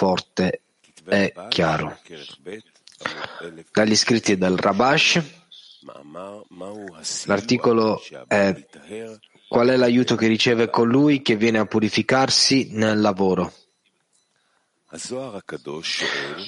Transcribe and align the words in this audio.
forte 0.00 0.62
e 1.04 1.34
chiaro. 1.50 1.98
Dagli 3.70 3.94
scritti 3.96 4.38
del 4.38 4.56
Rabash, 4.56 5.22
l'articolo 7.26 8.02
è 8.26 8.66
Qual 9.46 9.68
è 9.68 9.76
l'aiuto 9.76 10.14
che 10.14 10.26
riceve 10.26 10.70
colui 10.70 11.20
che 11.20 11.36
viene 11.36 11.58
a 11.58 11.66
purificarsi 11.66 12.68
nel 12.70 13.00
lavoro? 13.00 13.52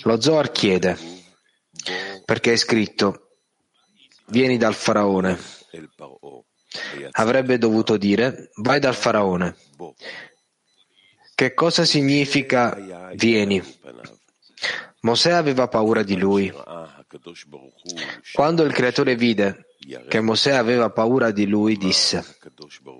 Lo 0.05 0.21
Zohar 0.21 0.51
chiede, 0.51 0.97
perché 2.25 2.53
è 2.53 2.57
scritto, 2.57 3.37
vieni 4.27 4.57
dal 4.57 4.75
faraone. 4.75 5.37
Avrebbe 7.11 7.59
dovuto 7.59 7.97
dire, 7.99 8.51
vai 8.55 8.81
dal 8.81 8.95
faraone. 8.95 9.57
Che 11.43 11.55
cosa 11.55 11.85
significa 11.85 12.79
vieni? 13.15 13.61
Mosè 15.01 15.33
aveva 15.33 15.67
paura 15.67 16.05
di 16.05 16.17
lui. 16.17 16.55
Quando 18.33 18.63
il 18.63 18.73
creatore 18.73 19.17
vide 19.17 19.67
che 20.07 20.21
Mosè 20.21 20.53
aveva 20.53 20.91
paura 20.91 21.33
di 21.33 21.49
lui, 21.49 21.77
disse, 21.77 22.25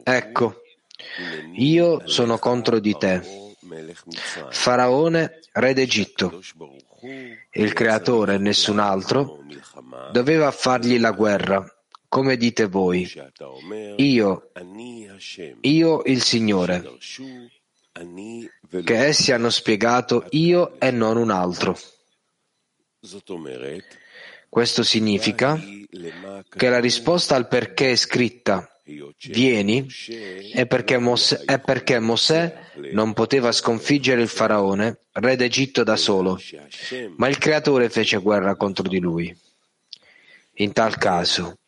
ecco, 0.03 0.61
io 1.53 2.03
sono 2.09 2.39
contro 2.39 2.81
di 2.81 2.97
te, 2.99 3.23
Faraone, 4.51 5.39
re 5.53 5.73
d'Egitto. 5.73 6.43
Il 7.53 7.73
creatore, 7.73 8.39
nessun 8.39 8.81
altro, 8.81 9.39
doveva 10.11 10.51
fargli 10.51 10.99
la 10.99 11.13
guerra, 11.13 11.65
come 12.09 12.37
dite 12.37 12.67
voi. 12.67 13.09
Io, 13.99 14.51
io 15.61 16.03
il 16.07 16.23
Signore, 16.23 16.99
che 18.85 19.05
essi 19.05 19.33
hanno 19.33 19.51
spiegato 19.51 20.27
io 20.31 20.79
e 20.81 20.91
non 20.91 21.17
un 21.17 21.31
altro. 21.31 21.79
Questo 24.49 24.83
significa 24.83 25.61
che 26.49 26.69
la 26.69 26.81
risposta 26.81 27.35
al 27.35 27.49
perché 27.49 27.93
è 27.93 27.97
scritta 27.97 28.67
Vieni 29.29 29.87
è 30.53 30.67
perché, 30.67 30.99
Mosè, 30.99 31.45
è 31.45 31.61
perché 31.61 32.01
Mosè 32.01 32.71
non 32.93 33.13
poteva 33.13 33.53
sconfiggere 33.53 34.21
il 34.21 34.29
faraone, 34.29 34.99
re 35.13 35.37
d'Egitto 35.37 35.85
da 35.85 35.97
solo, 35.97 36.39
ma 37.17 37.29
il 37.29 37.39
creatore 37.39 37.89
fece 37.89 38.19
guerra 38.19 38.57
contro 38.57 38.89
di 38.89 38.99
lui. 38.99 39.35
In 40.57 40.73
tal 40.73 40.99
caso, 40.99 41.59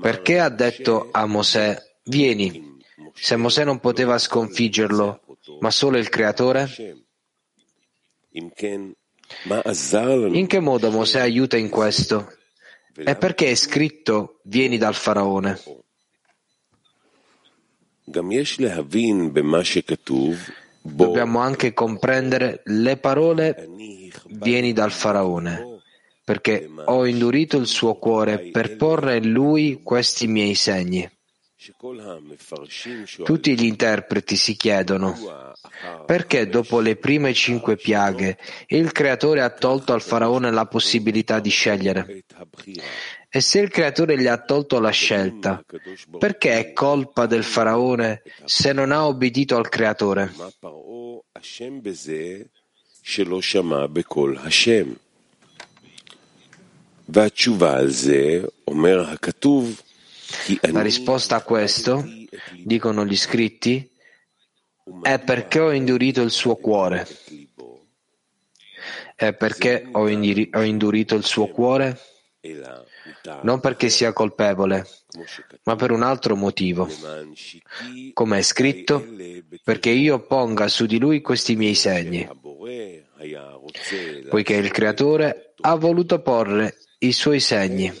perché 0.00 0.40
ha 0.40 0.50
detto 0.50 1.08
a 1.10 1.24
Mosè 1.26 1.76
Vieni, 2.04 2.78
se 3.14 3.36
Mosè 3.36 3.64
non 3.64 3.80
poteva 3.80 4.18
sconfiggerlo, 4.18 5.21
ma 5.60 5.70
solo 5.70 5.98
il 5.98 6.08
creatore? 6.08 6.68
In 10.36 10.46
che 10.46 10.60
modo 10.60 10.90
Mosè 10.90 11.20
aiuta 11.20 11.56
in 11.56 11.68
questo? 11.68 12.32
E 12.94 13.16
perché 13.16 13.50
è 13.50 13.54
scritto 13.54 14.40
vieni 14.44 14.78
dal 14.78 14.94
faraone? 14.94 15.58
Dobbiamo 20.82 21.38
anche 21.38 21.72
comprendere 21.72 22.62
le 22.64 22.96
parole 22.96 23.68
vieni 24.26 24.72
dal 24.72 24.90
faraone, 24.90 25.80
perché 26.24 26.68
ho 26.84 27.06
indurito 27.06 27.56
il 27.56 27.66
suo 27.66 27.94
cuore 27.94 28.50
per 28.50 28.76
porre 28.76 29.18
in 29.18 29.30
lui 29.30 29.80
questi 29.82 30.26
miei 30.26 30.54
segni. 30.54 31.08
Tutti 33.23 33.59
gli 33.59 33.65
interpreti 33.65 34.35
si 34.35 34.55
chiedono 34.55 35.17
perché 36.05 36.47
dopo 36.47 36.79
le 36.79 36.97
prime 36.97 37.33
cinque 37.33 37.75
piaghe 37.75 38.37
il 38.67 38.91
creatore 38.91 39.41
ha 39.41 39.49
tolto 39.49 39.91
al 39.91 40.03
faraone 40.03 40.51
la 40.51 40.67
possibilità 40.67 41.39
di 41.39 41.49
scegliere. 41.49 42.23
E 43.27 43.41
se 43.41 43.59
il 43.59 43.69
creatore 43.69 44.19
gli 44.19 44.27
ha 44.27 44.37
tolto 44.37 44.79
la 44.79 44.91
scelta, 44.91 45.63
perché 46.19 46.59
è 46.59 46.73
colpa 46.73 47.25
del 47.25 47.43
faraone 47.43 48.21
se 48.45 48.71
non 48.71 48.91
ha 48.91 49.07
obbedito 49.07 49.55
al 49.57 49.67
creatore? 49.67 50.31
והתשובה 57.09 57.77
על 57.77 57.89
זה, 57.89 58.41
אומר 58.67 59.09
הכתוב, 59.09 59.81
la 60.70 60.82
risposta 60.82 61.36
a 61.36 61.42
questo, 61.42 62.04
dicono 62.64 63.04
gli 63.04 63.16
scritti, 63.16 63.90
è 65.02 65.18
perché 65.18 65.60
ho 65.60 65.70
indurito 65.72 66.22
il 66.22 66.30
suo 66.30 66.56
cuore. 66.56 67.06
È 69.14 69.32
perché 69.34 69.86
ho, 69.92 70.08
indurito 70.08 71.14
il 71.14 71.24
suo 71.24 71.46
cuore? 71.48 71.98
Non 73.42 73.60
perché 73.60 73.88
sia 73.88 74.12
colpevole, 74.12 74.86
ma 75.64 75.76
per 75.76 75.92
un 75.92 76.02
altro 76.02 76.34
motivo. 76.34 76.88
Come 78.12 78.38
è 78.38 78.42
scritto, 78.42 79.06
perché 79.62 79.90
io 79.90 80.26
ponga 80.26 80.66
su 80.66 80.86
di 80.86 80.98
lui 80.98 81.20
questi 81.20 81.54
miei 81.54 81.76
segni. 81.76 82.28
Poiché 84.28 84.54
il 84.54 84.70
Creatore 84.72 85.54
ha 85.60 85.74
voluto 85.76 86.20
porre 86.20 86.78
i 87.02 87.12
suoi 87.12 87.40
segni. 87.40 87.92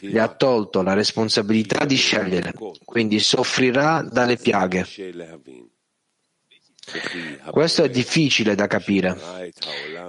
Gli 0.00 0.18
ha 0.18 0.28
tolto 0.28 0.82
la 0.82 0.94
responsabilità 0.94 1.84
di 1.84 1.96
scegliere, 1.96 2.52
quindi 2.84 3.18
soffrirà 3.18 4.02
dalle 4.02 4.36
piaghe. 4.36 4.86
Questo 7.50 7.84
è 7.84 7.88
difficile 7.88 8.54
da 8.54 8.66
capire. 8.66 9.16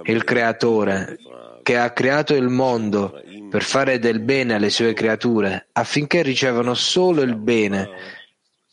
Il 0.04 0.24
creatore, 0.24 1.18
che 1.62 1.78
ha 1.78 1.92
creato 1.92 2.34
il 2.34 2.48
mondo 2.48 3.22
per 3.48 3.62
fare 3.62 3.98
del 3.98 4.20
bene 4.20 4.54
alle 4.54 4.70
sue 4.70 4.92
creature, 4.92 5.68
affinché 5.72 6.22
ricevano 6.22 6.74
solo 6.74 7.22
il 7.22 7.36
bene, 7.36 7.88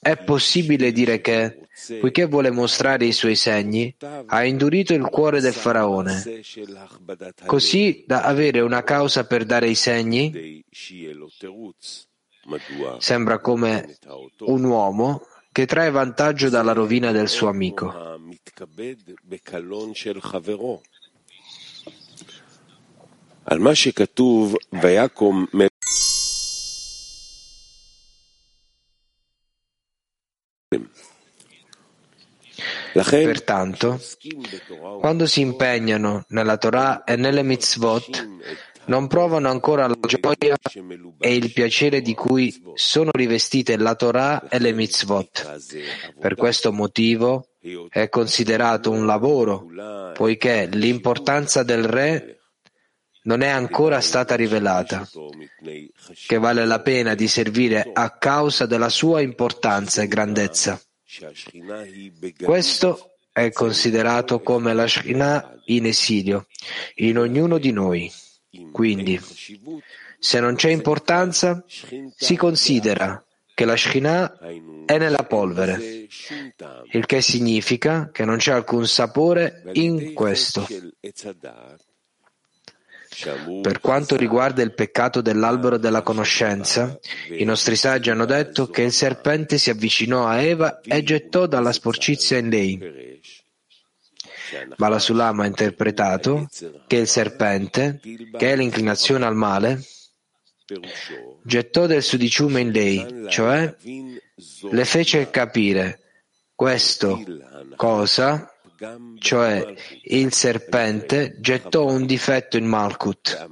è 0.03 0.17
possibile 0.17 0.91
dire 0.91 1.21
che 1.21 1.67
poiché 1.99 2.25
vuole 2.25 2.49
mostrare 2.49 3.05
i 3.05 3.11
suoi 3.11 3.35
segni, 3.35 3.95
ha 4.25 4.43
indurito 4.43 4.93
il 4.95 5.07
cuore 5.09 5.41
del 5.41 5.53
faraone, 5.53 6.41
così 7.45 8.03
da 8.07 8.23
avere 8.23 8.61
una 8.61 8.83
causa 8.83 9.27
per 9.27 9.45
dare 9.45 9.69
i 9.69 9.75
segni. 9.75 10.63
Sembra 12.97 13.39
come 13.39 13.97
un 14.39 14.63
uomo 14.63 15.21
che 15.51 15.67
trae 15.67 15.91
vantaggio 15.91 16.49
dalla 16.49 16.73
rovina 16.73 17.11
del 17.11 17.29
suo 17.29 17.47
amico. 17.47 17.93
Pertanto, 32.93 33.99
quando 34.99 35.25
si 35.25 35.41
impegnano 35.41 36.25
nella 36.29 36.57
Torah 36.57 37.03
e 37.03 37.15
nelle 37.15 37.43
mitzvot, 37.43 38.27
non 38.85 39.07
provano 39.07 39.49
ancora 39.49 39.87
la 39.87 39.97
gioia 40.01 40.57
e 41.19 41.35
il 41.35 41.53
piacere 41.53 42.01
di 42.01 42.13
cui 42.13 42.53
sono 42.73 43.11
rivestite 43.13 43.77
la 43.77 43.95
Torah 43.95 44.47
e 44.49 44.59
le 44.59 44.73
mitzvot. 44.73 45.59
Per 46.19 46.35
questo 46.35 46.71
motivo 46.71 47.47
è 47.89 48.09
considerato 48.09 48.91
un 48.91 49.05
lavoro, 49.05 49.67
poiché 50.13 50.67
l'importanza 50.71 51.63
del 51.63 51.83
re 51.83 52.39
non 53.23 53.41
è 53.41 53.47
ancora 53.47 54.01
stata 54.01 54.35
rivelata, 54.35 55.07
che 56.27 56.39
vale 56.39 56.65
la 56.65 56.81
pena 56.81 57.13
di 57.13 57.27
servire 57.27 57.87
a 57.93 58.17
causa 58.17 58.65
della 58.65 58.89
sua 58.89 59.21
importanza 59.21 60.01
e 60.01 60.07
grandezza. 60.07 60.81
Questo 62.41 63.11
è 63.31 63.51
considerato 63.51 64.41
come 64.41 64.73
la 64.73 64.87
Shekhinah 64.87 65.61
in 65.65 65.85
esilio, 65.85 66.47
in 66.95 67.17
ognuno 67.17 67.57
di 67.57 67.71
noi. 67.71 68.11
Quindi, 68.71 69.19
se 70.19 70.39
non 70.39 70.55
c'è 70.55 70.69
importanza, 70.69 71.63
si 72.15 72.35
considera 72.35 73.23
che 73.53 73.65
la 73.65 73.75
Shekhinah 73.75 74.39
è 74.85 74.97
nella 74.97 75.23
polvere, 75.23 76.07
il 76.91 77.05
che 77.05 77.21
significa 77.21 78.09
che 78.11 78.25
non 78.25 78.37
c'è 78.37 78.51
alcun 78.53 78.87
sapore 78.87 79.63
in 79.73 80.13
questo. 80.13 80.67
Per 83.61 83.79
quanto 83.79 84.15
riguarda 84.15 84.61
il 84.61 84.73
peccato 84.73 85.21
dell'albero 85.21 85.77
della 85.77 86.01
conoscenza, 86.01 86.97
i 87.29 87.43
nostri 87.43 87.75
saggi 87.75 88.09
hanno 88.09 88.25
detto 88.25 88.69
che 88.69 88.81
il 88.83 88.91
serpente 88.91 89.57
si 89.57 89.69
avvicinò 89.69 90.27
a 90.27 90.41
Eva 90.41 90.81
e 90.81 91.03
gettò 91.03 91.45
dalla 91.45 91.71
sporcizia 91.71 92.37
in 92.37 92.49
lei. 92.49 93.19
Bala 94.75 94.99
Sulam 94.99 95.39
ha 95.39 95.45
interpretato 95.45 96.47
che 96.87 96.97
il 96.97 97.07
serpente, 97.07 97.99
che 98.37 98.51
è 98.51 98.55
l'inclinazione 98.55 99.25
al 99.25 99.35
male, 99.35 99.81
gettò 101.43 101.85
del 101.85 102.03
sudiciume 102.03 102.61
in 102.61 102.71
lei, 102.71 103.25
cioè 103.29 103.73
le 104.71 104.85
fece 104.85 105.29
capire 105.29 105.99
questo 106.55 107.21
cosa 107.75 108.50
cioè 109.19 109.73
il 110.03 110.33
serpente 110.33 111.35
gettò 111.39 111.85
un 111.85 112.05
difetto 112.05 112.57
in 112.57 112.65
Malkut, 112.65 113.49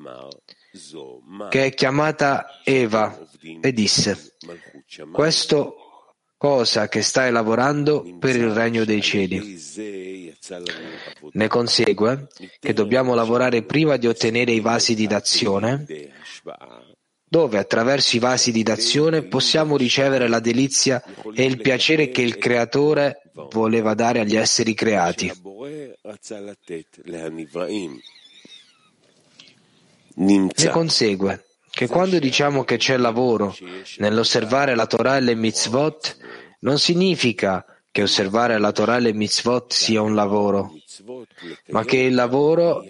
che 1.50 1.66
è 1.66 1.74
chiamata 1.74 2.62
Eva, 2.64 3.28
e 3.62 3.72
disse, 3.72 4.36
questo 5.12 5.76
cosa 6.40 6.88
che 6.88 7.02
stai 7.02 7.32
lavorando 7.32 8.18
per 8.18 8.36
il 8.36 8.52
regno 8.52 8.86
dei 8.86 9.02
cieli. 9.02 9.62
Ne 11.32 11.48
consegue 11.48 12.28
che 12.60 12.74
dobbiamo 12.74 13.14
lavorare 13.14 13.64
prima 13.64 13.98
di 13.98 14.08
ottenere 14.08 14.54
i 14.54 14.62
vasi 14.62 14.96
di 14.96 15.06
dazione, 15.06 15.86
dove 17.30 17.60
attraverso 17.60 18.16
i 18.16 18.20
vasi 18.20 18.52
di 18.52 18.64
dazione 18.64 19.22
possiamo 19.22 19.78
ricevere 19.78 20.28
la 20.28 20.40
delizia 20.40 21.02
e 21.34 21.46
il 21.46 21.62
piacere 21.62 22.10
che 22.10 22.24
il 22.24 22.40
Creatore 22.40 23.22
voleva 23.52 23.94
dare 23.94 24.20
agli 24.20 24.36
esseri 24.36 24.74
creati. 24.74 25.32
Ne 30.16 30.70
consegue 30.72 31.46
che 31.70 31.88
quando 31.88 32.18
diciamo 32.18 32.64
che 32.64 32.78
c'è 32.78 32.98
lavoro 32.98 33.56
nell'osservare 33.98 34.76
la 34.76 34.88
Torah 34.88 35.18
e 35.18 35.22
le 35.22 35.36
mitzvot, 35.36 36.18
non 36.62 36.80
significa 36.80 37.64
che 37.92 38.02
osservare 38.02 38.58
la 38.58 38.72
Torah 38.72 38.98
e 38.98 39.02
le 39.02 39.14
mitzvot 39.14 39.72
sia 39.72 40.02
un 40.02 40.16
lavoro, 40.16 40.74
ma 41.68 41.86
che 41.86 41.98
il 41.98 42.16
lavoro 42.16 42.84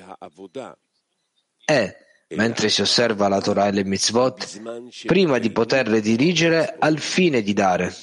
è, 1.65 1.95
mentre 2.35 2.69
si 2.69 2.81
osserva 2.81 3.27
la 3.27 3.41
Torah 3.41 3.67
e 3.67 3.71
le 3.71 3.83
mitzvot, 3.83 4.61
prima 5.05 5.39
di 5.39 5.51
poterle 5.51 6.01
dirigere 6.01 6.75
al 6.77 6.99
fine 6.99 7.41
di 7.41 7.53
dare. 7.53 7.93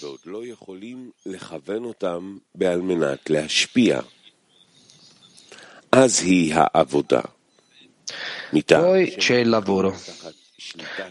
Poi 8.80 9.14
c'è 9.16 9.36
il 9.36 9.48
lavoro. 9.48 9.96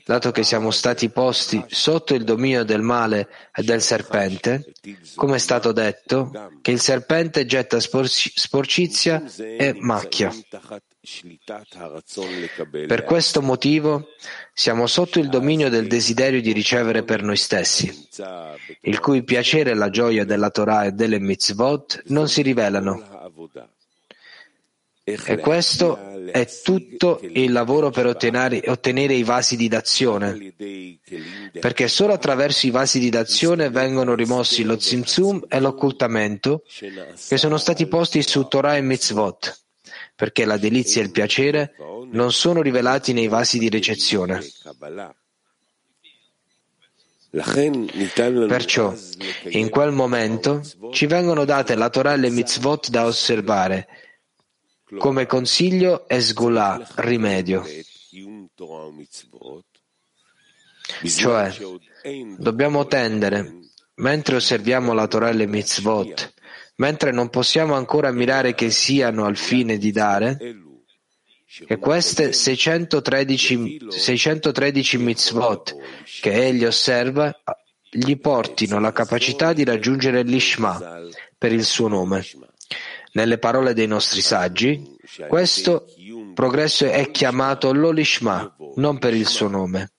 Dato 0.06 0.32
che 0.32 0.44
siamo 0.44 0.72
stati 0.72 1.10
posti 1.10 1.64
sotto 1.68 2.14
il 2.14 2.24
dominio 2.24 2.64
del 2.64 2.82
male 2.82 3.28
e 3.54 3.64
del 3.64 3.82
serpente, 3.82 4.74
come 5.16 5.36
è 5.36 5.40
stato 5.40 5.72
detto, 5.72 6.32
che 6.62 6.72
il 6.72 6.80
serpente 6.80 7.46
getta 7.46 7.80
sporcizia 7.80 9.24
e 9.38 9.76
macchia. 9.80 10.32
Per 12.88 13.04
questo 13.04 13.42
motivo 13.42 14.08
siamo 14.54 14.88
sotto 14.88 15.20
il 15.20 15.30
dominio 15.30 15.70
del 15.70 15.88
desiderio 15.88 16.42
di 16.42 16.52
ricevere 16.52 17.04
per 17.04 17.22
noi 17.22 17.38
stessi, 17.38 18.08
il 18.82 19.00
cui 19.00 19.24
piacere 19.24 19.72
e 19.72 19.76
la 19.76 19.90
gioia 19.90 20.26
della 20.26 20.50
Torah 20.50 20.86
e 20.86 20.92
delle 20.92 21.20
mitzvot 21.20 22.04
non 22.08 22.28
si 22.28 22.42
rivelano. 22.42 23.32
E 25.08 25.38
questo 25.38 26.16
è 26.32 26.48
tutto 26.64 27.20
il 27.22 27.52
lavoro 27.52 27.92
per 27.92 28.08
ottenere, 28.08 28.64
ottenere, 28.66 29.14
i 29.14 29.22
vasi 29.22 29.56
di 29.56 29.68
dazione, 29.68 30.52
perché 31.60 31.88
solo 31.88 32.14
attraverso 32.14 32.66
i 32.66 32.72
vasi 32.72 32.98
di 32.98 33.12
dazione 33.12 33.70
vengono 33.70 34.16
rimossi 34.16 34.64
lo 34.64 34.80
zimzum 34.80 35.46
e 35.48 35.60
l'occultamento 35.60 36.64
che 37.28 37.38
sono 37.38 37.58
stati 37.58 37.86
posti 37.86 38.24
su 38.24 38.48
Torah 38.48 38.78
e 38.78 38.82
mitzvot, 38.82 39.66
perché 40.16 40.44
la 40.44 40.58
delizia 40.58 41.02
e 41.02 41.06
il 41.06 41.12
piacere 41.12 41.76
non 42.10 42.32
sono 42.32 42.64
rivelati 42.64 43.14
nei 43.14 43.28
vasi 43.28 43.60
di 43.60 43.70
ricezione. 43.70 44.44
Perciò, 48.48 48.92
in 49.50 49.70
quel 49.70 49.92
momento, 49.92 50.64
ci 50.92 51.06
vengono 51.06 51.46
date 51.46 51.76
la 51.76 51.90
Torah 51.92 52.14
e 52.14 52.18
le 52.18 52.32
mitzvot 52.32 52.90
da 52.90 53.06
osservare, 53.06 53.88
come 54.98 55.26
consiglio 55.26 56.08
e 56.08 56.22
sgulà, 56.22 56.88
rimedio. 56.96 57.66
Cioè, 61.04 61.54
dobbiamo 62.38 62.86
tendere, 62.86 63.60
mentre 63.96 64.36
osserviamo 64.36 64.94
la 64.94 65.08
Torah 65.08 65.30
e 65.30 65.34
le 65.34 65.48
mitzvot, 65.48 66.34
mentre 66.76 67.12
non 67.12 67.30
possiamo 67.30 67.74
ancora 67.74 68.10
ammirare 68.10 68.54
che 68.54 68.70
siano 68.70 69.26
al 69.26 69.38
fine 69.38 69.78
di 69.78 69.92
dare, 69.92 70.38
che 71.46 71.78
queste 71.78 72.34
613, 72.34 73.88
613 73.90 74.98
mitzvot 74.98 75.76
che 76.22 76.34
egli 76.34 76.66
osserva 76.66 77.34
gli 77.90 78.18
portino 78.18 78.80
la 78.80 78.92
capacità 78.92 79.54
di 79.54 79.64
raggiungere 79.64 80.24
l'Ishma 80.24 81.02
per 81.38 81.54
il 81.54 81.64
suo 81.64 81.88
nome. 81.88 82.26
Nelle 83.16 83.38
parole 83.38 83.74
dei 83.74 83.88
nostri 83.88 84.20
saggi, 84.20 84.98
questo 85.30 85.86
progresso 86.34 86.86
è 86.86 87.12
chiamato 87.12 87.72
l'Olishma, 87.72 88.54
non 88.76 89.00
per 89.00 89.14
il 89.14 89.26
suo 89.26 89.48
nome. 89.48 89.94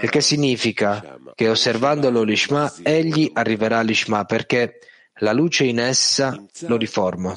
Il 0.00 0.10
che 0.10 0.20
significa 0.20 1.18
che 1.34 1.48
osservando 1.48 2.08
l'Olishma 2.08 2.72
egli 2.84 3.28
arriverà 3.34 3.78
all'Ishma 3.78 4.24
perché 4.26 4.78
la 5.14 5.32
luce 5.32 5.64
in 5.64 5.80
essa 5.80 6.40
lo 6.60 6.76
riforma. 6.76 7.36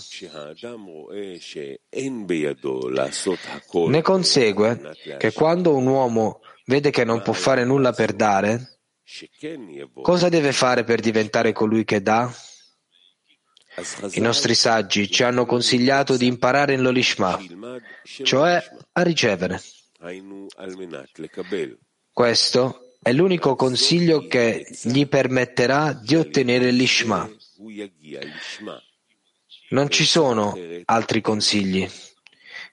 Ne 3.87 4.01
consegue 4.03 4.95
che 5.17 5.33
quando 5.33 5.75
un 5.75 5.87
uomo 5.87 6.41
vede 6.65 6.91
che 6.91 7.03
non 7.03 7.23
può 7.23 7.33
fare 7.33 7.65
nulla 7.65 7.93
per 7.93 8.13
dare, 8.13 8.79
cosa 10.03 10.29
deve 10.29 10.51
fare 10.51 10.83
per 10.83 10.99
diventare 10.99 11.51
colui 11.51 11.83
che 11.83 11.99
dà? 11.99 12.31
I 14.11 14.19
nostri 14.19 14.53
saggi 14.53 15.09
ci 15.09 15.23
hanno 15.23 15.45
consigliato 15.45 16.15
di 16.15 16.27
imparare 16.27 16.73
in 16.73 16.81
l'Olishma, 16.81 17.39
cioè 18.23 18.63
a 18.91 19.01
ricevere. 19.01 19.61
Questo 22.11 22.95
è 23.01 23.11
l'unico 23.11 23.55
consiglio 23.55 24.27
che 24.27 24.67
gli 24.83 25.07
permetterà 25.07 25.93
di 25.93 26.15
ottenere 26.15 26.71
l'Ishma. 26.71 27.29
Non 29.69 29.89
ci 29.89 30.05
sono 30.05 30.55
altri 30.85 31.21
consigli. 31.21 31.89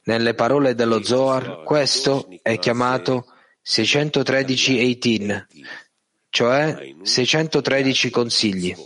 Nelle 0.05 0.35
parole 0.35 0.75
dello 0.75 1.03
Zohar, 1.03 1.63
questo 1.63 2.29
è 2.43 2.59
chiamato 2.59 3.27
613-18, 3.65 5.45
cioè 6.29 6.95
613 7.03 8.11
consigli. 8.11 8.77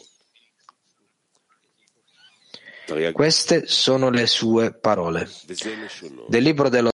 Queste 3.13 3.67
sono 3.67 4.11
le 4.11 4.27
sue 4.27 4.73
parole. 4.73 5.29
Del 6.29 6.43
libro 6.43 6.69
dello 6.69 6.91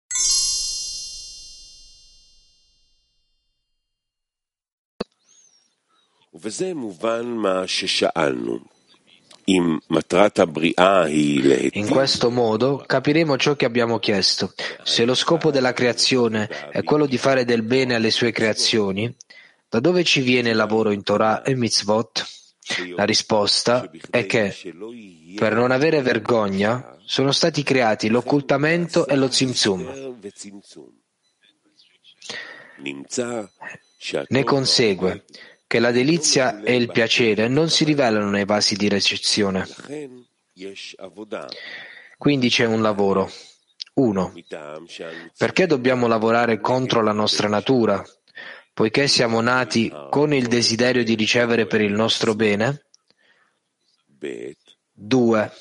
in 11.72 11.88
questo 11.88 12.30
modo 12.30 12.84
capiremo 12.86 13.36
ciò 13.36 13.56
che 13.56 13.64
abbiamo 13.64 13.98
chiesto. 13.98 14.54
Se 14.84 15.04
lo 15.04 15.14
scopo 15.14 15.50
della 15.50 15.72
creazione 15.72 16.48
è 16.70 16.84
quello 16.84 17.06
di 17.06 17.18
fare 17.18 17.44
del 17.44 17.62
bene 17.62 17.96
alle 17.96 18.10
sue 18.10 18.30
creazioni, 18.30 19.12
da 19.68 19.80
dove 19.80 20.04
ci 20.04 20.20
viene 20.20 20.50
il 20.50 20.56
lavoro 20.56 20.92
in 20.92 21.02
Torah 21.02 21.42
e 21.42 21.56
mitzvot? 21.56 22.39
La 22.94 23.04
risposta 23.04 23.90
è 24.10 24.26
che 24.26 24.54
per 25.36 25.54
non 25.54 25.70
avere 25.70 26.02
vergogna, 26.02 26.96
sono 27.04 27.32
stati 27.32 27.62
creati 27.62 28.08
l'occultamento 28.08 29.06
e 29.06 29.16
lo 29.16 29.30
zimzum. 29.30 30.18
Ne 34.28 34.44
consegue 34.44 35.24
che 35.66 35.78
la 35.78 35.90
delizia 35.90 36.62
e 36.62 36.74
il 36.74 36.90
piacere 36.90 37.48
non 37.48 37.68
si 37.68 37.84
rivelano 37.84 38.30
nei 38.30 38.44
vasi 38.44 38.74
di 38.76 38.88
ricezione. 38.88 39.66
Quindi 42.16 42.48
c'è 42.48 42.64
un 42.64 42.82
lavoro. 42.82 43.30
Uno, 43.94 44.32
perché 45.36 45.66
dobbiamo 45.66 46.06
lavorare 46.06 46.60
contro 46.60 47.02
la 47.02 47.12
nostra 47.12 47.48
natura, 47.48 48.02
poiché 48.80 49.08
siamo 49.08 49.42
nati 49.42 49.92
con 50.08 50.32
il 50.32 50.46
desiderio 50.46 51.04
di 51.04 51.14
ricevere 51.14 51.66
per 51.66 51.82
il 51.82 51.92
nostro 51.92 52.34
bene? 52.34 52.86
2. 54.92 55.52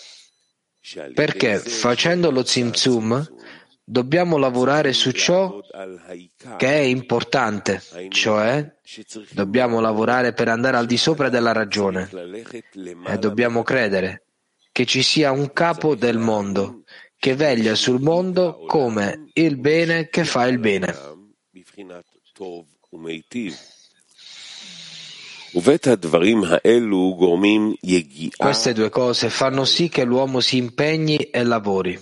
Perché 1.14 1.60
facendo 1.60 2.32
lo 2.32 2.44
Tzimtzum 2.44 3.28
dobbiamo 3.84 4.38
lavorare 4.38 4.94
su 4.94 5.12
ciò 5.12 5.60
che 6.56 6.68
è 6.70 6.80
importante, 6.80 7.82
cioè 8.08 8.78
dobbiamo 9.32 9.82
lavorare 9.82 10.32
per 10.32 10.48
andare 10.48 10.78
al 10.78 10.86
di 10.86 10.96
sopra 10.96 11.28
della 11.28 11.52
ragione 11.52 12.10
e 13.06 13.18
dobbiamo 13.18 13.64
credere 13.64 14.28
che 14.72 14.86
ci 14.86 15.04
sia 15.04 15.32
un 15.32 15.52
capo 15.52 15.94
del 15.94 16.20
mondo 16.20 16.84
che 17.18 17.36
veglia 17.36 17.76
sul 17.76 18.00
mondo 18.00 18.64
come 18.66 19.30
il 19.34 19.58
bene 19.58 20.08
che 20.08 20.24
fa 20.24 20.48
il 20.48 20.60
bene. 20.60 20.96
Queste 28.38 28.74
due 28.74 28.90
cose 28.90 29.30
fanno 29.30 29.66
sì 29.66 29.90
che 29.90 30.04
l'uomo 30.04 30.42
si 30.42 30.58
impegni 30.58 31.18
e 31.18 31.44
lavori 31.44 32.00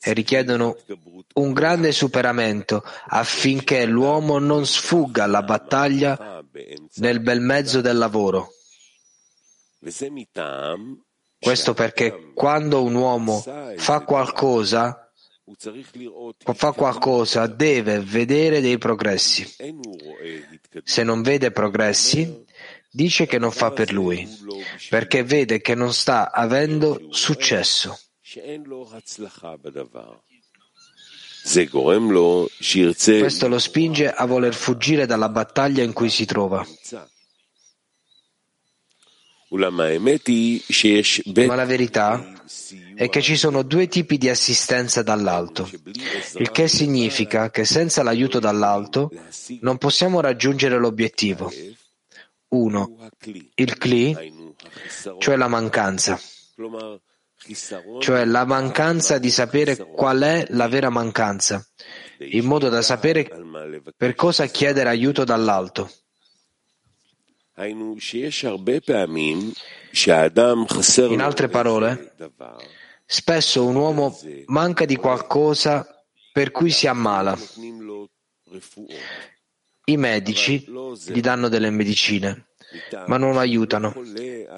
e 0.00 0.12
richiedono 0.12 0.76
un 1.34 1.52
grande 1.52 1.92
superamento 1.92 2.84
affinché 3.06 3.86
l'uomo 3.86 4.38
non 4.38 4.66
sfugga 4.66 5.24
alla 5.24 5.42
battaglia 5.42 6.42
nel 6.96 7.20
bel 7.20 7.40
mezzo 7.40 7.80
del 7.80 7.96
lavoro. 7.96 8.50
Questo 11.38 11.74
perché 11.74 12.32
quando 12.34 12.82
un 12.82 12.94
uomo 12.94 13.42
fa 13.76 14.00
qualcosa, 14.00 15.03
fa 16.54 16.72
qualcosa, 16.72 17.46
deve 17.46 18.00
vedere 18.00 18.60
dei 18.60 18.78
progressi. 18.78 19.46
Se 20.82 21.02
non 21.02 21.22
vede 21.22 21.50
progressi, 21.50 22.44
dice 22.90 23.26
che 23.26 23.38
non 23.38 23.50
fa 23.50 23.70
per 23.70 23.92
lui, 23.92 24.26
perché 24.88 25.22
vede 25.22 25.60
che 25.60 25.74
non 25.74 25.92
sta 25.92 26.32
avendo 26.32 27.08
successo. 27.10 27.98
Questo 33.18 33.48
lo 33.48 33.58
spinge 33.58 34.10
a 34.10 34.24
voler 34.24 34.54
fuggire 34.54 35.04
dalla 35.04 35.28
battaglia 35.28 35.82
in 35.82 35.92
cui 35.92 36.08
si 36.08 36.24
trova. 36.24 36.66
Ma 41.34 41.54
la 41.54 41.64
verità 41.64 42.33
è 42.94 43.08
che 43.08 43.22
ci 43.22 43.36
sono 43.36 43.62
due 43.62 43.88
tipi 43.88 44.18
di 44.18 44.28
assistenza 44.28 45.02
dall'alto, 45.02 45.68
il 46.36 46.50
che 46.50 46.68
significa 46.68 47.50
che 47.50 47.64
senza 47.64 48.02
l'aiuto 48.02 48.38
dall'alto 48.38 49.10
non 49.60 49.78
possiamo 49.78 50.20
raggiungere 50.20 50.78
l'obiettivo. 50.78 51.52
Uno, 52.48 53.08
il 53.54 53.78
Kli, 53.78 54.54
cioè 55.18 55.36
la 55.36 55.48
mancanza, 55.48 56.20
cioè 57.98 58.24
la 58.24 58.44
mancanza 58.44 59.18
di 59.18 59.30
sapere 59.30 59.76
qual 59.76 60.20
è 60.20 60.46
la 60.50 60.68
vera 60.68 60.90
mancanza, 60.90 61.66
in 62.18 62.44
modo 62.44 62.68
da 62.68 62.80
sapere 62.82 63.28
per 63.96 64.14
cosa 64.14 64.46
chiedere 64.46 64.88
aiuto 64.88 65.24
dall'alto. 65.24 65.90
In 71.12 71.20
altre 71.20 71.48
parole, 71.48 72.14
spesso 73.06 73.64
un 73.64 73.76
uomo 73.76 74.18
manca 74.46 74.84
di 74.84 74.96
qualcosa 74.96 75.86
per 76.32 76.50
cui 76.50 76.70
si 76.70 76.88
ammala. 76.88 77.38
I 79.84 79.96
medici 79.96 80.66
gli 81.06 81.20
danno 81.20 81.48
delle 81.48 81.70
medicine, 81.70 82.46
ma 83.06 83.18
non 83.18 83.32
lo 83.32 83.38
aiutano, 83.38 83.94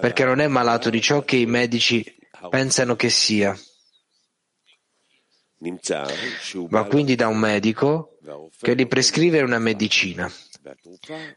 perché 0.01 0.25
non 0.25 0.41
è 0.41 0.49
malato 0.49 0.89
di 0.89 1.03
ciò 1.03 1.23
che 1.23 1.37
i 1.37 1.47
medici 1.47 2.03
pensano 2.49 2.97
che 2.97 3.11
sia. 3.11 3.55
Va 6.69 6.85
quindi 6.85 7.15
da 7.15 7.29
un 7.29 7.39
medico 7.39 8.19
che 8.59 8.75
gli 8.75 8.87
prescrive 8.87 9.43
una 9.43 9.59
medicina 9.59 10.31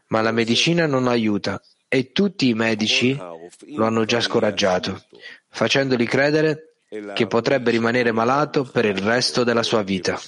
ma 0.08 0.20
la 0.20 0.32
medicina 0.32 0.86
non 0.86 1.06
aiuta 1.06 1.60
e 1.88 2.12
tutti 2.12 2.48
i 2.48 2.54
medici 2.54 3.16
lo 3.16 3.84
hanno 3.84 4.04
già 4.04 4.20
scoraggiato, 4.20 5.04
facendogli 5.48 6.06
credere 6.06 6.76
che 7.14 7.26
potrebbe 7.26 7.70
rimanere 7.70 8.12
malato 8.12 8.64
per 8.64 8.84
il 8.84 8.98
resto 8.98 9.44
della 9.44 9.62
sua 9.62 9.82
vita. 9.82 10.20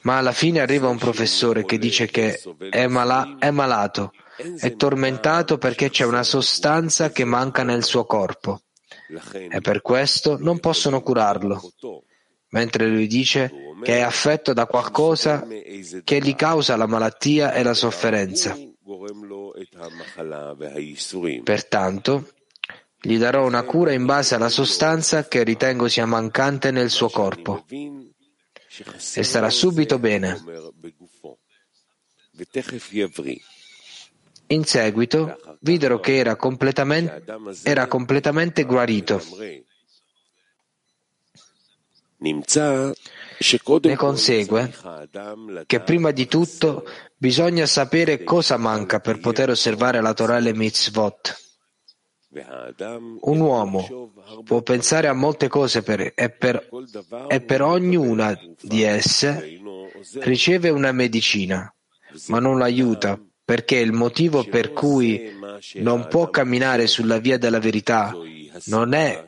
Ma 0.00 0.18
alla 0.18 0.32
fine 0.32 0.60
arriva 0.60 0.88
un 0.88 0.98
professore 0.98 1.64
che 1.64 1.78
dice 1.78 2.06
che 2.06 2.40
è, 2.70 2.86
mala- 2.86 3.36
è 3.38 3.50
malato, 3.50 4.12
è 4.58 4.74
tormentato 4.76 5.58
perché 5.58 5.90
c'è 5.90 6.04
una 6.04 6.22
sostanza 6.22 7.10
che 7.10 7.24
manca 7.24 7.62
nel 7.64 7.82
suo 7.82 8.04
corpo 8.04 8.62
e 9.48 9.60
per 9.60 9.82
questo 9.82 10.36
non 10.38 10.58
possono 10.58 11.00
curarlo 11.00 11.60
mentre 12.56 12.86
lui 12.86 13.06
dice 13.06 13.52
che 13.82 13.98
è 13.98 14.00
affetto 14.00 14.54
da 14.54 14.64
qualcosa 14.64 15.46
che 16.02 16.20
gli 16.20 16.34
causa 16.34 16.74
la 16.76 16.86
malattia 16.86 17.52
e 17.52 17.62
la 17.62 17.74
sofferenza. 17.74 18.56
Pertanto, 21.44 22.28
gli 22.98 23.18
darò 23.18 23.44
una 23.46 23.62
cura 23.64 23.92
in 23.92 24.06
base 24.06 24.34
alla 24.34 24.48
sostanza 24.48 25.28
che 25.28 25.42
ritengo 25.44 25.86
sia 25.86 26.06
mancante 26.06 26.70
nel 26.70 26.88
suo 26.88 27.10
corpo 27.10 27.66
e 27.68 29.22
starà 29.22 29.50
subito 29.50 29.98
bene. 29.98 30.42
In 34.48 34.64
seguito 34.64 35.58
videro 35.60 36.00
che 36.00 36.16
era 36.16 36.36
completamente, 36.36 37.22
era 37.64 37.86
completamente 37.86 38.64
guarito 38.64 39.20
ne 42.18 43.96
consegue 43.96 44.72
che 45.66 45.80
prima 45.80 46.10
di 46.10 46.26
tutto 46.26 46.84
bisogna 47.16 47.66
sapere 47.66 48.24
cosa 48.24 48.56
manca 48.56 49.00
per 49.00 49.18
poter 49.18 49.50
osservare 49.50 50.00
la 50.00 50.14
Torah 50.14 50.38
e 50.38 50.40
le 50.40 50.54
mitzvot. 50.54 51.44
Un 53.20 53.40
uomo 53.40 54.12
può 54.44 54.60
pensare 54.60 55.08
a 55.08 55.14
molte 55.14 55.48
cose 55.48 55.82
per, 55.82 56.12
e, 56.14 56.30
per, 56.30 56.68
e 57.28 57.40
per 57.40 57.62
ognuna 57.62 58.38
di 58.60 58.82
esse 58.82 59.58
riceve 60.20 60.68
una 60.68 60.92
medicina, 60.92 61.72
ma 62.28 62.38
non 62.38 62.58
l'aiuta 62.58 63.18
perché 63.44 63.76
il 63.76 63.92
motivo 63.92 64.44
per 64.44 64.72
cui 64.72 65.32
non 65.76 66.08
può 66.08 66.28
camminare 66.28 66.86
sulla 66.86 67.18
via 67.18 67.38
della 67.38 67.60
verità 67.60 68.12
non 68.64 68.92
è 68.92 69.24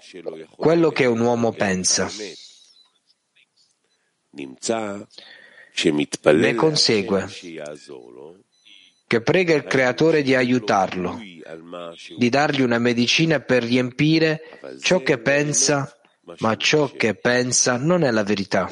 quello 0.56 0.90
che 0.90 1.06
un 1.06 1.20
uomo 1.20 1.52
pensa. 1.52 2.10
Ne 6.32 6.54
consegue 6.54 7.26
che 9.08 9.22
prega 9.22 9.54
il 9.54 9.64
Creatore 9.64 10.22
di 10.22 10.34
aiutarlo, 10.34 11.18
di 12.16 12.28
dargli 12.28 12.60
una 12.60 12.78
medicina 12.78 13.40
per 13.40 13.62
riempire 13.62 14.60
ciò 14.82 15.02
che 15.02 15.18
pensa, 15.18 15.90
ma 16.40 16.56
ciò 16.56 16.90
che 16.90 17.14
pensa 17.14 17.78
non 17.78 18.04
è 18.04 18.10
la 18.10 18.22
verità. 18.22 18.70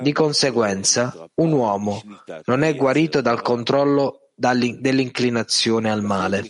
Di 0.00 0.12
conseguenza, 0.12 1.28
un 1.36 1.52
uomo 1.52 2.02
non 2.44 2.62
è 2.62 2.76
guarito 2.76 3.22
dal 3.22 3.40
controllo 3.40 4.21
dell'inclinazione 4.42 5.90
al 5.90 6.02
male. 6.02 6.48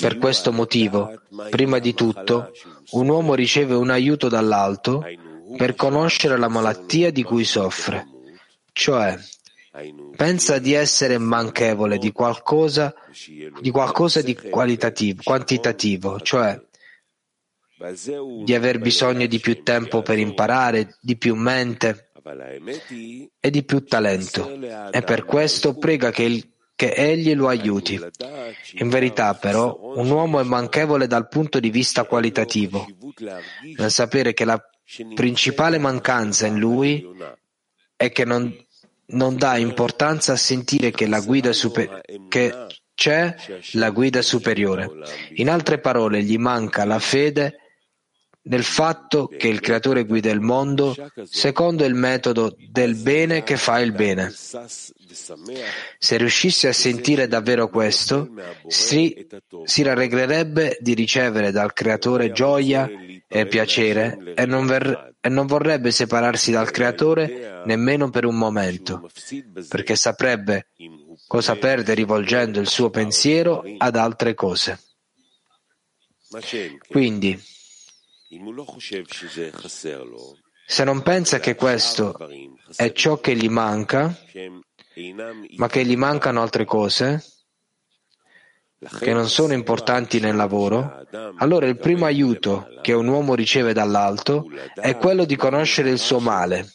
Per 0.00 0.18
questo 0.18 0.52
motivo, 0.52 1.20
prima 1.50 1.78
di 1.78 1.94
tutto, 1.94 2.52
un 2.92 3.08
uomo 3.08 3.34
riceve 3.34 3.74
un 3.74 3.90
aiuto 3.90 4.28
dall'alto 4.28 5.04
per 5.56 5.74
conoscere 5.74 6.38
la 6.38 6.48
malattia 6.48 7.10
di 7.10 7.24
cui 7.24 7.44
soffre, 7.44 8.06
cioè 8.72 9.18
pensa 10.16 10.58
di 10.58 10.72
essere 10.72 11.18
manchevole 11.18 11.98
di 11.98 12.10
qualcosa 12.10 12.92
di, 13.60 13.70
qualcosa 13.70 14.22
di 14.22 14.36
quantitativo, 14.36 16.20
cioè 16.20 16.60
di 18.44 18.54
aver 18.54 18.80
bisogno 18.80 19.26
di 19.26 19.38
più 19.38 19.62
tempo 19.62 20.02
per 20.02 20.18
imparare, 20.18 20.96
di 21.00 21.16
più 21.16 21.36
mente, 21.36 22.07
e 23.40 23.50
di 23.50 23.64
più 23.64 23.84
talento 23.84 24.50
e 24.90 25.02
per 25.02 25.24
questo 25.24 25.76
prega 25.76 26.10
che, 26.10 26.22
il, 26.22 26.50
che 26.74 26.92
egli 26.92 27.34
lo 27.34 27.48
aiuti. 27.48 28.00
In 28.74 28.88
verità 28.88 29.34
però 29.34 29.78
un 29.96 30.10
uomo 30.10 30.40
è 30.40 30.44
manchevole 30.44 31.06
dal 31.06 31.28
punto 31.28 31.60
di 31.60 31.70
vista 31.70 32.04
qualitativo, 32.04 32.86
nel 33.76 33.90
sapere 33.90 34.34
che 34.34 34.44
la 34.44 34.62
principale 35.14 35.78
mancanza 35.78 36.46
in 36.46 36.58
lui 36.58 37.06
è 37.96 38.10
che 38.10 38.24
non, 38.24 38.54
non 39.06 39.36
dà 39.36 39.56
importanza 39.56 40.32
a 40.32 40.36
sentire 40.36 40.90
che, 40.90 41.06
la 41.06 41.20
guida 41.20 41.52
super, 41.52 42.00
che 42.28 42.66
c'è 42.94 43.34
la 43.72 43.90
guida 43.90 44.22
superiore. 44.22 44.90
In 45.34 45.50
altre 45.50 45.78
parole, 45.78 46.22
gli 46.22 46.36
manca 46.36 46.84
la 46.84 46.98
fede 46.98 47.67
nel 48.48 48.64
fatto 48.64 49.28
che 49.28 49.48
il 49.48 49.60
Creatore 49.60 50.04
guida 50.04 50.30
il 50.30 50.40
mondo 50.40 50.94
secondo 51.24 51.84
il 51.84 51.94
metodo 51.94 52.56
del 52.70 52.94
bene 52.94 53.42
che 53.42 53.56
fa 53.56 53.78
il 53.78 53.92
bene. 53.92 54.32
Se 55.98 56.16
riuscisse 56.16 56.68
a 56.68 56.72
sentire 56.72 57.28
davvero 57.28 57.68
questo, 57.68 58.30
si, 58.66 59.26
si 59.64 59.82
rallegrerebbe 59.82 60.78
di 60.80 60.94
ricevere 60.94 61.50
dal 61.50 61.72
Creatore 61.72 62.32
gioia 62.32 62.88
e 63.26 63.46
piacere 63.46 64.32
e 64.34 64.46
non, 64.46 64.66
ver, 64.66 65.14
e 65.20 65.28
non 65.28 65.46
vorrebbe 65.46 65.90
separarsi 65.90 66.50
dal 66.50 66.70
Creatore 66.70 67.62
nemmeno 67.66 68.08
per 68.10 68.24
un 68.24 68.36
momento, 68.36 69.08
perché 69.68 69.96
saprebbe 69.96 70.68
cosa 71.26 71.56
perde 71.56 71.92
rivolgendo 71.92 72.60
il 72.60 72.68
suo 72.68 72.88
pensiero 72.88 73.62
ad 73.76 73.96
altre 73.96 74.34
cose. 74.34 74.80
Quindi, 76.88 77.38
Se 80.66 80.84
non 80.84 81.02
pensa 81.02 81.38
che 81.38 81.54
questo 81.54 82.14
è 82.76 82.92
ciò 82.92 83.18
che 83.20 83.34
gli 83.34 83.48
manca, 83.48 84.14
ma 85.56 85.68
che 85.68 85.84
gli 85.84 85.96
mancano 85.96 86.42
altre 86.42 86.66
cose, 86.66 87.24
che 89.00 89.12
non 89.12 89.28
sono 89.28 89.54
importanti 89.54 90.20
nel 90.20 90.36
lavoro, 90.36 91.06
allora 91.38 91.66
il 91.66 91.78
primo 91.78 92.04
aiuto 92.04 92.68
che 92.82 92.92
un 92.92 93.08
uomo 93.08 93.34
riceve 93.34 93.72
dall'alto 93.72 94.46
è 94.74 94.96
quello 94.96 95.24
di 95.24 95.34
conoscere 95.36 95.90
il 95.90 95.98
suo 95.98 96.20
male, 96.20 96.70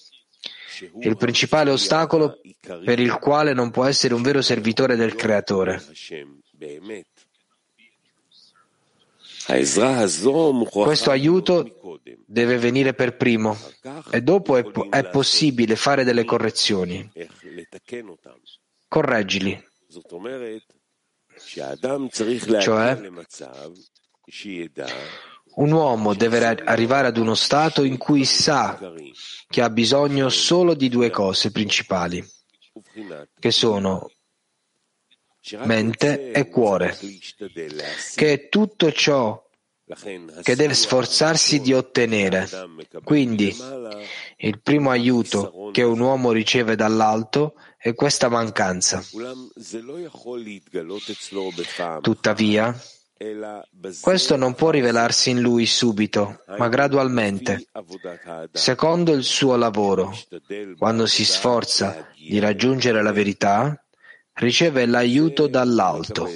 il 1.02 1.16
principale 1.16 1.70
ostacolo 1.70 2.40
per 2.84 3.00
il 3.00 3.18
quale 3.20 3.54
non 3.54 3.70
può 3.70 3.86
essere 3.86 4.16
un 4.16 4.24
vero 4.24 4.42
servitore 4.42 4.96
del 4.96 5.14
Creatore. 5.16 5.82
Questo 10.84 11.12
aiuto 11.12 12.00
deve 12.26 12.58
venire 12.58 12.94
per 12.94 13.18
primo 13.18 13.58
e 14.12 14.22
dopo 14.22 14.58
è, 14.58 14.64
po- 14.64 14.88
è 14.90 15.10
possibile 15.10 15.76
fare 15.76 16.04
delle 16.04 16.24
correzioni. 16.24 17.12
Correggili. 18.88 19.64
Cioè, 22.60 23.12
un 25.56 25.72
uomo 25.72 26.14
deve 26.14 26.46
arrivare 26.64 27.08
ad 27.08 27.18
uno 27.18 27.36
stato 27.36 27.84
in 27.84 27.98
cui 27.98 28.26
sa 28.26 28.80
che 29.48 29.62
ha 29.62 29.70
bisogno 29.70 30.30
solo 30.30 30.74
di 30.74 30.90
due 30.90 31.10
cose 31.10 31.52
principali, 31.52 32.24
che 33.40 33.52
sono 33.52 34.10
mente 35.64 36.32
e 36.32 36.50
cuore, 36.50 36.98
che 38.16 38.34
è 38.34 38.50
tutto 38.50 38.92
ciò 38.92 39.42
che 40.42 40.56
deve 40.56 40.74
sforzarsi 40.74 41.60
di 41.60 41.74
ottenere. 41.74 42.50
Quindi, 43.04 43.56
il 44.38 44.62
primo 44.62 44.90
aiuto 44.90 45.70
che 45.72 45.84
un 45.84 46.00
uomo 46.00 46.32
riceve 46.32 46.76
dall'alto 46.76 47.56
è 47.78 47.94
questa 47.94 48.30
mancanza. 48.30 49.04
Tuttavia, 52.02 52.82
questo 54.02 54.36
non 54.36 54.56
può 54.56 54.70
rivelarsi 54.70 55.30
in 55.30 55.42
lui 55.42 55.66
subito, 55.66 56.44
ma 56.58 56.70
gradualmente, 56.70 57.68
secondo 58.52 59.12
il 59.12 59.24
suo 59.24 59.56
lavoro. 59.58 60.18
Quando 60.78 61.06
si 61.06 61.26
sforza 61.26 62.10
di 62.18 62.40
raggiungere 62.40 63.04
la 63.04 63.12
verità, 63.12 63.83
riceve 64.34 64.86
l'aiuto 64.86 65.48
dall'alto. 65.48 66.30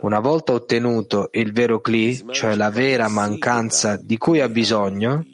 Una 0.00 0.20
volta 0.20 0.52
ottenuto 0.52 1.28
il 1.32 1.52
vero 1.52 1.80
Kli, 1.80 2.24
cioè 2.30 2.54
la 2.54 2.70
vera 2.70 3.08
mancanza 3.08 3.96
di 3.96 4.16
cui 4.16 4.40
ha 4.40 4.48
bisogno, 4.48 5.24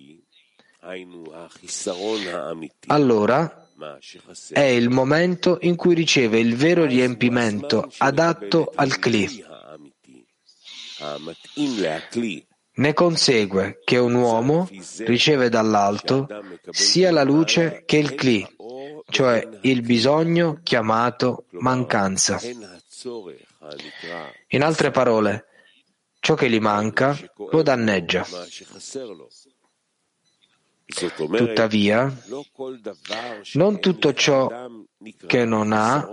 allora 2.86 3.68
è 4.50 4.60
il 4.60 4.90
momento 4.90 5.58
in 5.62 5.76
cui 5.76 5.94
riceve 5.94 6.38
il 6.38 6.56
vero 6.56 6.84
riempimento 6.84 7.90
adatto 7.98 8.72
al 8.74 8.98
Kli. 8.98 9.44
Ne 12.78 12.92
consegue 12.92 13.80
che 13.84 13.98
un 13.98 14.14
uomo 14.14 14.68
riceve 14.98 15.48
dall'alto 15.48 16.28
sia 16.70 17.10
la 17.10 17.24
luce 17.24 17.82
che 17.84 17.98
il 17.98 18.14
Kli, 18.14 18.46
cioè 19.10 19.48
il 19.62 19.82
bisogno 19.82 20.60
chiamato 20.62 21.46
mancanza. 21.50 22.40
In 24.48 24.62
altre 24.62 24.90
parole, 24.90 25.46
ciò 26.20 26.34
che 26.34 26.50
gli 26.50 26.60
manca 26.60 27.16
lo 27.50 27.62
danneggia. 27.62 28.26
Tuttavia, 30.86 32.22
non 33.54 33.80
tutto 33.80 34.14
ciò 34.14 34.68
che 35.26 35.44
non 35.44 35.72
ha, 35.72 36.08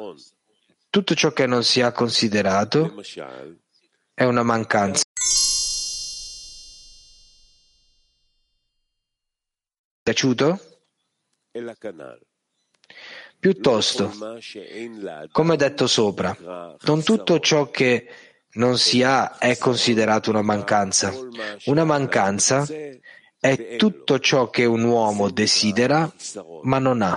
tutto 0.90 1.16
ciò 1.16 1.32
che 1.32 1.46
non 1.46 1.64
si 1.64 1.82
ha 1.82 1.92
considerato 1.92 3.02
è 4.14 4.24
una 4.24 4.44
mancanza. 4.44 5.04
Piaciuto? 10.04 10.60
Piuttosto, 13.46 14.12
come 15.32 15.56
detto 15.56 15.86
sopra, 15.86 16.36
non 16.82 17.04
tutto 17.04 17.40
ciò 17.40 17.70
che 17.70 18.08
non 18.54 18.80
si 18.80 19.04
ha 19.04 19.38
è 19.38 19.56
considerato 19.60 20.32
una 20.32 20.42
mancanza. 20.42 21.14
Una 21.66 21.84
mancanza 21.84 22.66
è 23.40 23.76
tutto 23.76 24.18
ciò 24.18 24.50
che 24.50 24.66
un 24.66 24.82
uomo 24.82 25.30
desidera 25.30 26.12
ma 26.64 26.80
non 26.80 27.04
ha. 27.04 27.16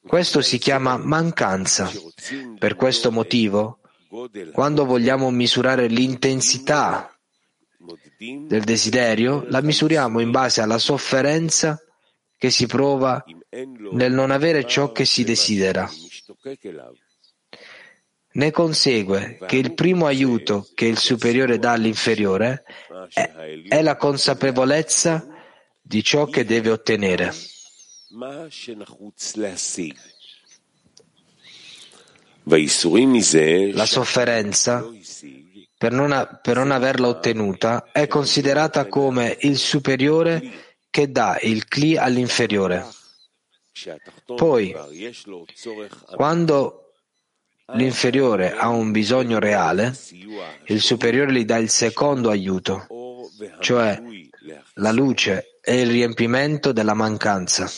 Questo 0.00 0.40
si 0.40 0.56
chiama 0.56 0.96
mancanza. 0.96 1.92
Per 2.58 2.74
questo 2.74 3.12
motivo, 3.12 3.80
quando 4.50 4.86
vogliamo 4.86 5.30
misurare 5.30 5.88
l'intensità 5.88 7.14
del 8.46 8.64
desiderio, 8.64 9.44
la 9.50 9.60
misuriamo 9.60 10.20
in 10.20 10.30
base 10.30 10.62
alla 10.62 10.78
sofferenza 10.78 11.78
che 12.38 12.48
si 12.48 12.66
prova 12.66 13.22
nel 13.92 14.12
non 14.12 14.30
avere 14.30 14.66
ciò 14.66 14.92
che 14.92 15.04
si 15.04 15.24
desidera. 15.24 15.88
Ne 18.34 18.50
consegue 18.50 19.38
che 19.46 19.56
il 19.56 19.74
primo 19.74 20.06
aiuto 20.06 20.66
che 20.74 20.86
il 20.86 20.96
superiore 20.96 21.58
dà 21.58 21.72
all'inferiore 21.72 22.64
è, 23.12 23.30
è 23.68 23.82
la 23.82 23.96
consapevolezza 23.96 25.26
di 25.82 26.02
ciò 26.02 26.26
che 26.26 26.46
deve 26.46 26.70
ottenere. 26.70 27.34
La 33.74 33.86
sofferenza, 33.86 34.82
per 35.76 35.92
non, 35.92 36.38
per 36.40 36.56
non 36.56 36.70
averla 36.70 37.08
ottenuta, 37.08 37.90
è 37.92 38.06
considerata 38.06 38.86
come 38.86 39.36
il 39.40 39.58
superiore 39.58 40.76
che 40.88 41.10
dà 41.10 41.38
il 41.42 41.66
Kli 41.66 41.96
all'inferiore. 41.96 43.00
Poi, 44.36 44.74
quando 46.14 46.92
l'inferiore 47.74 48.52
ha 48.52 48.68
un 48.68 48.90
bisogno 48.90 49.38
reale, 49.38 49.96
il 50.66 50.80
superiore 50.80 51.32
gli 51.32 51.44
dà 51.44 51.56
il 51.56 51.70
secondo 51.70 52.30
aiuto, 52.30 52.86
cioè 53.60 54.00
la 54.74 54.92
luce 54.92 55.58
e 55.64 55.80
il 55.80 55.90
riempimento 55.90 56.72
della 56.72 56.94
mancanza. 56.94 57.70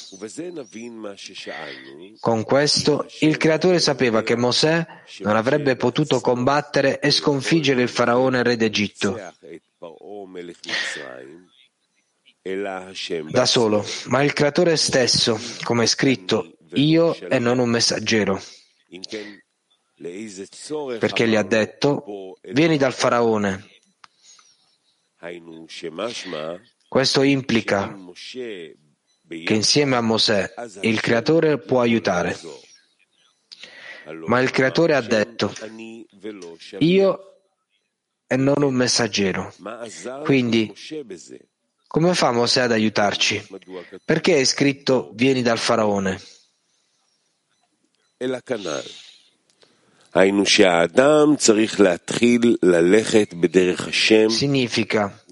Con 2.20 2.42
questo, 2.44 3.06
il 3.20 3.36
creatore 3.36 3.78
sapeva 3.78 4.22
che 4.22 4.36
Mosè 4.36 4.86
non 5.20 5.36
avrebbe 5.36 5.76
potuto 5.76 6.20
combattere 6.20 6.98
e 6.98 7.10
sconfiggere 7.10 7.82
il 7.82 7.88
faraone 7.88 8.42
re 8.42 8.56
d'Egitto 8.56 9.18
da 13.30 13.46
solo, 13.46 13.82
ma 14.08 14.22
il 14.22 14.34
creatore 14.34 14.76
stesso, 14.76 15.40
come 15.62 15.84
è 15.84 15.86
scritto, 15.86 16.58
io 16.74 17.14
e 17.14 17.38
non 17.38 17.58
un 17.58 17.70
messaggero. 17.70 18.38
Perché 20.98 21.26
gli 21.26 21.36
ha 21.36 21.42
detto, 21.42 22.36
vieni 22.42 22.76
dal 22.76 22.92
faraone. 22.92 23.66
Questo 26.86 27.22
implica 27.22 27.98
che 28.36 29.54
insieme 29.54 29.96
a 29.96 30.02
Mosè 30.02 30.52
il 30.82 31.00
creatore 31.00 31.58
può 31.58 31.80
aiutare. 31.80 32.38
Ma 34.26 34.40
il 34.40 34.50
creatore 34.50 34.94
ha 34.94 35.00
detto, 35.00 35.50
io 36.80 37.38
e 38.26 38.36
non 38.36 38.62
un 38.62 38.74
messaggero. 38.74 39.54
Quindi, 40.24 40.70
come 41.94 42.12
fa 42.12 42.32
Mosè 42.32 42.62
ad 42.62 42.72
aiutarci? 42.72 43.46
Perché 44.04 44.40
è 44.40 44.44
scritto 44.44 45.12
vieni 45.14 45.42
dal 45.42 45.58
faraone? 45.58 46.20
Significa 54.28 55.22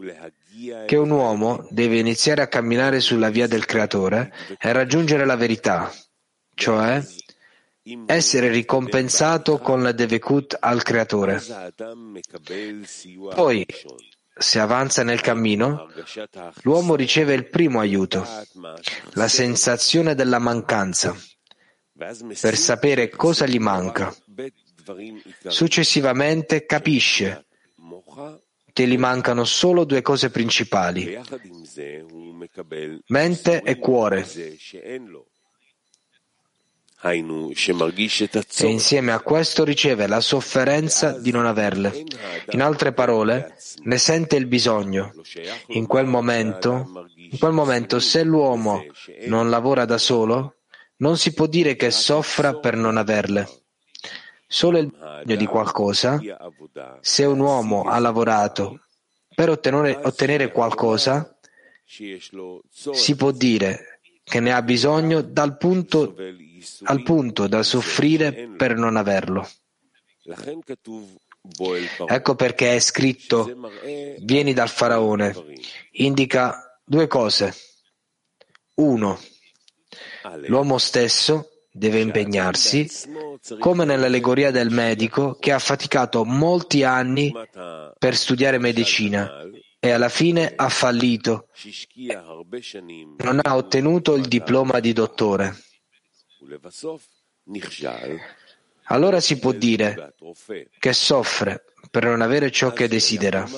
che 0.86 0.94
un 0.94 1.10
uomo 1.10 1.66
deve 1.68 1.98
iniziare 1.98 2.42
a 2.42 2.46
camminare 2.46 3.00
sulla 3.00 3.30
via 3.30 3.48
del 3.48 3.64
creatore 3.64 4.32
e 4.56 4.70
raggiungere 4.70 5.24
la 5.24 5.34
verità, 5.34 5.92
cioè 6.54 7.04
essere 8.06 8.48
ricompensato 8.50 9.58
con 9.58 9.82
la 9.82 9.90
devekut 9.90 10.58
al 10.60 10.84
creatore. 10.84 11.42
Poi, 13.34 13.66
se 14.34 14.58
avanza 14.58 15.02
nel 15.02 15.20
cammino, 15.20 15.88
l'uomo 16.62 16.94
riceve 16.94 17.34
il 17.34 17.48
primo 17.48 17.80
aiuto, 17.80 18.26
la 19.14 19.28
sensazione 19.28 20.14
della 20.14 20.38
mancanza, 20.38 21.16
per 21.94 22.56
sapere 22.56 23.10
cosa 23.10 23.46
gli 23.46 23.58
manca. 23.58 24.14
Successivamente 25.46 26.64
capisce 26.64 27.46
che 28.72 28.86
gli 28.86 28.96
mancano 28.96 29.44
solo 29.44 29.84
due 29.84 30.00
cose 30.00 30.30
principali, 30.30 31.20
mente 33.06 33.62
e 33.62 33.78
cuore. 33.78 34.26
E 37.04 38.66
insieme 38.66 39.12
a 39.12 39.20
questo 39.20 39.64
riceve 39.64 40.06
la 40.06 40.20
sofferenza 40.20 41.18
di 41.18 41.32
non 41.32 41.46
averle. 41.46 42.04
In 42.50 42.62
altre 42.62 42.92
parole, 42.92 43.56
ne 43.82 43.98
sente 43.98 44.36
il 44.36 44.46
bisogno. 44.46 45.12
In 45.68 45.86
quel 45.86 46.06
momento, 46.06 47.08
in 47.16 47.38
quel 47.38 47.52
momento 47.52 47.98
se 47.98 48.22
l'uomo 48.22 48.84
non 49.26 49.50
lavora 49.50 49.84
da 49.84 49.98
solo, 49.98 50.58
non 50.98 51.16
si 51.16 51.32
può 51.34 51.46
dire 51.46 51.74
che 51.74 51.90
soffra 51.90 52.54
per 52.60 52.76
non 52.76 52.96
averle. 52.96 53.48
Solo 54.46 54.78
il 54.78 54.86
bisogno 54.86 55.36
di 55.36 55.46
qualcosa, 55.46 56.20
se 57.00 57.24
un 57.24 57.40
uomo 57.40 57.82
ha 57.82 57.98
lavorato 57.98 58.78
per 59.34 59.48
ottenere, 59.48 59.98
ottenere 60.00 60.52
qualcosa, 60.52 61.36
si 61.84 63.16
può 63.16 63.32
dire 63.32 64.00
che 64.22 64.38
ne 64.38 64.52
ha 64.52 64.62
bisogno 64.62 65.20
dal 65.20 65.56
punto, 65.56 66.14
al 66.84 67.02
punto 67.02 67.46
da 67.46 67.62
soffrire 67.62 68.50
per 68.56 68.76
non 68.76 68.96
averlo. 68.96 69.48
Ecco 72.06 72.34
perché 72.36 72.76
è 72.76 72.78
scritto 72.78 73.70
vieni 74.20 74.52
dal 74.52 74.68
faraone. 74.68 75.34
Indica 75.92 76.80
due 76.84 77.06
cose. 77.06 77.54
Uno, 78.74 79.18
l'uomo 80.46 80.78
stesso 80.78 81.48
deve 81.70 82.00
impegnarsi, 82.00 82.88
come 83.58 83.84
nell'allegoria 83.84 84.50
del 84.50 84.70
medico 84.70 85.36
che 85.38 85.52
ha 85.52 85.58
faticato 85.58 86.24
molti 86.24 86.84
anni 86.84 87.32
per 87.98 88.16
studiare 88.16 88.58
medicina 88.58 89.42
e 89.80 89.90
alla 89.90 90.08
fine 90.08 90.52
ha 90.54 90.68
fallito, 90.68 91.48
non 93.18 93.40
ha 93.42 93.56
ottenuto 93.56 94.14
il 94.14 94.28
diploma 94.28 94.78
di 94.78 94.92
dottore. 94.92 95.56
Allora 98.86 99.20
si 99.20 99.38
può 99.38 99.52
dire 99.52 100.14
che 100.78 100.92
soffre 100.92 101.64
per 101.90 102.04
non 102.04 102.20
avere 102.20 102.50
ciò 102.50 102.72
che 102.72 102.88
desidera. 102.88 103.48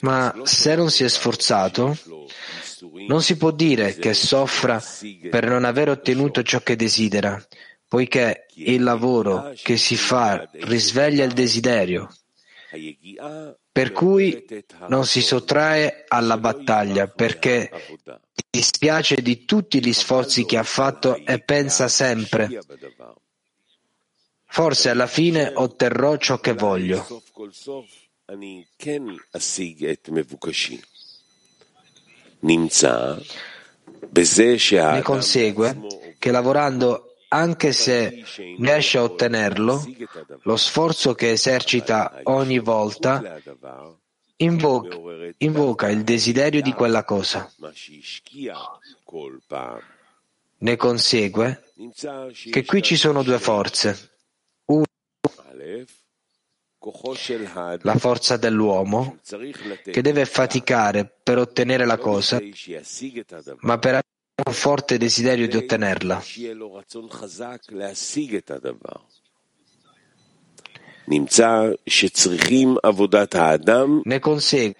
Ma 0.00 0.34
se 0.44 0.74
non 0.74 0.90
si 0.90 1.02
è 1.02 1.08
sforzato, 1.08 1.96
non 3.08 3.22
si 3.22 3.36
può 3.36 3.50
dire 3.50 3.94
che 3.96 4.12
soffra 4.12 4.82
per 5.30 5.46
non 5.46 5.64
aver 5.64 5.88
ottenuto 5.88 6.42
ciò 6.42 6.60
che 6.60 6.76
desidera, 6.76 7.42
poiché 7.88 8.46
il 8.56 8.82
lavoro 8.82 9.52
che 9.62 9.76
si 9.76 9.96
fa 9.96 10.48
risveglia 10.52 11.24
il 11.24 11.32
desiderio, 11.32 12.08
per 13.72 13.92
cui 13.92 14.46
non 14.88 15.06
si 15.06 15.22
sottrae 15.22 16.04
alla 16.08 16.38
battaglia 16.38 17.06
perché 17.08 17.70
dispiace 18.50 19.16
di 19.22 19.44
tutti 19.44 19.84
gli 19.84 19.92
sforzi 19.92 20.44
che 20.44 20.56
ha 20.56 20.62
fatto 20.62 21.16
e 21.24 21.40
pensa 21.40 21.88
sempre 21.88 22.60
Forse 24.56 24.88
alla 24.88 25.06
fine 25.06 25.52
otterrò 25.54 26.16
ciò 26.16 26.38
che 26.38 26.54
voglio. 26.54 27.06
Ne 34.92 35.02
consegue 35.02 35.76
che 36.18 36.30
lavorando 36.30 37.05
anche 37.28 37.72
se 37.72 38.24
riesce 38.58 38.98
a 38.98 39.02
ottenerlo, 39.02 39.84
lo 40.42 40.56
sforzo 40.56 41.14
che 41.14 41.30
esercita 41.30 42.20
ogni 42.24 42.58
volta 42.58 43.40
invoca, 44.36 44.96
invoca 45.38 45.88
il 45.88 46.04
desiderio 46.04 46.62
di 46.62 46.72
quella 46.72 47.04
cosa. 47.04 47.50
Ne 50.58 50.76
consegue 50.76 51.62
che 52.50 52.64
qui 52.64 52.82
ci 52.82 52.96
sono 52.96 53.22
due 53.22 53.38
forze 53.38 54.10
la 57.80 57.96
forza 57.96 58.36
dell'uomo 58.36 59.18
che 59.82 60.02
deve 60.02 60.24
faticare 60.24 61.04
per 61.04 61.38
ottenere 61.38 61.84
la 61.84 61.98
cosa, 61.98 62.40
ma 63.60 63.78
per 63.78 64.02
un 64.44 64.52
forte 64.52 64.98
desiderio 64.98 65.48
di 65.48 65.56
ottenerla. 65.56 66.22
Ne 74.02 74.18
consegue 74.18 74.74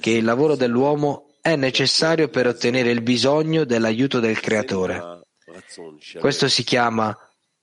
che 0.00 0.10
il 0.10 0.24
lavoro 0.24 0.56
dell'uomo 0.56 1.34
è 1.42 1.56
necessario 1.56 2.28
per 2.28 2.46
ottenere 2.46 2.90
il 2.90 3.02
bisogno 3.02 3.64
dell'aiuto 3.64 4.18
del 4.18 4.40
Creatore. 4.40 5.24
Questo 6.18 6.48
si 6.48 6.64
chiama 6.64 7.16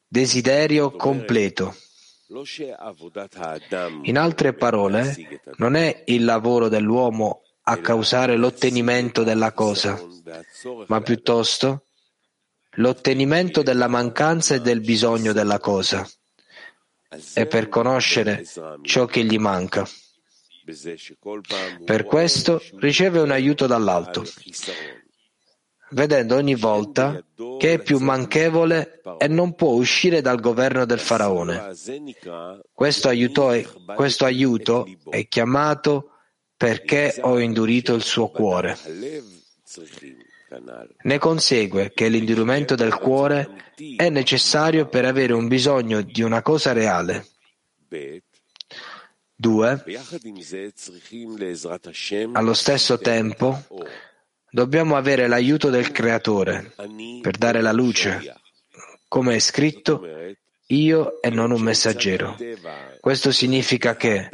desiderio 0.07 0.91
completo. 0.91 1.75
In 4.03 4.17
altre 4.17 4.53
parole, 4.53 5.15
non 5.57 5.75
è 5.75 6.03
il 6.05 6.23
lavoro 6.25 6.67
dell'uomo 6.69 7.41
a 7.65 7.77
causare 7.77 8.35
l'ottenimento 8.35 9.23
della 9.23 9.53
cosa, 9.53 10.01
ma 10.87 11.01
piuttosto 11.01 11.85
l'ottenimento 12.77 13.61
della 13.61 13.87
mancanza 13.87 14.55
e 14.55 14.61
del 14.61 14.81
bisogno 14.81 15.31
della 15.31 15.59
cosa, 15.59 16.07
e 17.33 17.45
per 17.45 17.69
conoscere 17.69 18.43
ciò 18.81 19.05
che 19.05 19.23
gli 19.23 19.37
manca. 19.37 19.87
Per 21.85 22.05
questo 22.05 22.61
riceve 22.79 23.19
un 23.19 23.31
aiuto 23.31 23.67
dall'alto, 23.67 24.23
vedendo 25.89 26.35
ogni 26.35 26.55
volta 26.55 27.23
che 27.59 27.73
è 27.73 27.81
più 27.81 27.99
manchevole 27.99 29.01
e 29.17 29.27
non 29.27 29.55
può 29.55 29.71
uscire 29.71 30.21
dal 30.21 30.39
governo 30.39 30.85
del 30.85 30.99
faraone. 30.99 31.75
Questo, 32.73 33.07
aiuto, 33.07 33.53
questo 33.95 34.25
aiuto 34.25 34.87
è 35.09 35.27
chiamato 35.27 36.12
perché 36.63 37.17
ho 37.19 37.39
indurito 37.39 37.93
il 37.93 38.03
suo 38.03 38.29
cuore. 38.29 38.77
Ne 41.01 41.17
consegue 41.17 41.91
che 41.93 42.07
l'indurimento 42.07 42.75
del 42.75 42.95
cuore 42.95 43.73
è 43.97 44.07
necessario 44.07 44.87
per 44.87 45.03
avere 45.03 45.33
un 45.33 45.49
bisogno 45.49 46.01
di 46.01 46.21
una 46.21 46.41
cosa 46.41 46.71
reale. 46.71 47.27
2. 49.35 49.83
Allo 52.31 52.53
stesso 52.53 52.97
tempo, 52.97 53.61
Dobbiamo 54.53 54.95
avere 54.95 55.25
l'aiuto 55.25 55.71
del 55.71 55.91
Creatore 55.91 56.75
per 57.23 57.37
dare 57.37 57.59
la 57.59 57.71
luce, 57.71 58.35
come 59.07 59.33
è 59.33 59.39
scritto, 59.39 60.05
io 60.67 61.21
e 61.21 61.29
non 61.29 61.51
un 61.51 61.61
messaggero. 61.61 62.37
Questo 62.99 63.31
significa 63.31 63.95
che, 63.95 64.29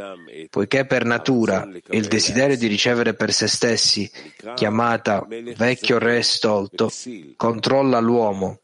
poiché 0.50 0.86
per 0.86 1.06
natura 1.06 1.68
il 1.90 2.08
desiderio 2.08 2.58
di 2.58 2.68
ricevere 2.68 3.14
per 3.14 3.34
se 3.34 3.48
stessi, 3.48 4.10
chiamata 4.56 5.26
vecchio 5.56 5.98
re 5.98 6.22
stolto, 6.22 6.92
controlla 7.36 8.00
l'uomo, 8.00 8.62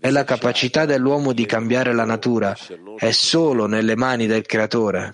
e 0.00 0.10
la 0.10 0.24
capacità 0.24 0.84
dell'uomo 0.84 1.32
di 1.32 1.44
cambiare 1.44 1.92
la 1.92 2.04
natura 2.04 2.56
è 2.96 3.10
solo 3.10 3.66
nelle 3.66 3.96
mani 3.96 4.26
del 4.26 4.46
Creatore, 4.46 5.12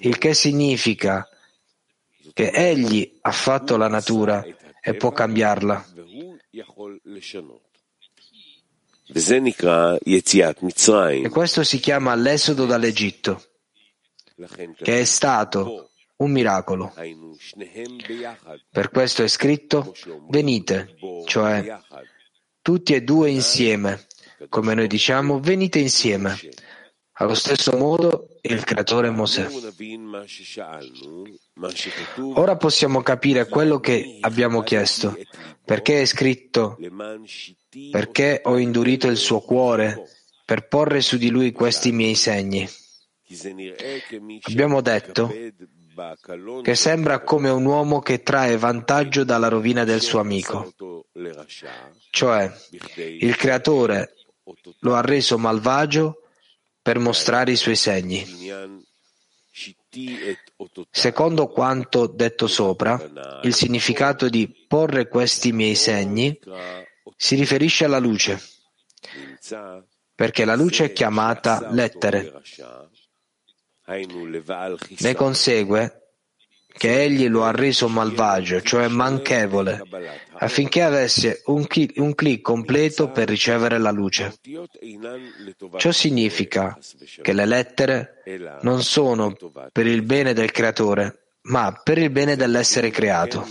il 0.00 0.18
che 0.18 0.34
significa 0.34 1.28
che 2.32 2.50
Egli 2.50 3.18
ha 3.22 3.32
fatto 3.32 3.76
la 3.76 3.88
natura 3.88 4.44
e 4.80 4.94
può 4.94 5.12
cambiarla. 5.12 5.84
E 11.22 11.28
questo 11.30 11.64
si 11.64 11.78
chiama 11.80 12.14
l'esodo 12.14 12.66
dall'Egitto, 12.66 13.42
che 14.76 15.00
è 15.00 15.04
stato 15.04 15.90
un 16.16 16.30
miracolo. 16.30 16.92
Per 18.70 18.90
questo 18.90 19.22
è 19.22 19.28
scritto 19.28 19.94
venite, 20.28 20.96
cioè 21.26 21.78
tutti 22.60 22.94
e 22.94 23.02
due 23.02 23.30
insieme, 23.30 24.06
come 24.48 24.74
noi 24.74 24.86
diciamo 24.86 25.40
venite 25.40 25.78
insieme. 25.78 26.38
Allo 27.20 27.34
stesso 27.34 27.76
modo 27.76 28.38
il 28.42 28.62
creatore 28.62 29.10
Mosè. 29.10 29.48
Ora 32.34 32.56
possiamo 32.56 33.02
capire 33.02 33.48
quello 33.48 33.80
che 33.80 34.18
abbiamo 34.20 34.62
chiesto, 34.62 35.16
perché 35.68 36.00
è 36.00 36.04
scritto, 36.06 36.78
perché 37.90 38.40
ho 38.42 38.56
indurito 38.56 39.06
il 39.08 39.18
suo 39.18 39.40
cuore 39.40 40.02
per 40.42 40.66
porre 40.66 41.02
su 41.02 41.18
di 41.18 41.28
lui 41.28 41.52
questi 41.52 41.92
miei 41.92 42.14
segni. 42.14 42.66
Abbiamo 44.44 44.80
detto 44.80 45.30
che 46.62 46.74
sembra 46.74 47.20
come 47.20 47.50
un 47.50 47.66
uomo 47.66 48.00
che 48.00 48.22
trae 48.22 48.56
vantaggio 48.56 49.24
dalla 49.24 49.48
rovina 49.48 49.84
del 49.84 50.00
suo 50.00 50.20
amico. 50.20 50.72
cioè 52.12 52.50
il 53.20 53.36
creatore 53.36 54.14
lo 54.80 54.94
ha 54.94 55.02
reso 55.02 55.36
malvagio 55.36 56.22
per 56.80 56.98
mostrare 56.98 57.52
i 57.52 57.56
suoi 57.56 57.76
segni. 57.76 58.24
Secondo 60.90 61.46
quanto 61.48 62.06
detto 62.06 62.46
sopra, 62.46 63.40
il 63.42 63.54
significato 63.54 64.28
di 64.28 64.66
porre 64.68 65.08
questi 65.08 65.52
miei 65.52 65.74
segni 65.74 66.38
si 67.16 67.34
riferisce 67.36 67.86
alla 67.86 67.98
luce, 67.98 68.40
perché 70.14 70.44
la 70.44 70.56
luce 70.56 70.86
è 70.86 70.92
chiamata 70.92 71.70
lettere. 71.70 72.42
Ne 74.98 75.14
consegue 75.14 76.07
che 76.78 77.02
egli 77.02 77.28
lo 77.28 77.44
ha 77.44 77.50
reso 77.50 77.88
malvagio, 77.88 78.62
cioè 78.62 78.86
manchevole, 78.86 79.82
affinché 80.34 80.82
avesse 80.82 81.42
un, 81.46 81.66
chi- 81.66 81.92
un 81.96 82.14
clic 82.14 82.40
completo 82.40 83.10
per 83.10 83.28
ricevere 83.28 83.78
la 83.78 83.90
luce. 83.90 84.38
Ciò 85.76 85.90
significa 85.90 86.78
che 87.20 87.32
le 87.32 87.44
lettere 87.44 88.22
non 88.62 88.82
sono 88.82 89.36
per 89.72 89.86
il 89.86 90.02
bene 90.02 90.32
del 90.32 90.52
creatore, 90.52 91.34
ma 91.42 91.72
per 91.82 91.98
il 91.98 92.10
bene 92.10 92.36
dell'essere 92.36 92.90
creato. 92.90 93.44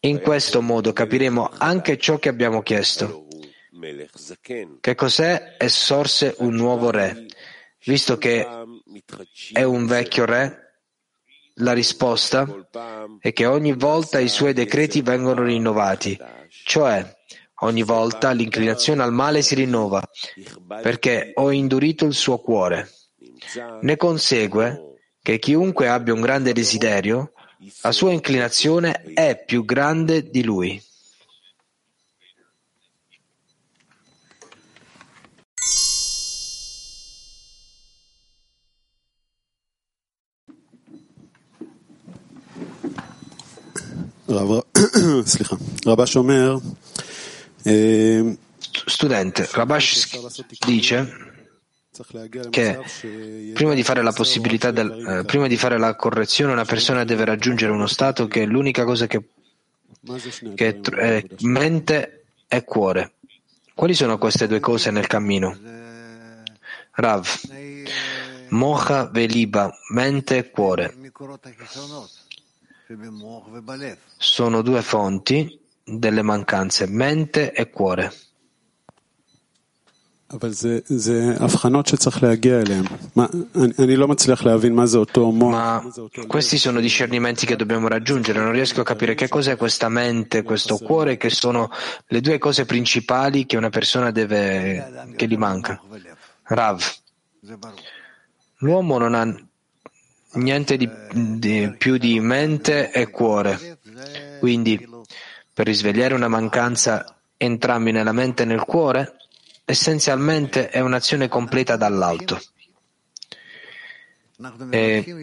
In 0.00 0.20
questo 0.20 0.62
modo 0.62 0.92
capiremo 0.92 1.50
anche 1.58 1.98
ciò 1.98 2.18
che 2.18 2.28
abbiamo 2.28 2.62
chiesto. 2.62 3.26
Che 4.80 4.94
cos'è 4.94 5.56
e 5.58 5.68
sorse 5.68 6.36
un 6.38 6.54
nuovo 6.54 6.90
re, 6.90 7.26
visto 7.84 8.16
che 8.16 8.46
è 9.52 9.62
un 9.64 9.86
vecchio 9.86 10.24
re 10.24 10.63
la 11.58 11.72
risposta 11.72 12.46
è 13.20 13.32
che 13.32 13.46
ogni 13.46 13.72
volta 13.72 14.18
i 14.18 14.28
suoi 14.28 14.52
decreti 14.52 15.02
vengono 15.02 15.42
rinnovati, 15.42 16.18
cioè 16.64 17.16
ogni 17.60 17.82
volta 17.82 18.32
l'inclinazione 18.32 19.02
al 19.02 19.12
male 19.12 19.42
si 19.42 19.54
rinnova, 19.54 20.02
perché 20.82 21.32
ho 21.34 21.50
indurito 21.50 22.06
il 22.06 22.14
suo 22.14 22.38
cuore. 22.38 22.90
Ne 23.82 23.96
consegue 23.96 24.96
che 25.22 25.38
chiunque 25.38 25.88
abbia 25.88 26.12
un 26.12 26.20
grande 26.20 26.52
desiderio, 26.52 27.32
la 27.82 27.92
sua 27.92 28.12
inclinazione 28.12 29.02
è 29.14 29.42
più 29.44 29.64
grande 29.64 30.28
di 30.28 30.42
lui. 30.42 30.82
Studente, 48.86 49.48
Rabash 49.52 50.08
dice 50.64 51.32
che 52.50 52.80
prima 53.52 53.74
di 53.74 53.82
fare 53.82 54.02
la 54.02 54.12
possibilità 54.12 54.70
del, 54.70 55.20
eh, 55.20 55.24
prima 55.24 55.46
di 55.46 55.56
fare 55.56 55.78
la 55.78 55.94
correzione 55.94 56.52
una 56.52 56.64
persona 56.64 57.04
deve 57.04 57.24
raggiungere 57.24 57.70
uno 57.70 57.86
stato 57.86 58.26
che 58.26 58.46
l'unica 58.46 58.84
cosa 58.84 59.06
che, 59.06 59.22
che 60.54 60.80
è 60.80 61.24
mente 61.40 62.24
e 62.48 62.64
cuore. 62.64 63.12
Quali 63.74 63.94
sono 63.94 64.18
queste 64.18 64.46
due 64.46 64.60
cose 64.60 64.90
nel 64.90 65.06
cammino? 65.06 65.56
Rav, 66.92 67.28
Mocha 68.48 69.06
Veliba, 69.06 69.70
mente 69.90 70.38
e 70.38 70.50
cuore 70.50 70.94
sono 74.16 74.62
due 74.62 74.82
fonti 74.82 75.58
delle 75.82 76.22
mancanze, 76.22 76.86
mente 76.86 77.52
e 77.52 77.70
cuore. 77.70 78.12
Ma 85.50 85.82
questi 86.26 86.58
sono 86.58 86.80
discernimenti 86.80 87.46
che 87.46 87.56
dobbiamo 87.56 87.88
raggiungere. 87.88 88.40
Non 88.40 88.50
riesco 88.50 88.80
a 88.80 88.84
capire 88.84 89.14
che 89.14 89.28
cos'è 89.28 89.56
questa 89.56 89.88
mente, 89.88 90.42
questo 90.42 90.78
cuore, 90.78 91.16
che 91.16 91.30
sono 91.30 91.70
le 92.06 92.20
due 92.20 92.38
cose 92.38 92.64
principali 92.64 93.46
che 93.46 93.56
una 93.56 93.70
persona 93.70 94.10
deve, 94.10 95.12
che 95.14 95.28
gli 95.28 95.36
manca. 95.36 95.80
Rav. 96.44 96.82
L'uomo 98.58 98.98
non 98.98 99.14
ha 99.14 99.46
niente 100.34 100.76
di, 100.76 100.88
di, 101.12 101.74
più 101.76 101.96
di 101.96 102.20
mente 102.20 102.90
e 102.90 103.10
cuore. 103.10 103.78
Quindi, 104.38 104.88
per 105.52 105.66
risvegliare 105.66 106.14
una 106.14 106.28
mancanza 106.28 107.16
entrambi 107.36 107.92
nella 107.92 108.12
mente 108.12 108.42
e 108.42 108.46
nel 108.46 108.64
cuore, 108.64 109.16
essenzialmente 109.64 110.68
è 110.68 110.80
un'azione 110.80 111.28
completa 111.28 111.76
dall'alto. 111.76 112.40
E 114.70 115.22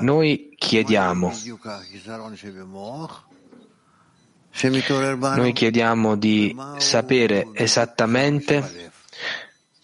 noi 0.00 0.54
chiediamo, 0.56 1.32
noi 5.34 5.52
chiediamo 5.52 6.16
di 6.16 6.56
sapere 6.78 7.48
esattamente 7.52 8.91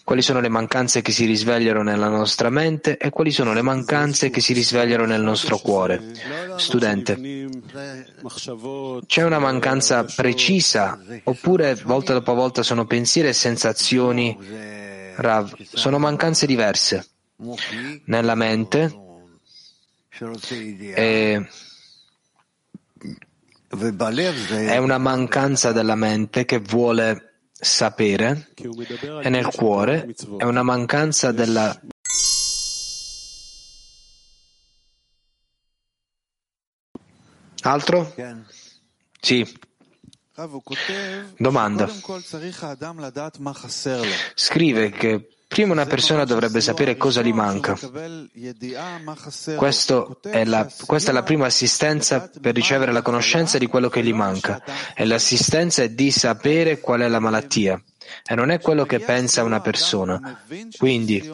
quali 0.09 0.23
sono 0.23 0.40
le 0.40 0.49
mancanze 0.49 1.03
che 1.03 1.12
si 1.12 1.27
risvegliano 1.27 1.83
nella 1.83 2.09
nostra 2.09 2.49
mente 2.49 2.97
e 2.97 3.11
quali 3.11 3.31
sono 3.31 3.53
le 3.53 3.61
mancanze 3.61 4.31
che 4.31 4.40
si 4.40 4.55
risvegliano 4.55 5.05
nel 5.05 5.21
nostro 5.21 5.59
cuore. 5.59 6.03
Studente, 6.57 7.51
c'è 9.07 9.23
una 9.23 9.38
mancanza 9.38 10.05
precisa 10.05 10.99
oppure 11.25 11.75
volta 11.85 12.14
dopo 12.14 12.33
volta 12.33 12.62
sono 12.62 12.87
pensieri 12.87 13.29
e 13.29 13.35
sensazioni, 13.35 14.35
Rav, 15.16 15.55
sono 15.75 15.99
mancanze 15.99 16.47
diverse 16.47 17.07
nella 18.07 18.35
mente 18.35 18.99
e 20.94 21.47
è 24.49 24.77
una 24.79 24.97
mancanza 24.97 25.73
della 25.73 25.97
mente 25.97 26.47
che 26.47 26.61
vuole 26.61 27.28
sapere 27.61 28.49
e 29.23 29.29
nel 29.29 29.47
cuore 29.47 30.14
è 30.37 30.44
una 30.44 30.62
mancanza 30.62 31.33
della 31.33 31.79
Altro? 37.62 38.14
Sì. 39.21 39.47
Domanda. 41.37 41.88
Scrive 44.35 44.90
che 44.90 45.29
Prima 45.49 45.73
una 45.73 45.87
persona 45.87 46.25
dovrebbe 46.25 46.61
sapere 46.61 46.99
cosa 46.99 47.23
gli 47.23 47.33
manca. 47.33 47.77
È 50.31 50.45
la, 50.45 50.69
questa 50.87 51.11
è 51.11 51.15
la 51.15 51.23
prima 51.23 51.47
assistenza 51.47 52.31
per 52.41 52.55
ricevere 52.55 52.93
la 52.93 53.01
conoscenza 53.01 53.57
di 53.57 53.67
quello 53.67 53.89
che 53.89 54.05
gli 54.05 54.13
manca. 54.13 54.63
E 54.95 55.07
l'assistenza 55.07 55.83
è 55.83 55.89
di 55.89 56.11
sapere 56.11 56.81
qual 56.81 57.01
è 57.01 57.09
la 57.09 57.19
malattia. 57.19 57.83
E 58.27 58.35
non 58.35 58.51
è 58.51 58.61
quello 58.61 58.85
che 58.85 59.01
pensa 59.01 59.43
una 59.43 59.61
persona. 59.61 60.39
Quindi, 60.77 61.27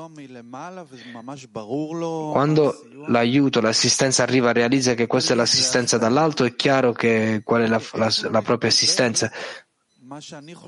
quando 2.32 2.84
l'aiuto, 3.08 3.60
l'assistenza 3.60 4.22
arriva, 4.22 4.52
realizza 4.52 4.94
che 4.94 5.06
questa 5.06 5.32
è 5.32 5.36
l'assistenza 5.36 5.98
dall'alto, 5.98 6.44
è 6.44 6.54
chiaro 6.54 6.92
che 6.92 7.42
qual 7.44 7.62
è 7.62 7.66
la, 7.66 7.80
la, 7.92 8.12
la 8.30 8.42
propria 8.42 8.70
assistenza. 8.70 9.30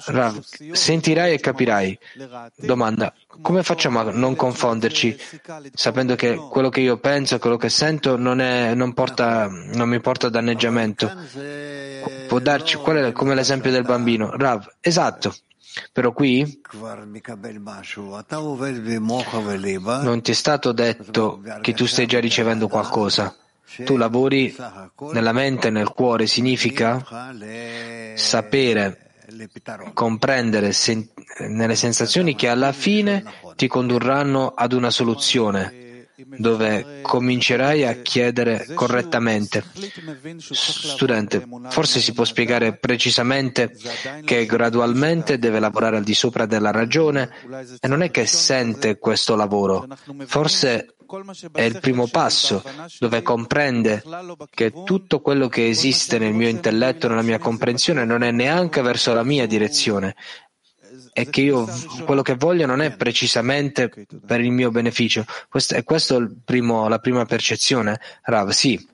Rav, 0.07 0.45
sentirai 0.73 1.35
e 1.35 1.41
capirai. 1.41 1.99
Domanda, 2.57 3.13
come 3.41 3.63
facciamo 3.63 4.01
a 4.01 4.11
non 4.11 4.35
confonderci 4.35 5.17
sapendo 5.73 6.15
che 6.15 6.35
quello 6.35 6.69
che 6.69 6.81
io 6.81 6.99
penso, 6.99 7.39
quello 7.39 7.57
che 7.57 7.69
sento 7.69 8.17
non, 8.17 8.41
è, 8.41 8.75
non, 8.75 8.95
porta, 8.95 9.49
non 9.49 9.89
mi 9.89 10.01
porta 10.01 10.29
a 10.29 10.31
danneggiamento? 10.31 11.13
Può 12.29 12.39
darci, 12.39 12.77
qual 12.77 12.97
è 12.97 13.13
come 13.13 13.35
l'esempio 13.35 13.71
del 13.71 13.85
bambino? 13.85 14.31
Rav, 14.37 14.77
esatto. 14.81 15.35
Però 15.93 16.13
qui 16.13 16.63
non 20.03 20.23
ti 20.23 20.31
è 20.31 20.35
stato 20.35 20.73
detto 20.73 21.43
che 21.61 21.75
tu 21.75 21.87
stai 21.87 22.07
già 22.07 22.19
ricevendo 22.19 22.69
qualcosa. 22.69 23.37
Tu 23.85 23.97
lavori 23.97 24.57
nella 25.13 25.33
mente 25.33 25.69
e 25.69 25.71
nel 25.71 25.91
cuore, 25.91 26.27
significa 26.27 27.05
sapere 28.15 29.06
comprendere 29.93 30.73
sen- 30.73 31.09
nelle 31.49 31.75
sensazioni 31.75 32.35
che 32.35 32.49
alla 32.49 32.73
fine 32.73 33.25
ti 33.57 33.67
condurranno 33.67 34.49
ad 34.55 34.73
una 34.73 34.91
soluzione 34.91 35.86
dove 36.39 37.01
comincerai 37.03 37.85
a 37.85 37.95
chiedere 38.03 38.67
correttamente. 38.75 39.65
Studente, 40.39 41.47
forse 41.69 42.01
si 42.01 42.13
può 42.13 42.25
spiegare 42.25 42.77
precisamente 42.77 43.77
che 44.25 44.47
gradualmente 44.47 45.39
deve 45.39 45.61
lavorare 45.61 45.97
al 45.97 46.05
di 46.05 46.15
sopra 46.15 46.47
della 46.47 46.71
ragione 46.71 47.31
e 47.81 47.89
non 47.89 48.03
è 48.03 48.11
che 48.11 48.27
sente 48.27 48.99
questo 48.99 49.37
lavoro. 49.37 49.87
Forse 50.27 50.97
è 51.53 51.63
il 51.63 51.79
primo 51.79 52.09
passo 52.09 52.63
dove 52.99 53.23
comprende 53.23 54.03
che 54.51 54.73
tutto 54.85 55.21
quello 55.21 55.49
che 55.49 55.69
esiste 55.69 56.19
nel 56.19 56.33
mio 56.33 56.49
intelletto, 56.49 57.09
nella 57.09 57.23
mia 57.23 57.39
comprensione, 57.39 58.05
non 58.05 58.23
è 58.23 58.33
neanche 58.33 58.83
verso 58.83 59.15
la 59.15 59.23
mia 59.23 59.47
direzione, 59.47 60.17
e 61.17 61.31
che 61.31 61.41
io 61.41 61.67
quello 62.05 62.21
che 62.21 62.35
voglio 62.35 62.67
non 62.67 62.83
è 62.83 62.95
precisamente 62.95 63.91
per 64.27 64.41
il 64.43 64.51
mio 64.51 64.71
beneficio. 64.71 65.25
Questo, 65.49 65.75
è 65.75 65.83
questa 65.83 66.19
la 66.19 66.99
prima 66.99 67.25
percezione, 67.25 67.99
Rav? 68.25 68.51
Sì. 68.51 68.87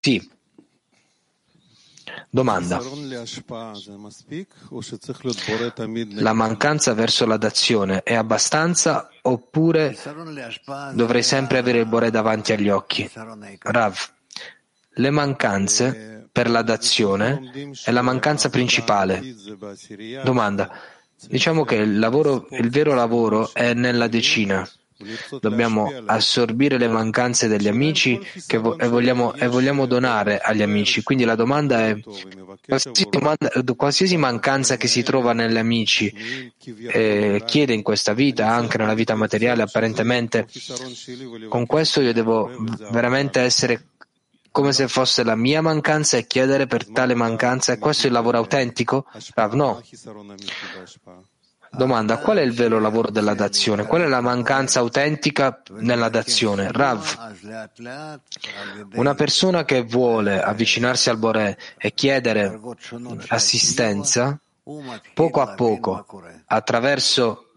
Sì. 0.00 0.30
Domanda. 2.30 2.80
La 6.14 6.32
mancanza 6.32 6.94
verso 6.94 7.26
la 7.26 7.36
dazione 7.36 8.02
è 8.02 8.14
abbastanza 8.14 9.10
oppure 9.20 9.94
dovrei 10.94 11.22
sempre 11.22 11.58
avere 11.58 11.80
il 11.80 11.86
Bore 11.86 12.10
davanti 12.10 12.52
agli 12.52 12.70
occhi? 12.70 13.10
Rav. 13.60 14.20
Le 14.94 15.10
mancanze 15.10 16.28
per 16.32 16.48
la 16.48 16.62
dazione 16.62 17.70
è 17.84 17.90
la 17.90 18.02
mancanza 18.02 18.48
principale. 18.48 19.22
Domanda. 20.24 20.70
Diciamo 21.28 21.64
che 21.64 21.76
il, 21.76 21.98
lavoro, 21.98 22.48
il 22.50 22.70
vero 22.70 22.94
lavoro 22.94 23.50
è 23.52 23.74
nella 23.74 24.08
decina. 24.08 24.68
Dobbiamo 25.40 25.92
assorbire 26.06 26.78
le 26.78 26.88
mancanze 26.88 27.48
degli 27.48 27.66
amici 27.66 28.20
vo- 28.60 28.78
e, 28.78 28.86
vogliamo, 28.86 29.34
e, 29.34 29.48
vogliamo, 29.48 29.86
donare 29.86 30.38
agli 30.38 30.62
amici. 30.62 31.02
Quindi 31.02 31.24
la 31.24 31.34
domanda 31.34 31.88
è 31.88 32.00
qualsiasi, 32.64 33.06
domanda, 33.10 33.50
qualsiasi 33.76 34.16
mancanza 34.16 34.76
che 34.76 34.86
si 34.86 35.02
trova 35.02 35.32
negli 35.32 35.56
amici 35.56 36.52
eh, 36.88 37.42
chiede 37.44 37.74
in 37.74 37.82
questa 37.82 38.12
vita, 38.12 38.48
anche 38.48 38.78
nella 38.78 38.94
vita 38.94 39.16
materiale, 39.16 39.62
apparentemente, 39.62 40.46
con 41.48 41.66
questo 41.66 42.00
io 42.00 42.12
devo 42.12 42.50
veramente 42.90 43.40
essere 43.40 43.86
come 44.52 44.72
se 44.72 44.86
fosse 44.86 45.24
la 45.24 45.34
mia 45.34 45.62
mancanza 45.62 46.18
e 46.18 46.26
chiedere 46.26 46.66
per 46.66 46.86
tale 46.86 47.14
mancanza. 47.14 47.72
E 47.72 47.78
questo 47.78 48.04
è 48.04 48.06
il 48.06 48.12
lavoro 48.12 48.36
autentico? 48.36 49.06
Rav, 49.34 49.54
no. 49.54 49.82
Domanda, 51.74 52.18
qual 52.18 52.36
è 52.36 52.42
il 52.42 52.52
vero 52.52 52.78
lavoro 52.78 53.10
della 53.10 53.32
dazione? 53.32 53.86
Qual 53.86 54.02
è 54.02 54.06
la 54.06 54.20
mancanza 54.20 54.80
autentica 54.80 55.62
nella 55.70 56.10
dazione? 56.10 56.70
Rav, 56.70 57.34
una 58.92 59.14
persona 59.14 59.64
che 59.64 59.82
vuole 59.82 60.42
avvicinarsi 60.42 61.08
al 61.08 61.16
Boré 61.16 61.56
e 61.78 61.94
chiedere 61.94 62.60
assistenza, 63.28 64.38
poco 65.14 65.40
a 65.40 65.54
poco, 65.54 66.06
attraverso 66.44 67.52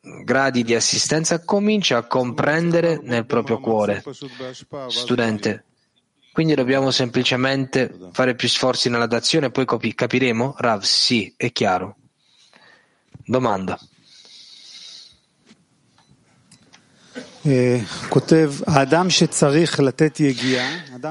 gradi 0.00 0.64
di 0.64 0.74
assistenza, 0.74 1.44
comincia 1.44 1.98
a 1.98 2.06
comprendere 2.06 2.98
nel 3.00 3.24
proprio 3.24 3.60
cuore. 3.60 4.02
Studente, 4.88 5.66
quindi 6.32 6.54
dobbiamo 6.54 6.90
semplicemente 6.90 7.92
fare 8.12 8.34
più 8.34 8.48
sforzi 8.48 8.88
nella 8.88 9.06
dazione 9.06 9.46
e 9.46 9.50
poi 9.50 9.66
capi- 9.66 9.94
capiremo? 9.94 10.54
Rav, 10.58 10.82
sì, 10.82 11.32
è 11.36 11.50
chiaro. 11.52 11.96
Domanda. 13.24 13.78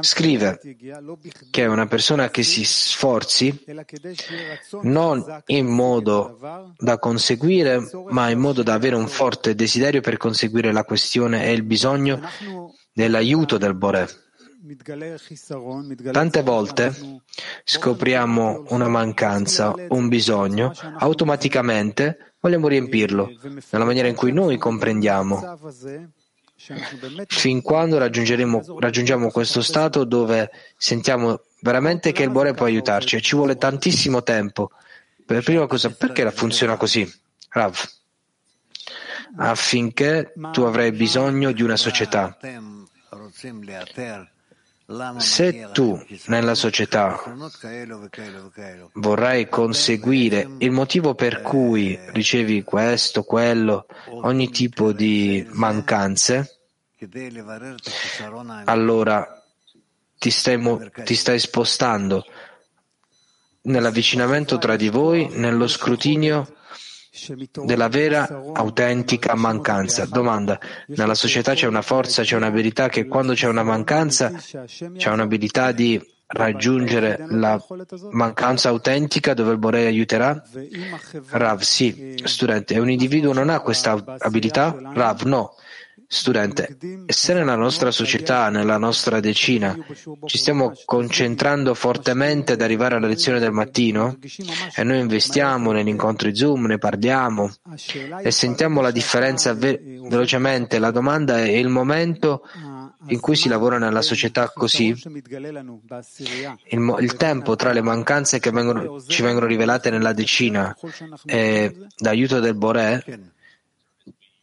Scrive 0.02 0.60
che 1.50 1.66
una 1.66 1.88
persona 1.88 2.30
che 2.30 2.44
si 2.44 2.64
sforzi 2.64 3.66
non 4.84 5.42
in 5.48 5.66
modo 5.66 6.74
da 6.78 7.00
conseguire, 7.00 7.82
ma 8.10 8.30
in 8.30 8.38
modo 8.38 8.62
da 8.62 8.74
avere 8.74 8.96
un 8.96 9.08
forte 9.08 9.56
desiderio 9.56 10.02
per 10.02 10.18
conseguire 10.18 10.72
la 10.72 10.84
questione 10.84 11.46
e 11.46 11.52
il 11.52 11.64
bisogno 11.64 12.22
dell'aiuto 12.94 13.58
del 13.58 13.74
Boré. 13.74 14.08
Tante 16.12 16.42
volte 16.44 16.94
scopriamo 17.64 18.66
una 18.70 18.90
mancanza, 18.90 19.74
un 19.88 20.10
bisogno, 20.10 20.74
automaticamente 20.98 22.34
vogliamo 22.42 22.68
riempirlo 22.68 23.32
nella 23.72 23.86
maniera 23.86 24.10
in 24.10 24.16
cui 24.16 24.34
noi 24.34 24.58
comprendiamo. 24.58 25.58
Fin 27.28 27.62
quando 27.62 27.98
raggiungiamo 27.98 29.32
questo 29.32 29.62
stato 29.62 30.04
dove 30.04 30.52
sentiamo 30.76 31.42
veramente 31.62 32.12
che 32.12 32.24
il 32.24 32.30
Bore 32.30 32.54
può 32.54 32.66
aiutarci 32.66 33.16
e 33.16 33.22
ci 33.22 33.38
vuole 33.38 33.56
tantissimo 33.56 34.24
tempo. 34.24 34.72
Per 35.26 35.42
prima 35.42 35.68
cosa, 35.68 35.90
perché 35.90 36.30
funziona 36.32 36.76
così? 36.76 37.10
Rav, 37.52 37.78
affinché 39.38 40.34
tu 40.52 40.64
avrai 40.64 40.92
bisogno 40.92 41.54
di 41.54 41.64
una 41.64 41.78
società 41.78 42.38
se 45.18 45.70
tu 45.72 46.04
nella 46.28 46.56
società 46.56 47.22
vorrai 48.94 49.48
conseguire 49.48 50.50
il 50.58 50.72
motivo 50.72 51.14
per 51.14 51.42
cui 51.42 51.98
ricevi 52.12 52.64
questo, 52.64 53.24
quello, 53.24 53.86
ogni 54.24 54.50
tipo 54.50 54.92
di 54.92 55.46
mancanze, 55.52 56.58
allora 58.66 59.44
ti 60.18 60.32
stai, 60.32 60.92
ti 61.04 61.16
stai 61.16 61.38
spostando 61.40 62.26
nell'avvicinamento 63.62 64.58
tra 64.58 64.76
di 64.76 64.90
voi, 64.90 65.30
nello 65.34 65.68
scrutinio 65.68 66.56
della 67.64 67.88
vera, 67.88 68.28
autentica 68.54 69.36
mancanza. 69.36 70.06
Domanda, 70.06 70.60
nella 70.88 71.16
società 71.16 71.54
c'è 71.54 71.68
una 71.68 71.82
forza, 71.82 72.24
c'è 72.24 72.36
un'abilità 72.36 72.90
che 72.90 73.08
quando 73.08 73.34
c'è 73.34 73.48
una 73.48 73.64
mancanza 73.64 74.32
c'è 74.32 75.10
un'abilità 75.10 75.72
di 75.72 76.00
raggiungere 76.32 77.26
la 77.30 77.60
mancanza 78.12 78.70
autentica 78.70 79.34
dove 79.34 79.52
il 79.52 79.58
Borei 79.58 79.88
aiuterà? 79.88 80.42
Rav, 81.30 81.62
sì, 81.62 82.16
studente, 82.24 82.76
e 82.76 82.80
un 82.80 82.90
individuo 82.90 83.34
non 83.34 83.50
ha 83.50 83.60
questa 83.62 84.02
abilità? 84.20 84.78
Rav, 84.94 85.24
no. 85.24 85.56
Studente, 86.12 86.76
se 87.06 87.36
nella 87.36 87.56
nostra 87.56 87.92
società, 87.92 88.50
nella 88.50 88.80
nostra 88.80 89.20
decina, 89.20 89.78
ci 90.26 90.40
stiamo 90.40 90.74
concentrando 90.84 91.76
fortemente 91.76 92.54
ad 92.54 92.64
arrivare 92.64 92.96
alla 92.96 93.06
lezione 93.06 93.38
del 93.38 93.52
mattino 93.52 94.18
e 94.76 94.84
noi 94.84 95.02
investiamo 95.02 95.72
negli 95.72 95.88
incontri 95.88 96.36
Zoom, 96.36 96.66
ne 96.66 96.80
parliamo 96.80 97.52
e 98.24 98.32
sentiamo 98.32 98.82
la 98.82 98.90
differenza 98.90 99.54
ve- 99.54 99.80
velocemente, 100.10 100.80
la 100.80 100.90
domanda 100.90 101.38
è 101.38 101.52
il 101.52 101.70
momento 101.70 102.42
in 103.10 103.20
cui 103.20 103.36
si 103.36 103.48
lavora 103.48 103.78
nella 103.78 104.02
società 104.02 104.52
così, 104.52 104.88
il, 106.70 106.80
mo- 106.80 106.98
il 106.98 107.14
tempo 107.18 107.56
tra 107.56 107.72
le 107.72 107.82
mancanze 107.84 108.40
che 108.40 108.50
vengono, 108.50 109.00
ci 109.00 109.22
vengono 109.22 109.46
rivelate 109.46 109.92
nella 109.92 110.14
decina 110.14 110.76
e 111.24 111.86
l'aiuto 111.98 112.40
del 112.40 112.56
Boré 112.56 113.04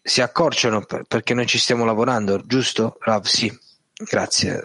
si 0.06 0.20
accorciano 0.20 0.84
perché 1.08 1.34
noi 1.34 1.46
ci 1.46 1.58
stiamo 1.58 1.84
lavorando, 1.84 2.40
giusto? 2.46 2.96
Rav, 3.00 3.24
sì, 3.24 3.52
grazie. 4.08 4.62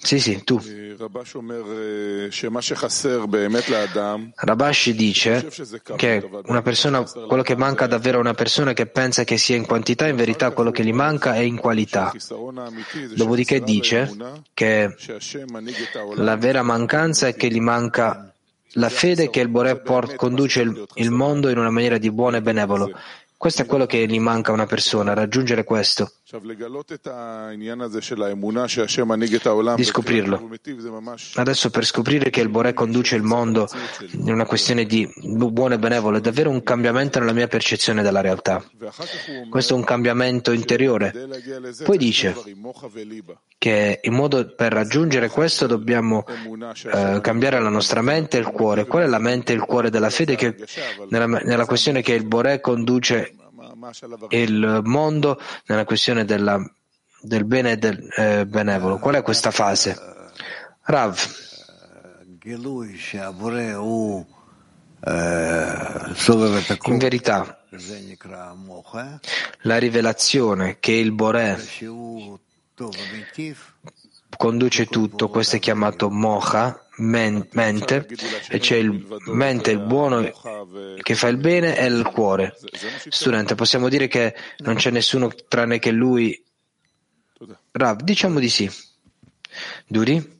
Sì, 0.00 0.20
sì, 0.20 0.44
tu. 0.44 0.60
Rabashi 4.34 4.94
dice 4.94 5.50
che 5.96 6.30
una 6.44 6.62
persona, 6.62 7.02
quello 7.02 7.42
che 7.42 7.56
manca 7.56 7.86
davvero 7.86 8.18
a 8.18 8.20
una 8.20 8.34
persona 8.34 8.72
che 8.72 8.86
pensa 8.86 9.24
che 9.24 9.36
sia 9.36 9.56
in 9.56 9.66
quantità, 9.66 10.06
in 10.06 10.16
verità 10.16 10.50
quello 10.52 10.70
che 10.70 10.84
gli 10.84 10.92
manca 10.92 11.34
è 11.34 11.40
in 11.40 11.58
qualità. 11.58 12.12
Dopodiché 13.14 13.60
dice 13.60 14.14
che 14.54 14.94
la 16.14 16.36
vera 16.36 16.62
mancanza 16.62 17.28
è 17.28 17.34
che 17.34 17.48
gli 17.48 17.60
manca 17.60 18.32
la 18.72 18.88
fede 18.88 19.30
che 19.30 19.40
il 19.40 19.48
Boré 19.48 19.82
conduce 20.16 20.60
il, 20.60 20.86
il 20.94 21.10
mondo 21.10 21.48
in 21.48 21.58
una 21.58 21.70
maniera 21.70 21.98
di 21.98 22.10
buono 22.10 22.36
e 22.36 22.42
benevolo. 22.42 22.90
Questo 23.36 23.62
è 23.62 23.66
quello 23.66 23.86
che 23.86 24.04
gli 24.06 24.18
manca 24.18 24.50
a 24.50 24.54
una 24.54 24.66
persona, 24.66 25.14
raggiungere 25.14 25.62
questo. 25.62 26.12
Di 29.76 29.84
scoprirlo. 29.84 30.50
Adesso 31.36 31.70
per 31.70 31.86
scoprire 31.86 32.28
che 32.28 32.42
il 32.42 32.50
Boré 32.50 32.74
conduce 32.74 33.16
il 33.16 33.22
mondo 33.22 33.66
in 34.10 34.30
una 34.30 34.44
questione 34.44 34.84
di 34.84 35.10
buono 35.22 35.72
e 35.72 35.78
benevolo 35.78 36.18
è 36.18 36.20
davvero 36.20 36.50
un 36.50 36.62
cambiamento 36.62 37.18
nella 37.18 37.32
mia 37.32 37.46
percezione 37.46 38.02
della 38.02 38.20
realtà. 38.20 38.62
Questo 39.48 39.72
è 39.72 39.76
un 39.78 39.84
cambiamento 39.84 40.52
interiore. 40.52 41.14
Poi 41.82 41.96
dice 41.96 42.36
che 43.56 44.00
in 44.02 44.12
modo 44.12 44.54
per 44.54 44.70
raggiungere 44.70 45.30
questo 45.30 45.66
dobbiamo 45.66 46.26
eh, 46.26 47.20
cambiare 47.22 47.58
la 47.58 47.70
nostra 47.70 48.02
mente 48.02 48.36
e 48.36 48.40
il 48.40 48.48
cuore. 48.48 48.84
Qual 48.84 49.04
è 49.04 49.06
la 49.06 49.18
mente 49.18 49.54
e 49.54 49.56
il 49.56 49.62
cuore 49.62 49.88
della 49.88 50.10
fede? 50.10 50.36
Che 50.36 50.54
nella, 51.08 51.24
nella 51.24 51.64
questione 51.64 52.02
che 52.02 52.12
il 52.12 52.26
Boré 52.26 52.60
conduce 52.60 53.32
il 54.30 54.80
mondo 54.84 55.40
nella 55.66 55.84
questione 55.84 56.24
della, 56.24 56.58
del 57.20 57.44
bene 57.44 57.72
e 57.72 57.76
del 57.76 58.08
eh, 58.16 58.46
benevolo. 58.46 58.98
Qual 58.98 59.14
è 59.14 59.22
questa 59.22 59.50
fase? 59.50 59.98
Rav. 60.82 61.46
In 66.84 66.98
verità, 66.98 67.64
la 69.62 69.78
rivelazione 69.78 70.78
che 70.80 70.92
il 70.92 71.12
Boré 71.12 71.58
conduce 74.36 74.86
tutto, 74.86 75.28
questo 75.28 75.56
è 75.56 75.58
chiamato 75.58 76.10
mocha, 76.10 76.87
mente, 76.98 78.06
e 78.48 78.58
c'è 78.58 78.76
il 78.76 79.06
mente, 79.26 79.70
il 79.70 79.80
buono 79.80 80.22
che 81.02 81.14
fa 81.14 81.28
il 81.28 81.38
bene 81.38 81.76
e 81.76 81.86
il 81.86 82.04
cuore. 82.04 82.56
Studente, 83.08 83.54
possiamo 83.54 83.88
dire 83.88 84.08
che 84.08 84.34
non 84.58 84.76
c'è 84.76 84.90
nessuno 84.90 85.32
tranne 85.48 85.78
che 85.78 85.90
lui? 85.90 86.44
Rav, 87.72 88.02
diciamo 88.02 88.38
di 88.38 88.48
sì. 88.48 88.70
Duri? 89.86 90.36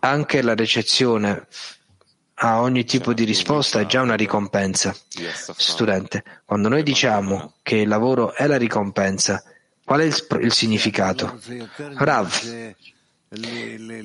Anche 0.00 0.42
la 0.42 0.54
ricezione 0.54 1.46
a 2.34 2.60
ogni 2.60 2.84
tipo 2.84 3.12
di 3.12 3.24
risposta 3.24 3.80
è 3.80 3.86
già 3.86 4.02
una 4.02 4.14
ricompensa. 4.14 4.94
Studente, 5.56 6.22
quando 6.44 6.68
noi 6.68 6.82
diciamo 6.82 7.54
che 7.62 7.76
il 7.76 7.88
lavoro 7.88 8.34
è 8.34 8.46
la 8.46 8.56
ricompensa, 8.58 9.42
qual 9.86 10.00
è 10.00 10.04
il, 10.04 10.26
il 10.40 10.52
significato? 10.52 11.38
Rav, 11.94 12.28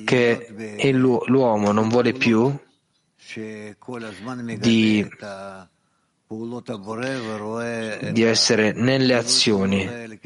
che 0.04 0.90
l'uomo 0.92 1.72
non 1.72 1.88
vuole 1.88 2.12
più 2.12 2.56
di 4.58 5.08
di 8.12 8.22
essere 8.22 8.72
nelle 8.72 9.14
azioni 9.14 10.18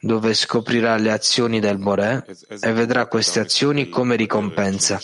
dove 0.00 0.34
scoprirà 0.34 0.96
le 0.96 1.12
azioni 1.12 1.60
del 1.60 1.78
Boré 1.78 2.24
e 2.60 2.72
vedrà 2.72 3.06
queste 3.06 3.40
azioni 3.40 3.88
come 3.88 4.16
ricompensa. 4.16 5.00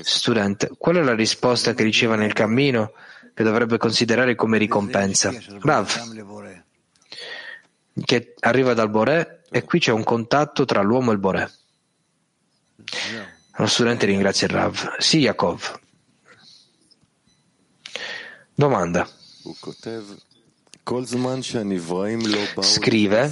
Studente, 0.00 0.70
qual 0.78 0.96
è 0.96 1.02
la 1.02 1.14
risposta 1.14 1.74
che 1.74 1.82
riceve 1.82 2.16
nel 2.16 2.32
cammino 2.32 2.92
che 3.34 3.42
dovrebbe 3.42 3.78
considerare 3.78 4.34
come 4.36 4.58
ricompensa? 4.58 5.34
Rav, 5.60 5.90
che 8.02 8.34
arriva 8.40 8.74
dal 8.74 8.90
Boré 8.90 9.42
e 9.50 9.62
qui 9.62 9.78
c'è 9.78 9.92
un 9.92 10.02
contatto 10.02 10.64
tra 10.64 10.82
l'uomo 10.82 11.10
e 11.10 11.14
il 11.14 11.20
Boré. 11.20 11.50
Lo 13.56 13.66
studente 13.66 14.06
ringrazia 14.06 14.46
il 14.48 14.52
Rav. 14.52 14.96
Sì, 14.98 15.18
Yaakov. 15.18 15.80
Domanda. 18.54 19.08
Scrive, 22.60 23.28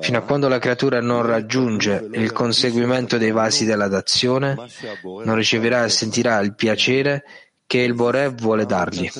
fino 0.00 0.18
a 0.18 0.22
quando 0.22 0.48
la 0.48 0.58
creatura 0.58 1.00
non 1.00 1.26
raggiunge 1.26 2.08
il 2.12 2.32
conseguimento 2.32 3.18
dei 3.18 3.32
vasi 3.32 3.64
della 3.64 3.88
dazione, 3.88 4.54
non 5.02 5.34
riceverà 5.34 5.84
e 5.84 5.88
sentirà 5.88 6.38
il 6.40 6.54
piacere 6.54 7.24
che 7.66 7.78
il 7.78 7.94
Boré 7.94 8.28
vuole 8.28 8.64
dargli. 8.64 9.10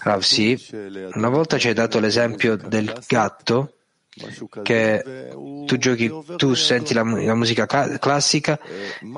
Rav, 0.00 0.20
sì, 0.20 0.66
una 1.14 1.28
volta 1.28 1.58
ci 1.58 1.68
hai 1.68 1.74
dato 1.74 2.00
l'esempio 2.00 2.56
del 2.56 2.92
gatto 3.06 3.74
che 4.62 5.30
tu 5.64 5.76
giochi, 5.76 6.12
tu 6.36 6.54
senti 6.54 6.92
la, 6.92 7.04
la 7.04 7.34
musica 7.34 7.66
classica 7.66 8.58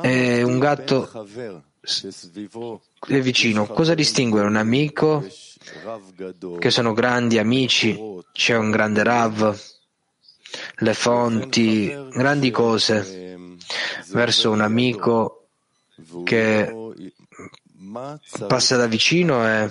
e 0.03 0.43
un 0.43 0.59
gatto 0.59 1.27
è 3.07 3.21
vicino. 3.21 3.67
Cosa 3.67 3.95
distingue 3.95 4.43
un 4.43 4.57
amico 4.57 5.27
che 6.59 6.71
sono 6.71 6.93
grandi 6.93 7.39
amici? 7.39 7.99
C'è 8.33 8.57
un 8.57 8.71
grande 8.71 9.03
Rav, 9.03 9.59
le 10.77 10.95
fonti, 10.95 11.89
grandi 12.11 12.51
cose 12.51 13.47
verso 14.13 14.51
un 14.51 14.61
amico 14.61 15.47
che 16.25 16.73
passa 18.47 18.77
da 18.77 18.87
vicino 18.87 19.47
e 19.47 19.71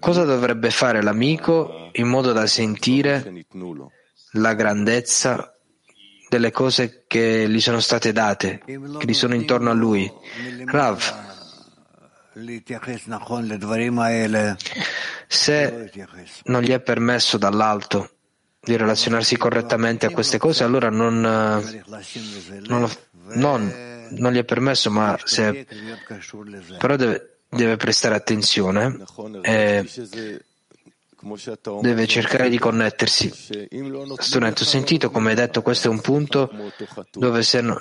cosa 0.00 0.24
dovrebbe 0.24 0.70
fare 0.70 1.02
l'amico 1.02 1.90
in 1.92 2.08
modo 2.08 2.32
da 2.32 2.46
sentire 2.46 3.46
la 4.32 4.54
grandezza 4.54 5.54
delle 6.28 6.50
cose 6.50 7.04
che 7.06 7.46
gli 7.48 7.60
sono 7.60 7.80
state 7.80 8.12
date, 8.12 8.62
che 8.64 9.04
gli 9.06 9.12
sono 9.12 9.34
intorno 9.34 9.70
a 9.70 9.74
lui. 9.74 10.10
Rav, 10.64 11.02
se 15.26 15.90
non 16.44 16.62
gli 16.62 16.70
è 16.70 16.80
permesso 16.80 17.36
dall'alto 17.36 18.10
di 18.58 18.76
relazionarsi 18.76 19.36
correttamente 19.36 20.06
a 20.06 20.10
queste 20.10 20.38
cose, 20.38 20.64
allora 20.64 20.88
non, 20.88 21.20
non, 21.20 22.90
non, 23.34 23.91
non 24.16 24.32
gli 24.32 24.38
è 24.38 24.44
permesso, 24.44 24.90
ma 24.90 25.18
se, 25.24 25.66
però 26.78 26.96
deve, 26.96 27.36
deve 27.48 27.76
prestare 27.76 28.14
attenzione. 28.14 29.04
E, 29.42 29.86
deve 31.80 32.06
cercare 32.06 32.48
di 32.48 32.58
connettersi. 32.58 33.32
Studente, 34.18 34.62
ho 34.62 34.66
sentito 34.66 35.10
come 35.10 35.30
hai 35.30 35.36
detto, 35.36 35.62
questo 35.62 35.88
è 35.88 35.90
un 35.90 36.00
punto 36.00 36.50
dove 37.12 37.42
se 37.42 37.60
no, 37.60 37.80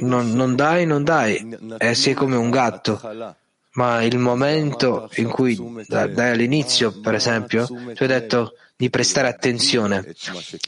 non, 0.00 0.30
non, 0.32 0.54
dai, 0.54 0.86
non 0.86 1.02
dai, 1.02 1.56
e 1.76 1.94
sei 1.94 2.14
come 2.14 2.36
un 2.36 2.50
gatto. 2.50 3.36
Ma 3.72 4.02
il 4.02 4.18
momento 4.18 5.08
in 5.16 5.28
cui 5.28 5.56
dai 5.86 6.30
all'inizio, 6.30 7.00
per 7.00 7.14
esempio, 7.14 7.66
tu 7.66 8.02
hai 8.02 8.08
detto 8.08 8.54
di 8.76 8.90
prestare 8.90 9.28
attenzione. 9.28 10.14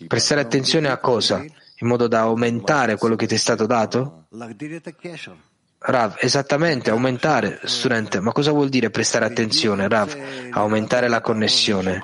Prestare 0.08 0.40
attenzione 0.40 0.88
a 0.88 0.98
cosa? 0.98 1.44
In 1.82 1.88
modo 1.88 2.08
da 2.08 2.20
aumentare 2.20 2.96
quello 2.96 3.16
che 3.16 3.26
ti 3.26 3.34
è 3.34 3.38
stato 3.38 3.66
dato? 3.66 4.26
Rav, 5.82 6.16
esattamente, 6.18 6.90
aumentare, 6.90 7.60
studente, 7.64 8.20
ma 8.20 8.32
cosa 8.32 8.50
vuol 8.50 8.68
dire 8.68 8.90
prestare 8.90 9.24
attenzione, 9.24 9.88
Rav? 9.88 10.14
Aumentare 10.50 11.08
la 11.08 11.22
connessione, 11.22 12.02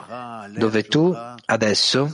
dove 0.57 0.85
tu 0.85 1.15
adesso 1.45 2.11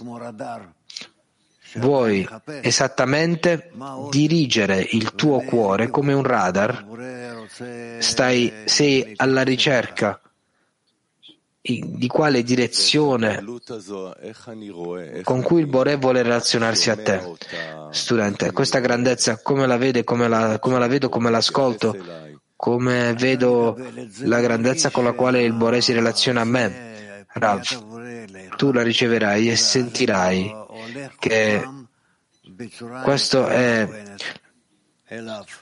vuoi 1.77 2.29
esattamente 2.61 3.71
dirigere 4.11 4.87
il 4.91 5.15
tuo 5.15 5.41
cuore 5.41 5.89
come 5.89 6.13
un 6.13 6.25
radar, 6.25 6.85
stai, 8.01 8.53
sei 8.65 9.13
alla 9.17 9.43
ricerca 9.43 10.22
di 11.63 12.09
quale 12.09 12.43
direzione 12.43 13.45
con 15.23 15.43
cui 15.43 15.61
il 15.61 15.69
Bore 15.69 15.97
vuole 15.97 16.23
relazionarsi 16.23 16.91
a 16.91 16.97
te. 16.97 17.35
Studente, 17.91 18.51
questa 18.51 18.81
grandezza 18.81 19.41
come 19.41 19.67
la 19.69 19.77
vede, 19.77 20.03
come 20.03 20.27
la, 20.27 20.59
come 20.59 20.81
la 20.81 20.89
vedo, 20.89 21.09
come 21.09 21.31
l'ascolto, 21.31 21.97
come 22.57 23.15
vedo 23.15 23.79
la 24.23 24.41
grandezza 24.41 24.91
con 24.91 25.05
la 25.05 25.13
quale 25.13 25.43
il 25.43 25.53
Bore 25.53 25.81
si 25.81 25.93
relaziona 25.93 26.41
a 26.41 26.45
me. 26.45 27.27
Rav, 27.35 27.63
tu 28.57 28.73
la 28.73 28.83
riceverai 28.83 29.49
e 29.49 29.57
sentirai 29.57 30.53
che 31.21 31.65
questo 33.05 33.47
è 33.47 33.89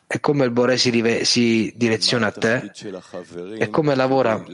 è 0.07 0.21
come 0.21 0.45
il 0.45 0.51
Bore 0.53 0.77
si, 0.77 0.91
rive- 0.91 1.25
si, 1.25 1.73
direziona 1.75 2.29
a 2.29 2.31
te, 2.31 2.71
è 3.59 3.69
come 3.69 3.97
lavora 3.97 4.45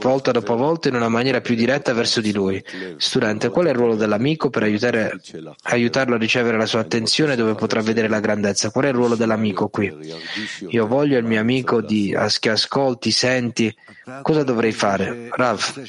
volta 0.00 0.32
dopo 0.32 0.56
volta 0.56 0.88
in 0.88 0.96
una 0.96 1.08
maniera 1.08 1.40
più 1.40 1.54
diretta 1.54 1.92
verso 1.92 2.20
di 2.20 2.32
lui. 2.32 2.62
Studente, 2.96 3.48
qual 3.48 3.66
è 3.66 3.70
il 3.70 3.76
ruolo 3.76 3.94
dell'amico 3.94 4.50
per 4.50 4.64
aiutare, 4.64 5.20
aiutarlo 5.62 6.16
a 6.16 6.18
ricevere 6.18 6.56
la 6.56 6.66
sua 6.66 6.80
attenzione 6.80 7.36
dove 7.36 7.54
potrà 7.54 7.80
vedere 7.80 8.08
la 8.08 8.18
grandezza? 8.18 8.70
Qual 8.70 8.86
è 8.86 8.88
il 8.88 8.94
ruolo 8.94 9.14
dell'amico 9.14 9.68
qui? 9.68 9.92
Io 10.68 10.86
voglio 10.86 11.18
il 11.18 11.24
mio 11.24 11.40
amico 11.40 11.80
di, 11.80 12.16
che 12.40 12.50
ascolti, 12.50 13.10
senti. 13.12 13.74
Cosa 14.22 14.42
dovrei 14.42 14.72
fare? 14.72 15.28
Rav. 15.30 15.82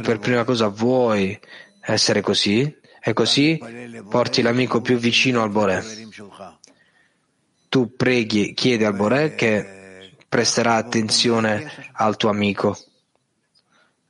per 0.00 0.18
prima 0.18 0.44
cosa 0.44 0.68
vuoi 0.68 1.38
essere 1.80 2.20
così? 2.22 2.82
E 3.06 3.12
così 3.12 3.60
porti 4.08 4.40
l'amico 4.40 4.80
più 4.80 4.96
vicino 4.96 5.42
al 5.42 5.50
Boré. 5.50 5.84
Tu 7.68 7.94
preghi, 7.94 8.54
chiedi 8.54 8.84
al 8.84 8.94
Boré 8.94 9.34
che 9.34 10.14
presterà 10.26 10.76
attenzione 10.76 11.70
al 11.92 12.16
tuo 12.16 12.30
amico. 12.30 12.78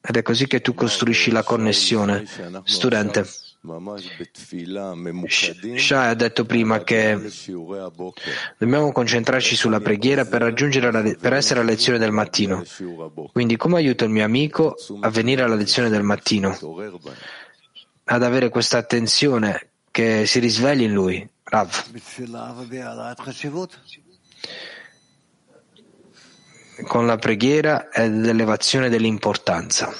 Ed 0.00 0.16
è 0.16 0.22
così 0.22 0.46
che 0.46 0.60
tu 0.60 0.74
costruisci 0.74 1.32
la 1.32 1.42
connessione. 1.42 2.24
Studente. 2.62 3.26
Shai 5.76 6.08
ha 6.08 6.14
detto 6.14 6.44
prima 6.44 6.84
che 6.84 7.18
dobbiamo 8.58 8.92
concentrarci 8.92 9.56
sulla 9.56 9.80
preghiera 9.80 10.26
per, 10.26 10.42
la, 10.42 11.14
per 11.18 11.32
essere 11.32 11.60
alla 11.60 11.70
lezione 11.70 11.98
del 11.98 12.12
mattino. 12.12 12.62
Quindi 13.32 13.56
come 13.56 13.78
aiuto 13.78 14.04
il 14.04 14.10
mio 14.10 14.24
amico 14.24 14.76
a 15.00 15.08
venire 15.08 15.42
alla 15.42 15.54
lezione 15.54 15.88
del 15.88 16.02
mattino? 16.02 16.56
Ad 18.06 18.22
avere 18.22 18.50
questa 18.50 18.78
attenzione 18.78 19.70
che 19.90 20.26
si 20.26 20.38
risvegli 20.38 20.82
in 20.82 20.92
lui. 20.92 21.28
Rav. 21.44 21.84
Con 26.86 27.06
la 27.06 27.16
preghiera 27.16 27.90
ed 27.90 28.26
elevazione 28.26 28.88
dell'importanza. 28.88 29.92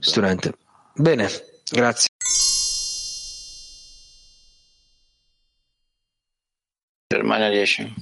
Studente. 0.00 0.54
Bene, 0.94 1.28
grazie. 1.70 2.08
Germania 7.06 7.50
10. 7.50 7.94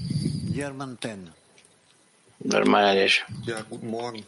Germania 2.38 2.92
10. 2.92 3.24
Ja, 3.44 3.62
guten 3.68 3.88
Morgen. 3.88 4.24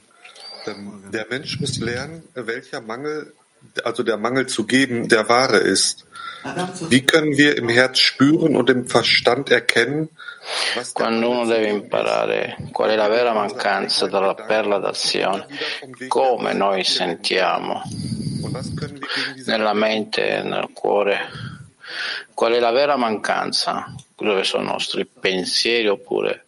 Der 1.10 1.26
Mensch 1.30 1.58
muss 1.60 1.78
lernen, 1.78 2.22
welcher 2.34 2.80
Mangel, 2.80 3.32
also 3.84 4.02
der 4.02 4.16
Mangel 4.16 4.46
zu 4.46 4.66
geben, 4.66 5.08
der 5.08 5.28
wahre 5.28 5.58
ist. 5.58 6.06
Wie 6.88 7.04
können 7.04 7.36
wir 7.36 7.58
im 7.58 7.68
Herz 7.68 7.98
spüren 7.98 8.56
und 8.56 8.70
im 8.70 8.86
Verstand 8.86 9.50
erkennen, 9.50 10.08
Quando 10.94 11.28
uno 11.28 11.44
deve 11.44 11.68
imparare 11.68 12.56
qual 12.72 12.90
è 12.90 12.96
la 12.96 13.08
vera 13.08 13.32
mancanza 13.32 14.06
della 14.06 14.34
perla 14.34 14.78
d'azione, 14.78 15.46
come 16.08 16.54
noi 16.54 16.84
sentiamo 16.84 17.82
nella 19.44 19.74
mente 19.74 20.26
e 20.26 20.42
nel 20.42 20.70
cuore, 20.72 21.28
qual 22.32 22.52
è 22.52 22.60
la 22.60 22.70
vera 22.70 22.96
mancanza, 22.96 23.94
dove 24.16 24.44
sono 24.44 24.62
i 24.62 24.72
nostri 24.72 25.04
pensieri 25.06 25.88
oppure, 25.88 26.46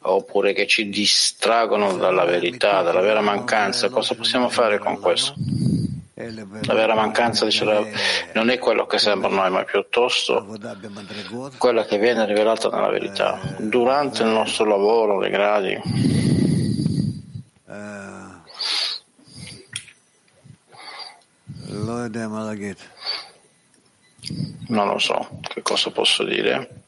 oppure 0.00 0.52
che 0.52 0.66
ci 0.66 0.90
distraggono 0.90 1.96
dalla 1.96 2.24
verità, 2.24 2.82
dalla 2.82 3.00
vera 3.00 3.22
mancanza, 3.22 3.88
cosa 3.88 4.14
possiamo 4.14 4.50
fare 4.50 4.78
con 4.78 5.00
questo? 5.00 5.34
La 6.30 6.74
vera 6.74 6.94
mancanza 6.94 7.46
non 8.34 8.48
è 8.48 8.58
quello 8.58 8.86
che 8.86 8.98
sembra 8.98 9.28
noi, 9.28 9.50
ma 9.50 9.64
piuttosto 9.64 10.46
quella 11.58 11.84
che 11.84 11.98
viene 11.98 12.24
rivelata 12.26 12.68
nella 12.68 12.90
verità. 12.90 13.40
Durante 13.58 14.22
il 14.22 14.28
nostro 14.28 14.64
lavoro, 14.64 15.18
le 15.18 15.30
gradi, 15.30 15.80
non 24.68 24.86
lo 24.86 24.98
so 24.98 25.40
che 25.42 25.62
cosa 25.62 25.90
posso 25.90 26.22
dire. 26.22 26.80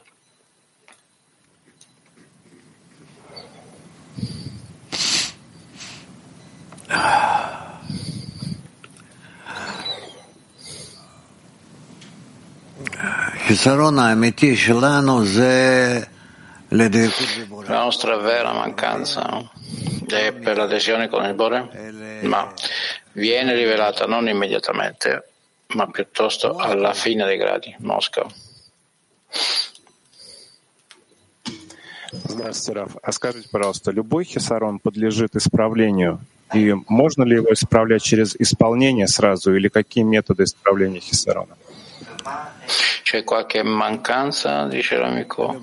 La 17.67 17.79
nostra 17.79 18.17
vera 18.17 18.53
mancanza 18.53 19.51
è 20.09 20.33
per 20.33 20.57
l'adesione 20.57 21.09
con 21.09 21.25
il 21.25 21.35
Bore, 21.35 22.21
ma 22.23 22.53
viene 23.13 23.55
rivelata 23.55 24.07
non 24.07 24.29
immediatamente, 24.29 25.29
ma 25.75 25.87
piuttosto 25.89 26.57
alla 26.57 26.93
fine 26.95 27.25
dei 27.25 27.37
gradi, 27.37 27.75
Mosca. 27.79 28.27
Здравствуйте. 32.27 32.87
А 33.03 33.13
скажите, 33.13 33.49
пожалуйста, 33.51 33.91
любой 33.91 34.25
хисарон 34.25 34.79
подлежит 34.79 35.37
исправлению? 35.37 36.21
И 36.53 36.73
можно 36.89 37.25
ли 37.25 37.37
его 37.37 37.53
исправлять 37.53 38.03
через 38.03 38.37
исполнение 38.37 39.09
сразу, 39.09 39.55
или 39.55 39.69
какие 39.69 40.05
методы 40.05 40.45
исправления 40.45 41.01
хисарона? 41.01 41.57
C'è 43.03 43.23
qualche 43.23 43.63
mancanza, 43.63 44.67
dice 44.67 44.97
l'amico, 44.97 45.61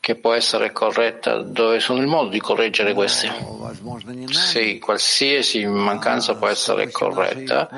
che 0.00 0.14
può 0.14 0.32
essere 0.32 0.72
corretta? 0.72 1.42
Dove 1.42 1.80
sono 1.80 2.00
il 2.00 2.06
modo 2.06 2.30
di 2.30 2.40
correggere 2.40 2.94
questi? 2.94 3.28
Sì, 4.30 4.78
qualsiasi 4.78 5.66
mancanza 5.66 6.36
può 6.36 6.46
essere 6.46 6.90
corretta, 6.90 7.68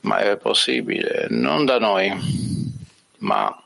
ma 0.00 0.18
è 0.18 0.36
possibile 0.36 1.26
non 1.28 1.64
da 1.64 1.78
noi, 1.78 2.12
ma 3.18 3.56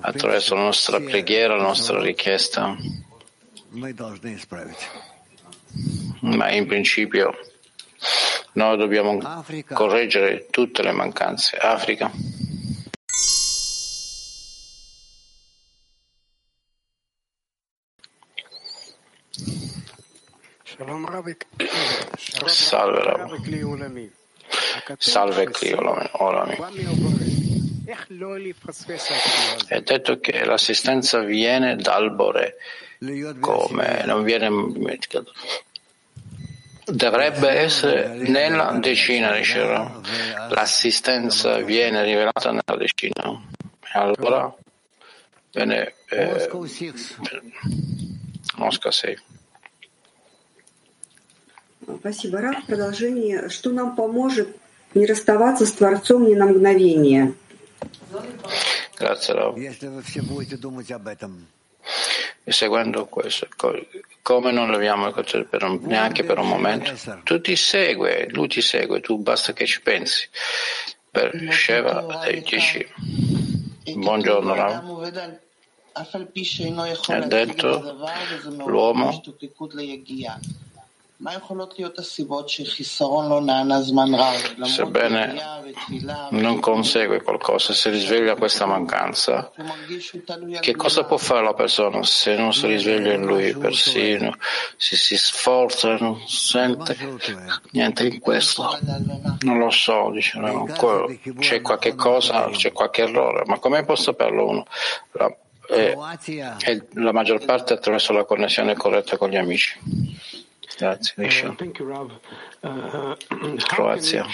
attraverso 0.00 0.54
la 0.54 0.62
nostra 0.62 0.98
preghiera, 0.98 1.56
la 1.56 1.62
nostra 1.62 2.00
richiesta. 2.00 2.76
Ma 6.20 6.50
in 6.50 6.66
principio 6.66 7.38
noi 8.56 8.76
dobbiamo 8.78 9.18
correggere 9.72 10.46
tutte 10.50 10.82
le 10.82 10.92
mancanze. 10.92 11.56
Africa. 11.58 12.10
Salve 22.46 23.02
Rav. 23.02 23.30
Salve 24.98 25.44
Clio 25.50 25.78
Olami. 26.22 26.56
È 29.68 29.80
detto 29.80 30.18
che 30.18 30.44
l'assistenza 30.44 31.20
viene 31.20 31.76
dal 31.76 32.14
Bore, 32.14 32.56
come 33.40 34.02
non 34.06 34.22
viene 34.24 34.48
dimenticato 34.48 35.32
Dovrebbe 36.85 37.49
essere 37.49 38.15
nella 38.15 38.71
decina, 38.79 39.35
diceva. 39.35 40.01
L'assistenza 40.49 41.61
viene 41.61 42.03
rivelata 42.03 42.49
nella 42.51 42.77
decina. 42.77 43.39
E 43.93 43.99
allora 43.99 44.53
viene 45.51 45.93
eh, 46.09 46.49
Mosca 48.55 48.91
6. 48.91 49.17
Спасибо, 51.99 52.41
Раф. 52.41 52.65
Продолжение. 52.65 53.49
Что 53.49 53.71
нам 53.71 53.95
поможет 53.95 54.55
не 54.93 55.05
расставаться 55.05 55.65
с 55.65 55.71
Творцом 55.71 56.27
ни 56.27 56.35
на 56.35 56.47
мгновение? 56.47 57.33
Grazie, 58.97 59.33
Rav. 59.33 59.55
E 62.48 62.52
seguendo 62.52 63.06
questo, 63.06 63.48
come 64.22 64.52
non 64.52 64.70
leviamo 64.70 65.08
il 65.08 65.46
per 65.50 65.64
un, 65.64 65.80
neanche 65.82 66.22
per 66.22 66.38
un 66.38 66.46
momento? 66.46 66.92
Tu 67.24 67.40
ti 67.40 67.56
segue, 67.56 68.28
lui 68.30 68.46
ti 68.46 68.60
segue, 68.62 69.00
tu 69.00 69.18
basta 69.18 69.52
che 69.52 69.66
ci 69.66 69.82
pensi. 69.82 70.28
Per 71.10 71.48
Sheva 71.50 72.22
dici, 72.44 72.88
buongiorno 73.96 74.54
Rav. 74.54 75.20
Ha 77.08 77.18
detto 77.26 77.96
l'uomo 78.64 79.20
Sebbene 84.66 85.34
non 86.30 86.60
consegue 86.60 87.22
qualcosa, 87.22 87.72
si 87.72 87.88
risveglia 87.88 88.34
questa 88.34 88.66
mancanza, 88.66 89.50
che 90.60 90.76
cosa 90.76 91.04
può 91.04 91.16
fare 91.16 91.42
la 91.42 91.54
persona 91.54 92.02
se 92.02 92.36
non 92.36 92.52
si 92.52 92.66
risveglia 92.66 93.14
in 93.14 93.24
lui 93.24 93.56
persino, 93.56 94.36
se 94.76 94.96
si 94.96 95.16
sforza 95.16 95.96
e 95.96 96.00
non 96.00 96.20
sente 96.26 96.96
niente 97.70 98.06
in 98.06 98.20
questo? 98.20 98.78
Non 99.40 99.58
lo 99.58 99.70
so, 99.70 100.10
dice, 100.12 100.38
no, 100.38 100.66
c'è 101.38 101.62
qualche 101.62 101.94
cosa, 101.94 102.50
c'è 102.50 102.72
qualche 102.72 103.02
errore, 103.02 103.44
ma 103.46 103.58
come 103.58 103.84
può 103.86 103.96
saperlo 103.96 104.48
uno? 104.48 104.66
La, 105.12 105.34
eh, 105.68 105.96
la 106.92 107.12
maggior 107.12 107.44
parte 107.44 107.72
attraverso 107.72 108.12
la 108.12 108.24
connessione 108.24 108.74
corretta 108.74 109.16
con 109.16 109.30
gli 109.30 109.36
amici. 109.36 109.78
Grazie, 110.78 111.54
Croazia. 113.66 114.26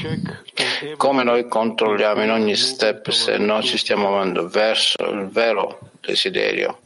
Come 0.96 1.22
noi 1.22 1.46
controlliamo 1.46 2.24
in 2.24 2.30
ogni 2.30 2.56
step 2.56 3.10
se 3.10 3.36
noi 3.38 3.62
ci 3.62 3.78
stiamo 3.78 4.08
muovendo 4.08 4.48
verso 4.48 5.04
il 5.04 5.28
vero 5.28 5.78
desiderio? 6.00 6.78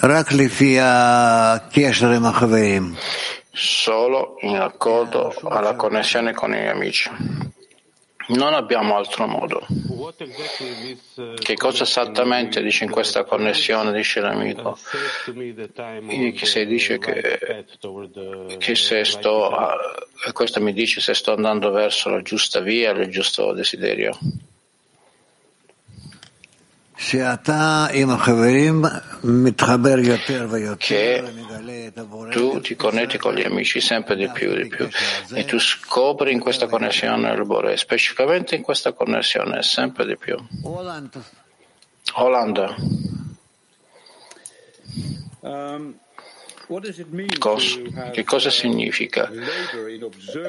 Rak 0.00 0.30
lifia 0.30 1.68
kiesherim 1.72 2.24
achaverim 2.24 2.96
solo 3.58 4.36
in 4.42 4.56
accordo 4.56 5.34
alla 5.44 5.74
connessione 5.74 6.32
con 6.32 6.52
gli 6.52 6.66
amici. 6.66 7.10
Non 8.28 8.52
abbiamo 8.52 8.96
altro 8.96 9.26
modo. 9.26 9.66
Che 11.34 11.54
cosa 11.54 11.82
esattamente 11.84 12.62
dice 12.62 12.84
in 12.84 12.90
questa 12.90 13.24
connessione, 13.24 13.90
dice 13.92 14.20
l'amico? 14.20 14.78
Se 16.42 16.66
dice 16.66 16.98
che, 16.98 17.64
che 18.58 18.74
se 18.74 19.04
sto, 19.04 19.50
questo 20.32 20.60
mi 20.60 20.72
dice 20.72 21.00
se 21.00 21.14
sto 21.14 21.32
andando 21.32 21.70
verso 21.70 22.10
la 22.10 22.22
giusta 22.22 22.60
via, 22.60 22.90
il 22.90 23.10
giusto 23.10 23.52
desiderio 23.52 24.16
che 30.76 31.22
tu 32.30 32.60
ti 32.60 32.74
connetti 32.74 33.18
con 33.18 33.34
gli 33.34 33.44
amici 33.44 33.80
sempre 33.80 34.16
di 34.16 34.28
più 34.28 34.50
e 34.50 34.62
di 34.62 34.68
più 34.68 34.88
e 35.32 35.44
tu 35.44 35.60
scopri 35.60 36.32
in 36.32 36.40
questa 36.40 36.66
connessione 36.66 37.30
il 37.30 37.44
Bore, 37.46 37.76
specificamente 37.76 38.56
in 38.56 38.62
questa 38.62 38.92
connessione 38.92 39.62
sempre 39.62 40.06
di 40.06 40.16
più. 40.16 40.36
Olanda. 42.14 42.74
Cos, 47.38 47.80
che 48.12 48.24
cosa 48.24 48.50
significa 48.50 49.30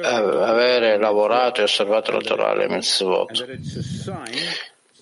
avere 0.02 0.98
lavorato 0.98 1.60
e 1.60 1.64
osservato 1.64 2.10
la 2.10 2.20
Torah 2.20 2.60
e 2.60 2.68
Mitzvot? 2.68 3.46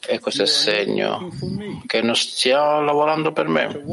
E 0.07 0.21
questo 0.21 0.43
è 0.43 0.45
il 0.45 0.51
segno 0.51 1.31
che 1.87 2.01
non 2.03 2.15
stiamo 2.15 2.81
lavorando 2.83 3.33
per 3.33 3.49
me. 3.49 3.85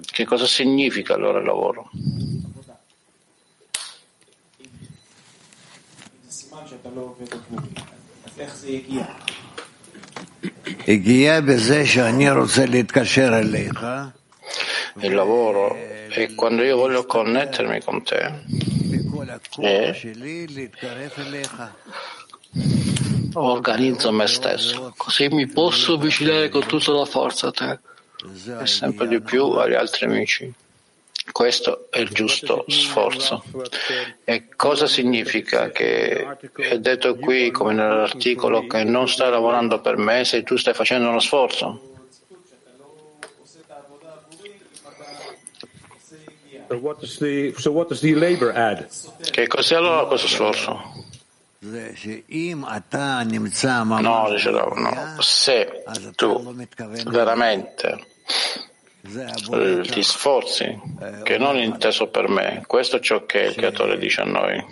Che 0.00 0.24
cosa 0.24 0.46
significa 0.46 1.14
allora 1.14 1.38
il 1.38 1.44
lavoro? 1.44 1.90
Il 15.00 15.14
lavoro 15.14 15.74
è 15.74 16.34
quando 16.34 16.62
io 16.62 16.76
voglio 16.76 17.04
connettermi 17.06 17.80
con 17.82 18.02
te 18.02 18.32
e 19.58 19.94
organizzo 23.34 24.12
me 24.12 24.26
stesso, 24.26 24.92
così 24.96 25.28
mi 25.28 25.46
posso 25.46 25.94
avvicinare 25.94 26.48
con 26.48 26.66
tutta 26.66 26.92
la 26.92 27.04
forza 27.04 27.48
a 27.48 27.52
te 27.52 27.78
e 28.60 28.66
sempre 28.66 29.08
di 29.08 29.20
più 29.20 29.44
agli 29.52 29.74
altri 29.74 30.06
amici. 30.06 30.52
Questo 31.32 31.86
è 31.90 32.00
il 32.00 32.08
giusto 32.08 32.64
sforzo. 32.66 33.44
E 34.24 34.48
cosa 34.56 34.86
significa 34.86 35.70
che 35.70 36.26
è 36.54 36.78
detto 36.78 37.16
qui, 37.16 37.50
come 37.50 37.72
nell'articolo, 37.72 38.66
che 38.66 38.84
non 38.84 39.08
stai 39.08 39.30
lavorando 39.30 39.80
per 39.80 39.96
me 39.96 40.24
se 40.24 40.42
tu 40.42 40.56
stai 40.56 40.74
facendo 40.74 41.08
uno 41.08 41.20
sforzo? 41.20 41.88
Che 49.30 49.46
cos'è 49.46 49.74
allora 49.74 50.06
questo 50.06 50.28
sforzo? 50.28 51.08
No, 54.00 54.30
dice 54.30 54.50
no, 54.50 54.72
no. 54.74 55.20
Se 55.20 55.82
tu 56.16 56.54
veramente 57.06 58.06
ti 59.82 60.02
sforzi, 60.02 60.80
che 61.22 61.36
non 61.36 61.58
inteso 61.58 62.08
per 62.08 62.28
me, 62.28 62.64
questo 62.66 62.96
è 62.96 63.00
ciò 63.00 63.26
che 63.26 63.40
il 63.40 63.54
creatore 63.54 63.98
dice 63.98 64.22
a 64.22 64.24
noi, 64.24 64.64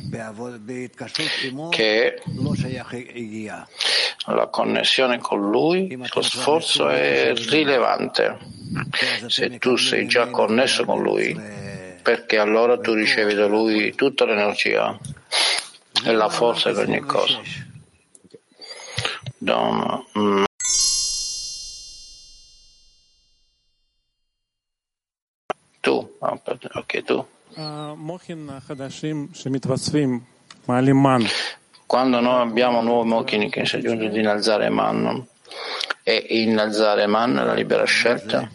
che 1.68 2.22
la 4.26 4.46
connessione 4.46 5.18
con 5.18 5.50
lui, 5.50 5.94
lo 5.94 6.22
sforzo 6.22 6.88
è 6.88 7.34
rilevante. 7.34 8.38
Se 9.26 9.58
tu 9.58 9.76
sei 9.76 10.06
già 10.06 10.28
connesso 10.28 10.86
con 10.86 11.02
lui, 11.02 11.38
perché 12.02 12.38
allora 12.38 12.78
tu 12.78 12.94
ricevi 12.94 13.34
da 13.34 13.46
lui 13.46 13.94
tutta 13.94 14.24
l'energia 14.24 14.98
è 16.04 16.12
la 16.12 16.28
forza 16.28 16.72
di 16.72 16.78
ogni 16.78 17.00
cosa. 17.00 17.40
Don, 19.38 20.04
mm. 20.18 20.44
Tu, 25.80 26.16
ok, 26.20 27.02
tu. 27.02 27.26
Quando 31.86 32.20
noi 32.20 32.42
abbiamo 32.42 32.82
nuovi 32.82 33.08
mochin 33.08 33.48
che 33.48 33.64
si 33.64 33.76
aggiungono 33.76 34.10
di 34.10 34.18
innalzare 34.18 34.68
man 34.68 35.26
e 36.02 36.26
innalzare 36.28 37.06
man 37.06 37.34
la 37.34 37.54
libera 37.54 37.84
scelta, 37.84 38.50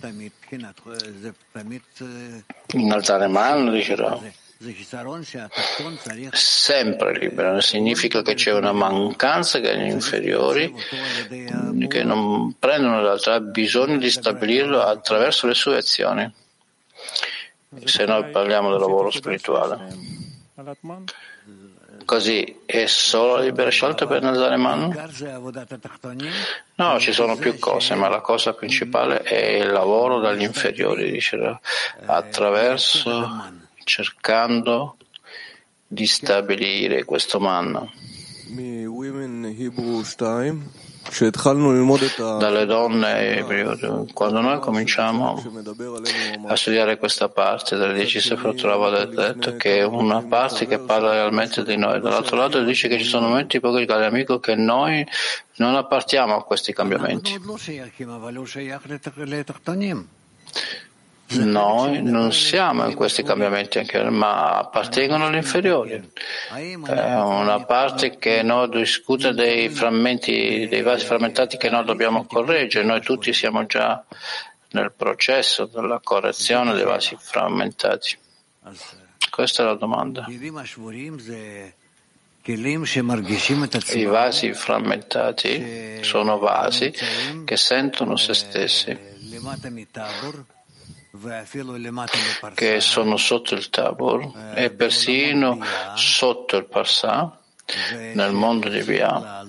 innalzare 2.73 3.27
man, 3.27 3.71
dice 3.71 3.95
sempre 6.31 7.17
libero, 7.17 7.59
significa 7.59 8.21
che 8.21 8.33
c'è 8.33 8.53
una 8.53 8.71
mancanza 8.71 9.59
che 9.59 9.77
gli 9.77 9.89
inferiori 9.89 10.73
che 11.87 12.03
non 12.03 12.55
prendono 12.57 13.01
l'altro, 13.01 13.33
ha 13.33 13.39
bisogno 13.39 13.97
di 13.97 14.09
stabilirlo 14.09 14.81
attraverso 14.81 15.47
le 15.47 15.53
sue 15.53 15.77
azioni. 15.77 16.31
Se 17.85 18.05
noi 18.05 18.29
parliamo 18.29 18.69
del 18.71 18.79
lavoro 18.79 19.09
spirituale, 19.09 19.87
così 22.05 22.61
è 22.65 22.85
solo 22.85 23.37
la 23.37 23.43
libera 23.43 23.69
scelta 23.69 24.05
per 24.05 24.21
Nazare 24.21 24.57
Manu? 24.57 24.91
No, 26.75 26.99
ci 26.99 27.11
sono 27.11 27.35
più 27.35 27.57
cose, 27.57 27.95
ma 27.95 28.07
la 28.09 28.21
cosa 28.21 28.53
principale 28.53 29.21
è 29.21 29.55
il 29.57 29.71
lavoro 29.71 30.19
dagli 30.19 30.43
inferiori, 30.43 31.11
dice, 31.11 31.59
attraverso 32.05 33.61
cercando 33.83 34.97
di 35.87 36.05
stabilire 36.07 37.03
questo 37.03 37.39
manna. 37.39 37.87
Dalle 42.37 42.65
donne, 42.65 43.45
quando 44.13 44.39
noi 44.39 44.59
cominciamo 44.59 45.43
a 46.47 46.55
studiare 46.55 46.97
questa 46.97 47.27
parte 47.29 47.75
delle 47.75 47.93
dieci 47.93 48.19
Sefrotolava 48.21 49.01
ha 49.01 49.05
detto 49.05 49.55
che 49.57 49.79
è 49.79 49.83
una 49.83 50.23
parte 50.23 50.65
che 50.65 50.79
parla 50.79 51.11
realmente 51.11 51.63
di 51.63 51.75
noi, 51.77 51.99
dall'altro 51.99 52.37
lato 52.37 52.63
dice 52.63 52.87
che 52.87 52.97
ci 52.97 53.03
sono 53.03 53.27
momenti 53.27 53.59
pochi 53.59 53.85
cari 53.85 54.05
amico 54.05 54.39
che 54.39 54.55
noi 54.55 55.05
non 55.57 55.75
appartiamo 55.75 56.35
a 56.35 56.43
questi 56.43 56.73
cambiamenti. 56.73 57.33
Noi 61.35 62.01
non 62.01 62.31
siamo 62.31 62.85
in 62.87 62.95
questi 62.95 63.23
cambiamenti, 63.23 63.81
ma 64.09 64.57
appartengono 64.57 65.25
agli 65.25 65.35
inferiori. 65.35 66.11
È 66.53 66.75
una 66.75 67.63
parte 67.65 68.17
che 68.17 68.41
noi 68.43 68.69
discute 68.69 69.33
dei 69.33 69.69
frammenti, 69.69 70.67
dei 70.67 70.81
vasi 70.81 71.05
frammentati 71.05 71.57
che 71.57 71.69
noi 71.69 71.85
dobbiamo 71.85 72.25
correggere. 72.25 72.85
Noi 72.85 73.01
tutti 73.01 73.33
siamo 73.33 73.65
già 73.65 74.03
nel 74.71 74.91
processo 74.95 75.65
della 75.65 75.99
correzione 76.03 76.73
dei 76.73 76.85
vasi 76.85 77.15
frammentati. 77.19 78.17
Questa 79.29 79.63
è 79.63 79.65
la 79.65 79.75
domanda. 79.75 80.25
I 83.95 84.05
vasi 84.05 84.53
frammentati 84.53 85.99
sono 86.01 86.37
vasi 86.37 86.93
che 87.45 87.57
sentono 87.57 88.17
se 88.17 88.33
stessi 88.33 89.11
che 92.55 92.81
sono 92.81 93.17
sotto 93.17 93.53
il 93.53 93.69
Tabor 93.69 94.53
e 94.55 94.71
persino 94.71 95.59
sotto 95.95 96.57
il 96.57 96.65
Parsà 96.65 97.37
nel 98.13 98.31
mondo 98.31 98.67
di 98.67 98.81
Via 98.81 99.45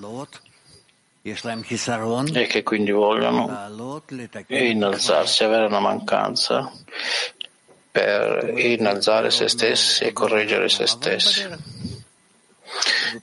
e 1.22 2.46
che 2.46 2.62
quindi 2.62 2.90
vogliono 2.90 4.02
innalzarsi, 4.48 5.42
avere 5.42 5.64
una 5.64 5.80
mancanza 5.80 6.70
per 7.90 8.52
innalzare 8.58 9.30
se 9.30 9.48
stessi 9.48 10.04
e 10.04 10.12
correggere 10.12 10.68
se 10.68 10.86
stessi. 10.86 11.48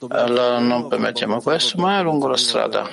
Allora 0.08 0.58
non 0.58 0.88
permettiamo 0.88 1.40
questo, 1.40 1.78
ma 1.78 2.00
è 2.00 2.02
lungo 2.02 2.26
la 2.26 2.36
strada. 2.36 2.90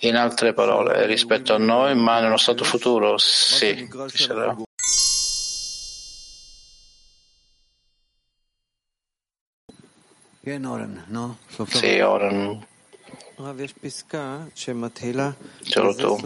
In 0.00 0.16
altre 0.16 0.52
parole, 0.52 1.06
rispetto 1.06 1.54
a 1.54 1.58
noi, 1.58 1.94
ma 1.94 2.20
nello 2.20 2.36
stato 2.36 2.64
futuro, 2.64 3.16
sì, 3.18 3.88
sarà. 4.08 4.56
Sì, 11.78 12.00
Oren. 12.00 12.66
Solo 15.62 15.94
tu. 15.94 16.16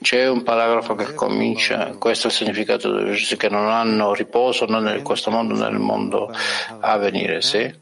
C'è 0.00 0.28
un 0.28 0.42
paragrafo 0.42 0.94
che 0.94 1.14
comincia, 1.14 1.92
questo 1.98 2.28
è 2.28 2.30
il 2.30 2.36
significato 2.36 2.90
dei 2.92 3.14
giusti 3.14 3.36
che 3.36 3.48
non 3.48 3.68
hanno 3.68 4.14
riposo 4.14 4.64
né 4.66 4.96
in 4.96 5.04
questo 5.04 5.30
mondo 5.30 5.54
né 5.54 5.68
nel 5.68 5.78
mondo 5.78 6.32
a 6.80 6.96
venire, 6.96 7.42
sì? 7.42 7.72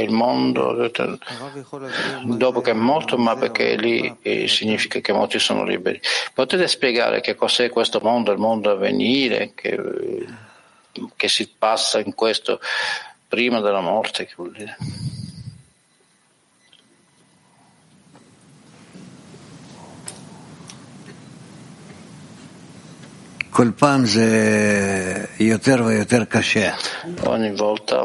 Il 0.00 0.10
mondo 0.10 0.90
dopo 2.24 2.60
che 2.60 2.70
è 2.70 2.74
morto, 2.74 3.16
ma 3.16 3.36
perché 3.36 3.76
lì 3.76 4.14
eh, 4.22 4.48
significa 4.48 5.00
che 5.00 5.12
molti 5.12 5.38
sono 5.38 5.64
liberi. 5.64 6.00
Potete 6.32 6.66
spiegare 6.66 7.20
che 7.20 7.34
cos'è 7.34 7.70
questo 7.70 8.00
mondo, 8.02 8.32
il 8.32 8.38
mondo 8.38 8.70
a 8.70 8.76
venire, 8.76 9.52
che, 9.54 9.78
che 11.16 11.28
si 11.28 11.48
passa 11.56 12.00
in 12.00 12.14
questo 12.14 12.60
prima 13.28 13.60
della 13.60 13.80
morte? 13.80 14.26
Che 14.26 14.34
vuol 14.36 14.52
dire? 14.52 14.76
Ogni 27.26 27.54
volta 27.54 28.04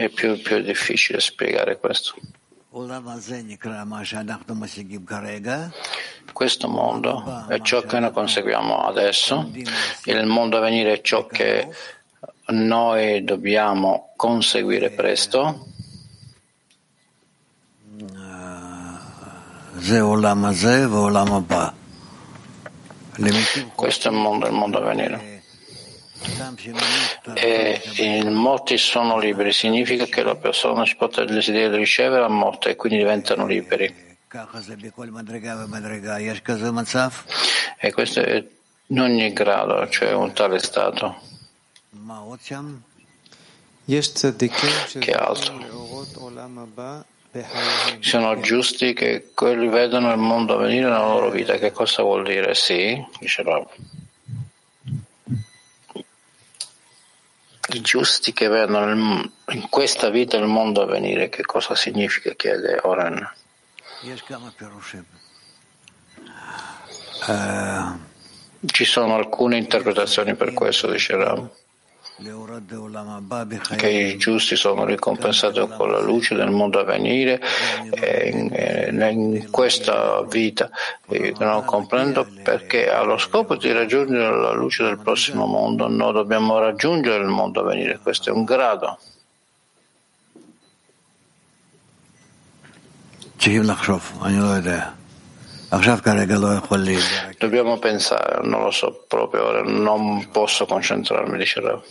è 0.00 0.08
più, 0.08 0.40
più 0.40 0.62
difficile 0.62 1.20
spiegare 1.20 1.78
questo. 1.78 2.14
Questo 6.32 6.68
mondo 6.68 7.46
è 7.48 7.60
ciò 7.60 7.82
che 7.82 7.98
noi 7.98 8.10
conseguiamo 8.10 8.86
adesso, 8.86 9.50
il 10.04 10.24
mondo 10.24 10.56
a 10.56 10.60
venire 10.60 10.94
è 10.94 11.00
ciò 11.02 11.26
che 11.26 11.68
noi 12.46 13.24
dobbiamo 13.24 14.14
conseguire 14.16 14.90
presto. 14.90 15.66
Questo 23.74 24.08
è 24.08 24.10
il 24.12 24.16
mondo, 24.16 24.46
il 24.46 24.52
mondo 24.52 24.78
a 24.78 24.94
venire. 24.94 25.29
E 27.34 27.80
i 27.96 28.30
morti 28.30 28.76
sono 28.78 29.18
liberi, 29.18 29.52
significa 29.52 30.04
che 30.04 30.22
la 30.22 30.34
persona 30.36 30.84
ci 30.84 30.96
porta 30.96 31.22
il 31.22 31.32
desiderio 31.32 31.70
di 31.70 31.76
ricevere 31.76 32.20
la 32.20 32.28
morte 32.28 32.70
e 32.70 32.76
quindi 32.76 32.98
diventano 32.98 33.46
liberi. 33.46 34.08
E 37.78 37.92
questo 37.92 38.20
è 38.20 38.44
in 38.86 39.00
ogni 39.00 39.32
grado, 39.32 39.88
cioè 39.88 40.12
un 40.12 40.32
tale 40.32 40.58
stato. 40.58 41.20
Che 44.98 45.12
altro? 45.12 45.58
Sono 48.00 48.40
giusti 48.40 48.92
che 48.92 49.30
quelli 49.34 49.68
vedono 49.68 50.10
il 50.12 50.18
mondo 50.18 50.54
a 50.54 50.58
venire 50.58 50.84
nella 50.84 51.06
loro 51.06 51.30
vita. 51.30 51.56
Che 51.56 51.72
cosa 51.72 52.02
vuol 52.02 52.24
dire? 52.24 52.54
Sì, 52.54 53.04
dice 53.18 53.42
I 57.72 57.80
giusti 57.82 58.32
che 58.32 58.48
vedono 58.48 59.30
in 59.48 59.68
questa 59.68 60.10
vita 60.10 60.36
il 60.36 60.46
mondo 60.46 60.82
a 60.82 60.86
venire, 60.86 61.28
che 61.28 61.44
cosa 61.44 61.74
significa? 61.74 62.34
chiede 62.34 62.78
Oren. 62.82 63.28
Ci 68.66 68.84
sono 68.84 69.14
alcune 69.14 69.56
interpretazioni 69.56 70.34
per 70.34 70.52
questo, 70.52 70.90
dice 70.90 71.16
Rav 71.16 71.59
che 73.76 73.88
i 73.88 74.16
giusti 74.18 74.54
sono 74.54 74.84
ricompensati 74.84 75.66
con 75.68 75.90
la 75.90 76.00
luce 76.00 76.34
del 76.34 76.50
mondo 76.50 76.78
a 76.78 76.84
venire 76.84 77.40
in, 78.24 79.48
questa 79.50 80.22
vita. 80.24 80.70
Io 81.08 81.32
non 81.38 81.64
comprendo 81.64 82.26
perché 82.42 82.90
allo 82.90 83.16
scopo 83.16 83.56
di 83.56 83.72
raggiungere 83.72 84.36
la 84.36 84.52
luce 84.52 84.84
del 84.84 84.98
prossimo 84.98 85.46
mondo 85.46 85.88
noi 85.88 86.12
dobbiamo 86.12 86.58
raggiungere 86.58 87.22
il 87.22 87.30
mondo 87.30 87.60
a 87.60 87.64
venire. 87.64 87.98
Questo 88.02 88.28
è 88.28 88.32
un 88.32 88.44
grado. 88.44 88.98
Dobbiamo 97.38 97.78
pensare, 97.78 98.46
non 98.46 98.64
lo 98.64 98.70
so 98.70 99.04
proprio 99.08 99.46
ora, 99.46 99.62
non 99.62 100.28
posso 100.30 100.66
concentrarmi, 100.66 101.38
dice 101.38 101.60
Rav 101.60 101.82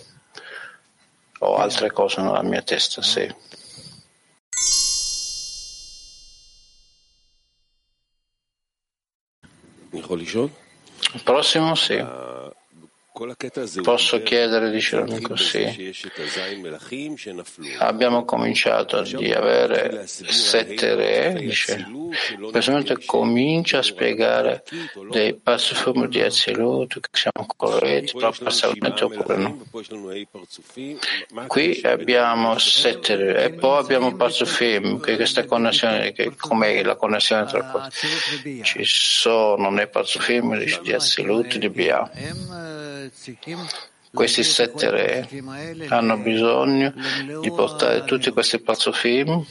ho 1.39 1.55
altre 1.55 1.91
cose 1.91 2.21
nella 2.21 2.43
mia 2.43 2.61
testa, 2.61 3.01
sì. 3.01 3.27
Il 11.13 11.23
prossimo, 11.23 11.75
sì. 11.75 11.95
Posso 13.81 14.21
chiedere, 14.23 14.71
dice 14.71 14.95
l'amico, 14.95 15.35
sì. 15.35 15.93
Abbiamo 17.79 18.23
cominciato 18.25 18.97
a 18.97 19.01
avere 19.01 20.07
sette 20.07 20.95
re, 20.95 21.33
dice. 21.39 21.85
Personalmente 22.51 23.05
comincia 23.05 23.79
a 23.79 23.81
spiegare 23.83 24.63
dei 25.11 25.35
passifumi 25.35 26.07
di 26.07 26.21
Azilut 26.21 26.99
che 26.99 27.09
siamo 27.11 27.45
corretti, 27.55 28.13
però 28.13 28.31
parzialmente 28.31 29.03
oppure 29.03 29.35
no. 29.35 29.63
Qui 31.47 31.81
abbiamo 31.83 32.57
sette 32.57 33.15
re 33.15 33.43
e 33.43 33.53
poi 33.53 33.79
abbiamo 33.79 34.15
Parsufim, 34.15 34.99
che 34.99 35.15
questa 35.15 35.45
connessione, 35.45 36.11
che 36.13 36.35
com'è 36.35 36.83
la 36.83 36.95
connessione 36.95 37.45
tra 37.45 37.63
questi? 37.63 38.63
Ci 38.63 38.83
sono 38.85 39.69
nei 39.69 39.87
Parsufim 39.87 40.57
di 40.81 40.93
Azilut 40.93 41.57
di 41.57 41.69
Bia. 41.69 42.09
Questi 44.11 44.43
sette 44.43 44.89
re 44.89 45.29
hanno 45.89 46.17
bisogno 46.17 46.93
di 47.41 47.51
portare 47.51 48.03
tutti 48.05 48.31
questi 48.31 48.59
pazzofim 48.59 49.45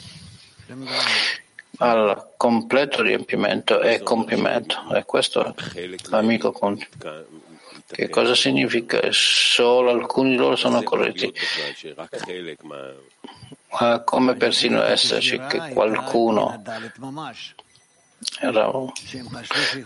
al 1.77 2.33
completo 2.35 3.01
riempimento 3.01 3.81
e 3.81 4.01
compimento. 4.03 4.93
E 4.93 5.05
questo, 5.05 5.55
amico 6.09 6.51
Conti. 6.51 6.87
Che 7.91 8.09
cosa 8.09 8.35
significa? 8.35 8.99
Solo 9.11 9.89
alcuni 9.91 10.31
di 10.31 10.35
loro 10.35 10.55
sono 10.55 10.83
corretti. 10.83 11.33
Come 14.03 14.35
persino 14.35 14.83
esserci 14.83 15.39
che 15.47 15.71
qualcuno 15.73 16.61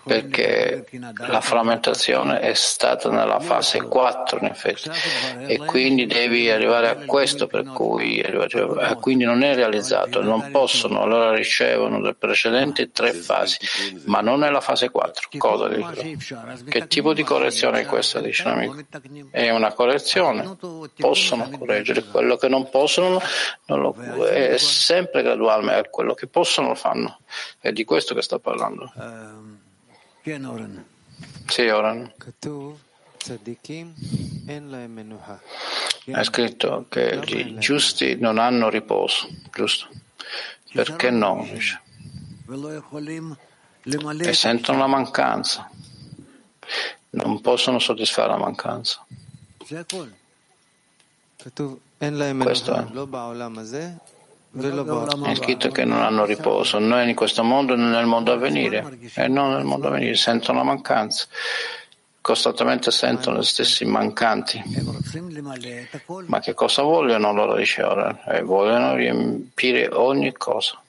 perché 0.04 0.86
la 1.28 1.42
frammentazione 1.42 2.40
è 2.40 2.54
stata 2.54 3.10
nella 3.10 3.40
fase 3.40 3.82
4 3.82 4.40
in 4.40 4.46
effetti 4.46 4.90
e 5.46 5.58
quindi 5.58 6.08
devi 6.08 6.50
arrivare 6.50 6.90
a 6.90 6.96
questo 7.06 7.46
per 7.46 7.64
cui 7.64 8.20
eh, 8.20 8.98
quindi 9.00 9.26
non 9.26 9.44
è 9.44 9.54
realizzato 9.54 10.22
non 10.24 10.50
possono 10.50 11.02
allora 11.04 11.36
ricevono 11.36 12.00
le 12.00 12.16
precedenti 12.16 12.92
tre 12.92 13.14
fasi 13.14 13.58
ma 14.06 14.22
non 14.22 14.44
è 14.44 14.50
la 14.50 14.62
fase 14.62 14.90
4 14.90 15.30
cosa 15.38 15.68
dico? 15.68 15.92
che 16.68 16.88
tipo 16.88 17.14
di 17.14 17.24
correzione 17.24 17.82
è 17.82 17.86
questa 17.86 18.20
dice 18.20 18.46
l'amico 18.46 18.78
è 19.30 19.52
una 19.52 19.74
correzione 19.74 20.58
possono 20.98 21.50
correggere 21.50 22.04
quello 22.04 22.36
che 22.38 22.48
non 22.48 22.70
possono 22.70 23.22
non 23.66 23.80
lo, 23.80 24.26
è 24.26 24.58
sempre 24.58 25.22
gradualmente 25.22 25.90
quello 25.90 26.16
che 26.16 26.28
possono 26.28 26.70
lo 26.70 26.76
fanno 26.76 27.20
è 27.60 27.72
di 27.72 27.84
questo 27.84 28.14
che 28.14 28.22
sta 28.22 28.40
parlando. 28.40 28.92
Sì, 31.48 31.68
Oran. 31.68 32.14
È 36.06 36.24
scritto 36.24 36.86
che 36.90 37.22
i 37.26 37.58
giusti 37.60 38.16
non 38.18 38.38
hanno 38.38 38.70
riposo, 38.70 39.30
giusto? 39.52 39.88
Perché 40.74 41.10
no? 41.12 41.48
E 44.20 44.34
sentono 44.34 44.80
la 44.80 44.88
mancanza. 44.88 45.70
Non 47.12 47.42
possono 47.42 47.80
soddisfare 47.80 48.30
la 48.30 48.38
mancanza. 48.38 49.06
Questo 52.44 52.76
è. 52.76 52.86
È 54.56 55.36
scritto 55.36 55.70
che 55.70 55.84
non 55.84 56.04
hanno 56.04 56.26
riposo, 56.26 56.78
né 56.78 57.10
in 57.10 57.16
questo 57.16 57.44
mondo 57.44 57.76
né 57.76 57.90
nel 57.90 58.06
mondo 58.06 58.32
a 58.32 58.36
venire, 58.36 59.00
e 59.16 59.28
non 59.28 59.54
nel 59.54 59.64
mondo 59.64 59.88
a 59.88 59.92
venire, 59.92 60.16
sentono 60.16 60.60
la 60.60 60.64
mancanza, 60.64 61.26
costantemente 62.22 62.92
sentono 62.92 63.40
gli 63.40 63.44
stessi 63.44 63.84
mancanti. 63.84 64.62
Ma 66.28 66.40
che 66.40 66.54
cosa 66.54 66.84
vogliono 66.84 67.34
loro, 67.34 67.56
dice 67.56 67.82
ora? 67.82 68.24
E 68.26 68.44
vogliono 68.44 68.94
riempire 68.94 69.90
ogni 69.92 70.32
cosa. 70.34 70.80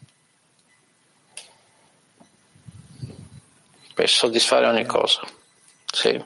Per 3.94 4.08
soddisfare 4.10 4.66
ogni 4.66 4.84
cosa. 4.84 5.22
Sì. 5.90 6.22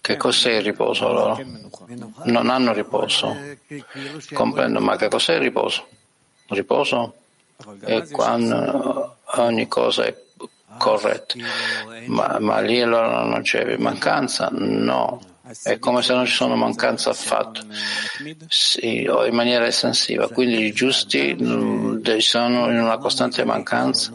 Che 0.00 0.16
cos'è 0.16 0.54
il 0.54 0.62
riposo 0.62 1.08
allora? 1.08 1.40
Non 2.24 2.50
hanno 2.50 2.72
riposo. 2.72 3.36
Comprendo, 4.32 4.80
ma 4.80 4.96
che 4.96 5.08
cos'è 5.08 5.34
il 5.34 5.40
riposo? 5.40 5.86
Riposo 6.48 7.14
è 7.80 8.08
quando 8.10 9.16
ogni 9.36 9.68
cosa 9.68 10.04
è 10.04 10.16
corretta. 10.78 11.34
Ma, 12.06 12.38
ma 12.40 12.60
lì 12.60 12.80
allora 12.80 13.22
non 13.22 13.42
c'è 13.42 13.76
mancanza? 13.76 14.48
No. 14.50 15.20
È 15.62 15.78
come 15.78 16.02
se 16.02 16.12
non 16.12 16.26
ci 16.26 16.34
sono 16.34 16.56
mancanze 16.56 17.08
affatto, 17.08 17.64
sì, 18.48 19.06
o 19.08 19.24
in 19.24 19.34
maniera 19.34 19.66
estensiva. 19.66 20.28
Quindi 20.28 20.66
i 20.66 20.72
giusti 20.72 21.34
mm, 21.40 22.04
sono 22.18 22.70
in 22.70 22.78
una 22.78 22.98
costante 22.98 23.44
mancanza. 23.44 24.12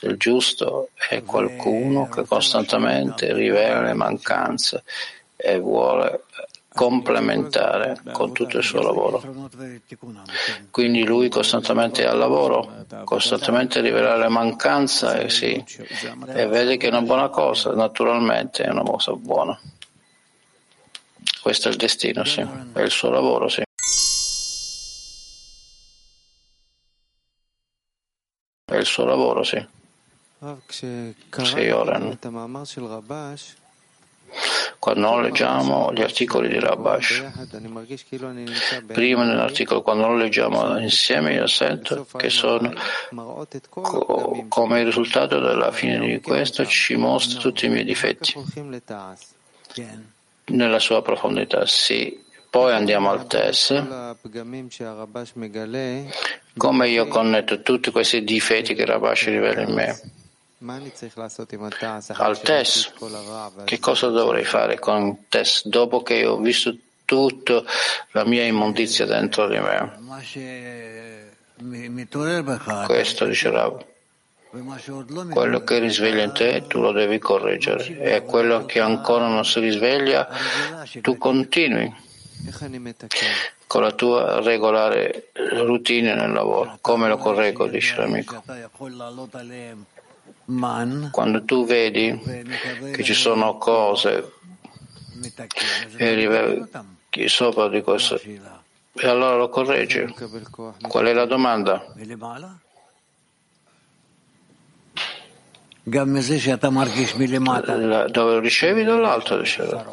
Il 0.00 0.16
giusto 0.16 0.90
è 1.08 1.22
qualcuno 1.22 2.08
che 2.08 2.24
costantemente 2.24 3.32
rivela 3.32 3.80
le 3.80 3.94
mancanze 3.94 4.84
e 5.36 5.58
vuole 5.58 6.24
complementare 6.68 8.02
con 8.12 8.32
tutto 8.32 8.58
il 8.58 8.62
suo 8.62 8.82
lavoro. 8.82 9.48
Quindi 10.70 11.04
lui 11.04 11.30
costantemente 11.30 12.02
è 12.02 12.06
al 12.06 12.18
lavoro, 12.18 12.84
costantemente 13.04 13.80
rivela 13.80 14.16
le 14.16 14.28
mancanze 14.28 15.22
e, 15.22 15.30
sì, 15.30 15.54
e 15.54 16.46
vede 16.46 16.76
che 16.76 16.86
è 16.86 16.90
una 16.90 17.00
buona 17.00 17.30
cosa, 17.30 17.72
naturalmente 17.72 18.64
è 18.64 18.68
una 18.68 18.82
cosa 18.82 19.12
buona. 19.12 19.58
Questo 21.40 21.68
è 21.68 21.70
il 21.70 21.76
destino, 21.78 22.24
sì. 22.24 22.46
È 22.72 22.80
il 22.80 22.90
suo 22.90 23.08
lavoro, 23.08 23.48
sì. 23.48 23.62
È 28.64 28.74
il 28.74 28.84
suo 28.84 29.04
lavoro, 29.04 29.42
sì. 29.42 29.66
Sì, 31.44 31.68
Oren. 31.68 32.18
Quando 34.78 35.18
leggiamo 35.18 35.92
gli 35.92 36.02
articoli 36.02 36.48
di 36.48 36.58
Rabash, 36.60 37.22
prima 38.92 39.24
nell'articolo, 39.24 39.82
quando 39.82 40.08
lo 40.08 40.16
leggiamo 40.16 40.78
insieme, 40.78 41.34
io 41.34 41.46
sento 41.46 42.06
che 42.16 42.28
sono 42.30 42.72
co- 43.70 44.44
come 44.48 44.80
il 44.80 44.86
risultato 44.86 45.40
della 45.40 45.72
fine 45.72 45.98
di 45.98 46.20
questo 46.20 46.66
ci 46.66 46.96
mostra 46.96 47.40
tutti 47.40 47.66
i 47.66 47.68
miei 47.68 47.84
difetti 47.84 48.34
nella 50.46 50.78
sua 50.78 51.02
profondità, 51.02 51.64
sì. 51.66 52.22
Poi 52.50 52.72
andiamo 52.72 53.10
al 53.10 53.26
test. 53.26 53.72
Come 56.56 56.88
io 56.88 57.06
connetto 57.08 57.62
tutti 57.62 57.90
questi 57.90 58.22
difetti 58.24 58.74
che 58.74 58.84
Rabash 58.84 59.24
rivela 59.24 59.62
in 59.62 59.72
me? 59.74 60.00
Al 62.14 62.40
test, 62.40 62.92
che 63.64 63.78
cosa 63.78 64.08
dovrei 64.08 64.44
fare 64.44 64.78
con 64.78 65.06
il 65.06 65.16
test 65.28 65.66
dopo 65.68 66.02
che 66.02 66.24
ho 66.24 66.38
visto 66.38 66.74
tutta 67.04 67.62
la 68.12 68.24
mia 68.24 68.44
immondizia 68.44 69.04
dentro 69.04 69.48
di 69.48 69.58
me? 69.58 69.98
Questo 72.86 73.26
dice 73.26 73.50
Rav. 73.50 73.84
Quello 75.30 75.62
che 75.64 75.78
risveglia 75.78 76.22
in 76.22 76.32
te 76.32 76.64
tu 76.66 76.80
lo 76.80 76.92
devi 76.92 77.18
correggere 77.18 77.98
e 77.98 78.22
quello 78.22 78.64
che 78.64 78.80
ancora 78.80 79.26
non 79.28 79.44
si 79.44 79.60
risveglia 79.60 80.26
tu 81.02 81.18
continui 81.18 81.94
con 83.66 83.82
la 83.82 83.92
tua 83.92 84.40
regolare 84.40 85.30
routine 85.34 86.14
nel 86.14 86.32
lavoro. 86.32 86.78
Come 86.80 87.08
lo 87.08 87.18
correggo, 87.18 87.66
dice 87.66 87.96
l'amico. 87.96 88.42
Quando 91.10 91.44
tu 91.44 91.64
vedi 91.66 92.20
che 92.92 93.02
ci 93.02 93.14
sono 93.14 93.58
cose 93.58 94.32
e 97.10 97.28
sopra 97.28 97.68
di 97.68 97.82
questo, 97.82 98.20
e 98.98 99.08
allora 99.08 99.36
lo 99.36 99.48
correggi. 99.48 100.14
Qual 100.88 101.06
è 101.06 101.12
la 101.12 101.26
domanda? 101.26 101.84
dove 108.08 108.32
lo 108.34 108.40
ricevi 108.40 108.82
dall'alto 108.82 109.38
diceva. 109.38 109.84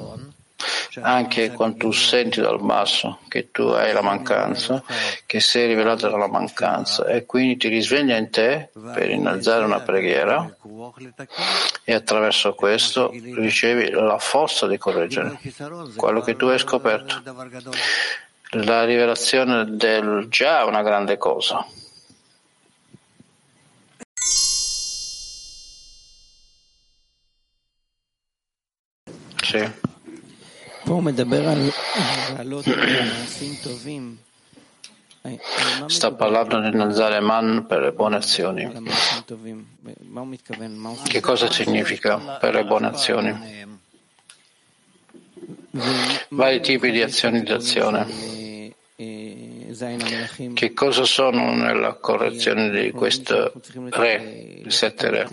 Anche 1.01 1.51
quando 1.51 1.78
tu 1.78 1.91
senti 1.91 2.39
dal 2.41 2.61
basso 2.61 3.20
che 3.28 3.51
tu 3.51 3.64
hai 3.64 3.93
la 3.93 4.01
mancanza, 4.01 4.84
che 5.26 5.39
sei 5.39 5.68
rivelato 5.68 6.09
dalla 6.09 6.28
mancanza 6.28 7.05
e 7.05 7.26
quindi 7.26 7.57
ti 7.57 7.68
risveglia 7.68 8.18
in 8.18 8.30
te 8.30 8.70
per 8.93 9.09
innalzare 9.09 9.66
una 9.66 9.80
preghiera 9.80 10.55
e 11.84 11.93
attraverso 11.93 12.53
questo 12.53 13.11
ricevi 13.11 13.89
la 13.89 14.18
forza 14.20 14.68
di 14.68 14.78
correggere 14.78 15.39
quello 15.95 16.22
che 16.22 16.36
tu 16.36 16.45
hai 16.45 16.59
scoperto. 16.59 17.22
La 18.51 18.86
rivelazione 18.86 19.66
del 19.66 20.28
già 20.30 20.61
è 20.61 20.64
una 20.64 20.84
grande 20.84 21.18
cosa. 21.18 21.66
Sì. 29.41 29.82
Sta 35.88 36.11
parlando 36.11 36.59
di 36.59 36.67
innalzare 36.67 37.21
man 37.21 37.65
per 37.65 37.79
le 37.79 37.93
buone 37.93 38.17
azioni. 38.17 38.69
Che 41.07 41.21
cosa 41.21 41.49
significa 41.49 42.38
per 42.39 42.53
le 42.53 42.65
buone 42.65 42.88
azioni? 42.88 43.71
Vari 46.29 46.59
tipi 46.59 46.91
di 46.91 47.01
azioni 47.01 47.41
di 47.41 47.51
azione. 47.53 48.05
Che 50.53 50.73
cosa 50.73 51.05
sono 51.05 51.55
nella 51.55 51.93
correzione 51.93 52.69
di 52.69 52.91
questo 52.91 53.53
re, 53.91 54.59
il 54.61 54.71
sette 54.73 55.09
re? 55.09 55.27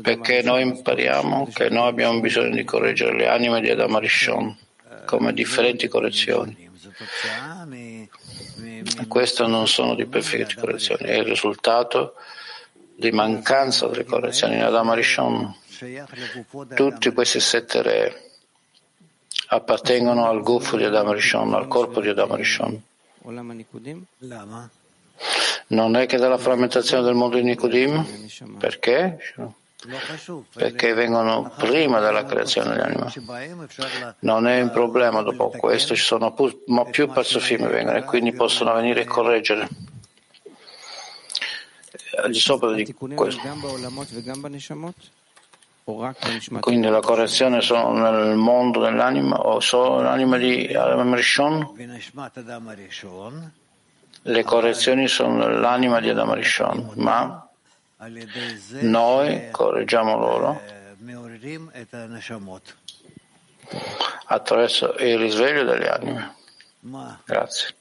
Perché 0.00 0.42
noi 0.42 0.62
impariamo 0.62 1.48
che 1.52 1.68
noi 1.68 1.88
abbiamo 1.88 2.20
bisogno 2.20 2.54
di 2.54 2.64
correggere 2.64 3.16
le 3.16 3.26
anime 3.26 3.60
di 3.60 3.70
Adam 3.70 3.96
Arishon 3.96 4.56
come 5.06 5.32
differenti 5.32 5.88
correzioni. 5.88 6.68
E 8.98 9.06
questo 9.08 9.46
non 9.46 9.66
sono 9.66 9.94
di 9.94 10.04
perfette 10.04 10.54
correzioni, 10.56 11.04
è 11.04 11.14
il 11.14 11.24
risultato 11.24 12.16
di 12.94 13.10
mancanza 13.10 13.86
delle 13.86 14.04
correzioni 14.04 14.56
in 14.56 14.62
Adam 14.62 14.90
Arishon. 14.90 15.54
Tutti 16.74 17.12
questi 17.12 17.40
sette 17.40 17.82
re 17.82 18.30
appartengono 19.48 20.26
al 20.26 20.42
gufo 20.42 20.76
di 20.76 20.84
Adam 20.84 21.08
Arishon, 21.08 21.54
al 21.54 21.68
corpo 21.68 22.00
di 22.00 22.08
Adam 22.08 22.32
Arishon. 22.32 22.82
Non 25.68 25.96
è 25.96 26.06
che 26.06 26.16
dalla 26.16 26.38
frammentazione 26.38 27.02
del 27.02 27.14
mondo 27.14 27.36
di 27.36 27.42
Nicodim? 27.42 28.04
Perché? 28.58 29.18
Perché 30.54 30.94
vengono 30.94 31.52
prima 31.56 32.00
della 32.00 32.24
creazione 32.24 32.74
dell'anima. 32.74 33.12
Non 34.20 34.46
è 34.46 34.60
un 34.60 34.70
problema 34.70 35.22
dopo 35.22 35.48
questo, 35.50 35.94
ci 35.94 36.02
sono 36.02 36.32
più, 36.32 36.64
più 36.90 37.08
parzofim 37.08 37.68
vengono 37.68 37.96
e 37.96 38.02
quindi 38.04 38.32
possono 38.32 38.74
venire 38.74 39.02
a 39.02 39.06
correggere 39.06 39.68
al 42.16 42.30
di 42.30 42.38
sopra 42.38 42.72
di 42.72 42.92
questo. 42.94 43.40
Quindi 46.60 46.88
la 46.88 47.00
correzione 47.00 47.60
sono 47.60 47.92
nel 47.92 48.34
mondo 48.34 48.80
dell'anima 48.80 49.36
o 49.36 49.60
solo 49.60 49.98
nell'anima 49.98 50.36
di 50.36 50.66
Adam 50.74 51.14
Rishon? 51.14 51.74
Le 54.22 54.42
correzioni 54.42 55.06
sono 55.06 55.46
nell'anima 55.46 56.00
di 56.00 56.08
Adam 56.08 56.34
Rishon, 56.34 56.90
ma 56.96 57.45
noi 58.82 59.48
correggiamo 59.50 60.18
loro 60.18 60.60
attraverso 64.26 64.94
il 64.98 65.18
risveglio 65.18 65.64
delle 65.64 65.88
anime. 65.88 66.34
Grazie. 67.26 67.74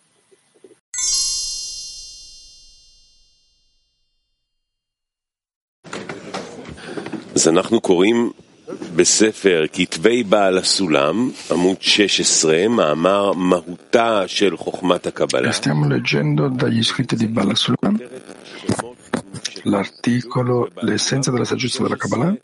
אז 7.35 7.47
אנחנו 7.47 7.81
קוראים 7.81 8.31
בספר 8.95 9.63
כתבי 9.73 10.23
בעל 10.23 10.57
הסולם, 10.57 11.31
עמוד 11.51 11.81
16, 11.81 12.67
מאמר 12.67 13.33
מהותה 13.33 14.27
של 14.27 14.57
חוכמת 14.57 15.07
הקבלה. 15.07 15.51
L'articolo 19.65 20.69
L'essenza 20.81 21.31
della 21.31 21.45
saggezza 21.45 21.83
della 21.83 21.95
Kabbalah 21.95 22.35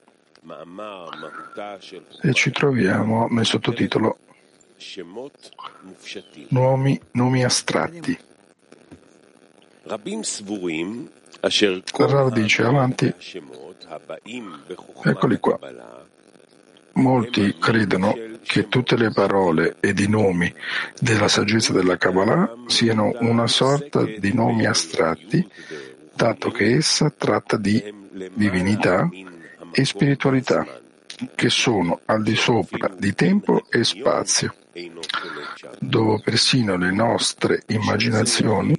e 2.21 2.33
ci 2.33 2.51
troviamo 2.51 3.27
nel 3.29 3.45
sottotitolo 3.45 4.17
Nomi, 6.49 6.99
nomi 7.11 7.43
astratti. 7.43 8.17
Rav 11.91 12.33
dice 12.33 12.63
avanti, 12.63 13.13
eccoli 15.03 15.39
qua. 15.39 15.59
Molti 16.93 17.55
credono 17.57 18.15
che 18.43 18.67
tutte 18.67 18.97
le 18.97 19.11
parole 19.11 19.77
ed 19.79 19.99
i 19.99 20.09
nomi 20.09 20.53
della 20.99 21.27
saggezza 21.27 21.71
della 21.73 21.97
Kabbalah 21.97 22.55
siano 22.65 23.13
una 23.19 23.47
sorta 23.47 24.03
di 24.03 24.33
nomi 24.33 24.65
astratti, 24.65 25.47
dato 26.21 26.51
che 26.51 26.75
essa 26.75 27.09
tratta 27.09 27.57
di 27.57 27.83
divinità 28.35 29.09
e 29.71 29.85
spiritualità, 29.85 30.79
che 31.33 31.49
sono 31.49 32.01
al 32.05 32.21
di 32.21 32.35
sopra 32.35 32.91
di 32.95 33.15
tempo 33.15 33.63
e 33.71 33.83
spazio, 33.83 34.53
dove 35.79 36.21
persino 36.23 36.77
le 36.77 36.91
nostre 36.91 37.63
immaginazioni, 37.69 38.77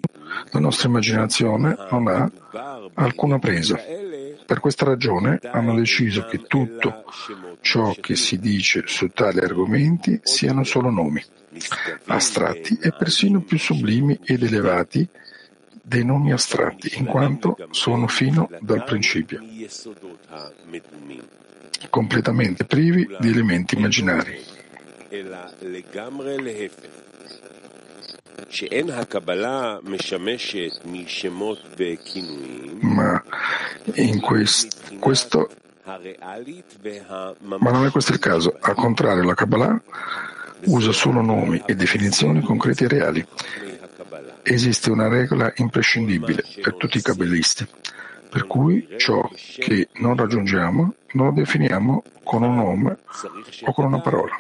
la 0.53 0.61
nostra 0.61 0.86
immaginazione 0.88 1.76
non 1.90 2.07
ha 2.07 2.30
alcuna 2.95 3.40
presa. 3.40 3.76
Per 4.47 4.61
questa 4.61 4.84
ragione 4.84 5.40
hanno 5.43 5.74
deciso 5.74 6.24
che 6.26 6.43
tutto 6.43 7.03
ciò 7.61 7.93
che 8.01 8.14
si 8.14 8.38
dice 8.38 8.84
su 8.86 9.09
tali 9.09 9.40
argomenti 9.40 10.20
siano 10.22 10.62
solo 10.62 10.90
nomi, 10.90 11.20
astratti 12.07 12.78
e 12.80 12.93
persino 12.93 13.40
più 13.40 13.59
sublimi 13.59 14.20
ed 14.22 14.45
elevati 14.45 15.09
dei 15.93 16.05
nomi 16.05 16.32
astratti, 16.32 16.99
in 16.99 17.05
quanto 17.05 17.55
sono 17.70 18.07
fino 18.09 18.49
dal 18.61 18.82
principio, 18.84 19.40
completamente 21.90 22.64
privi 22.64 23.07
di 23.20 23.28
elementi 23.28 23.76
immaginari. 23.76 24.40
Ma 32.80 33.22
in 33.95 34.20
quest, 34.20 34.99
questo 34.99 35.51
ma 35.84 37.70
non 37.70 37.84
è 37.84 37.90
questo 37.90 38.12
il 38.12 38.18
caso. 38.18 38.57
Al 38.61 38.74
contrario, 38.74 39.24
la 39.24 39.34
Kabbalah 39.34 39.82
usa 40.64 40.93
solo 40.93 41.20
nomi 41.20 41.61
e 41.66 41.74
definizioni 41.74 42.40
concreti 42.40 42.84
e 42.84 42.88
reali. 42.88 43.26
Esiste 44.43 44.90
una 44.90 45.09
regola 45.09 45.53
imprescindibile 45.57 46.45
per 46.61 46.74
tutti 46.74 46.99
i 46.99 47.03
kabbalisti, 47.03 47.66
per 48.28 48.47
cui 48.47 48.88
ciò 48.97 49.28
che 49.59 49.88
non 49.95 50.16
raggiungiamo 50.16 50.95
non 51.12 51.26
lo 51.26 51.32
definiamo 51.32 52.03
con 52.24 52.43
un 52.43 52.55
nome 52.57 52.99
o 53.64 53.72
con 53.72 53.84
una 53.84 54.01
parola. 54.01 54.36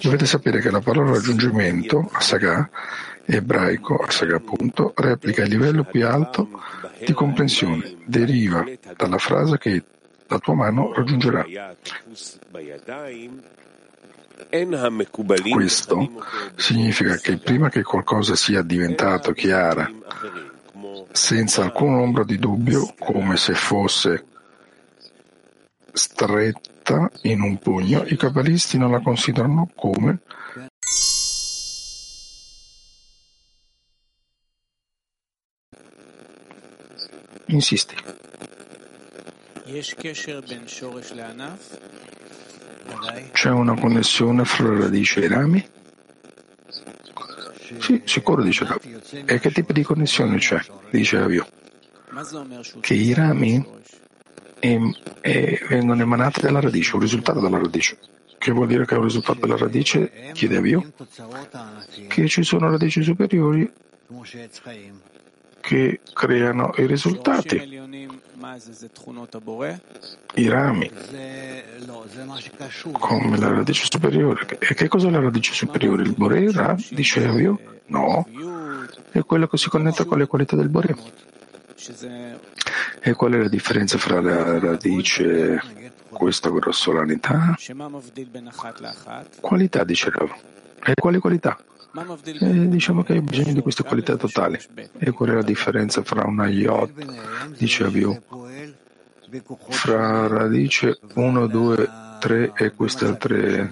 Dovete 0.00 0.26
sapere 0.26 0.60
che 0.60 0.70
la 0.70 0.80
parola 0.80 1.10
raggiungimento, 1.12 2.08
asagà, 2.12 2.70
ebraico, 3.24 3.96
asagà 3.96 4.36
appunto, 4.36 4.92
replica 4.96 5.42
il 5.42 5.50
livello 5.50 5.84
più 5.84 6.06
alto 6.06 6.48
di 7.04 7.12
comprensione, 7.12 7.96
deriva 8.04 8.64
dalla 8.96 9.18
frase 9.18 9.58
che 9.58 9.82
la 10.30 10.38
tua 10.38 10.54
mano 10.54 10.92
raggiungerà. 10.94 11.44
Questo 15.50 16.10
significa 16.54 17.16
che 17.16 17.36
prima 17.36 17.68
che 17.68 17.82
qualcosa 17.82 18.36
sia 18.36 18.62
diventato 18.62 19.32
chiara, 19.32 19.90
senza 21.12 21.62
alcun 21.62 21.94
ombra 21.94 22.24
di 22.24 22.38
dubbio, 22.38 22.94
come 22.98 23.36
se 23.36 23.54
fosse 23.54 24.24
stretta 25.92 27.10
in 27.22 27.42
un 27.42 27.58
pugno, 27.58 28.04
i 28.06 28.16
cabalisti 28.16 28.78
non 28.78 28.92
la 28.92 29.00
considerano 29.00 29.68
come 29.74 30.20
Insisti. 37.50 37.96
C'è 43.32 43.50
una 43.50 43.78
connessione 43.78 44.44
fra 44.44 44.68
la 44.68 44.78
radice 44.80 45.20
e 45.20 45.24
i 45.24 45.28
rami? 45.28 45.68
Sì, 47.78 48.02
sicuro 48.04 48.42
dice 48.42 48.64
Rav. 48.64 48.80
E 49.26 49.38
che 49.38 49.50
tipo 49.52 49.72
di 49.72 49.84
connessione 49.84 50.38
c'è? 50.38 50.60
Dice 50.90 51.18
Avio. 51.18 51.46
Che 52.80 52.94
i 52.94 53.14
rami 53.14 53.64
em, 54.58 54.92
eh, 55.20 55.64
vengono 55.68 56.02
emanati 56.02 56.40
dalla 56.40 56.60
radice, 56.60 56.96
un 56.96 57.02
risultato 57.02 57.38
dalla 57.38 57.58
radice. 57.58 57.96
Che 58.38 58.50
vuol 58.50 58.66
dire 58.66 58.84
che 58.86 58.94
è 58.94 58.98
un 58.98 59.04
risultato 59.04 59.38
della 59.38 59.56
radice? 59.56 60.32
Chiede 60.32 60.56
Avio. 60.56 60.92
Che 62.08 62.28
ci 62.28 62.42
sono 62.42 62.70
radici 62.70 63.02
superiori 63.02 63.70
che 65.60 66.00
creano 66.12 66.72
i 66.76 66.86
risultati. 66.86 67.78
I 70.34 70.48
rami, 70.48 70.90
come 72.92 73.38
la 73.38 73.48
radice 73.48 73.86
superiore. 73.90 74.58
E 74.58 74.74
che 74.74 74.88
cos'è 74.88 75.10
la 75.10 75.20
radice 75.20 75.52
superiore? 75.52 76.02
Il 76.02 76.14
Borera? 76.16 76.76
Dicevo 76.90 77.38
io? 77.38 77.60
No, 77.86 78.26
è 79.10 79.22
quello 79.24 79.46
che 79.46 79.56
si 79.56 79.68
connette 79.68 80.04
con 80.04 80.18
le 80.18 80.26
qualità 80.26 80.56
del 80.56 80.68
Borera. 80.68 80.96
E 83.02 83.14
qual 83.14 83.32
è 83.32 83.38
la 83.38 83.48
differenza 83.48 83.98
fra 83.98 84.20
la 84.20 84.58
radice, 84.58 85.60
questa 86.08 86.50
grossolanità? 86.50 87.56
Qualità, 89.40 89.84
dicevo. 89.84 90.36
E 90.82 90.94
quali 90.94 91.18
qualità? 91.18 91.58
Eh, 91.92 92.68
diciamo 92.68 93.02
che 93.02 93.14
hai 93.14 93.20
bisogno 93.20 93.52
di 93.52 93.60
queste 93.60 93.82
qualità 93.82 94.16
totali. 94.16 94.58
E 94.98 95.10
qual 95.10 95.30
è 95.30 95.34
la 95.34 95.42
differenza 95.42 96.02
fra 96.02 96.24
una 96.24 96.48
iod, 96.48 97.56
dice 97.56 97.84
Abiu, 97.84 98.20
fra 99.68 100.28
radice 100.28 100.98
1, 101.14 101.46
2, 101.46 101.90
3 102.20 102.52
e 102.54 102.70
queste 102.72 103.06
altre, 103.06 103.70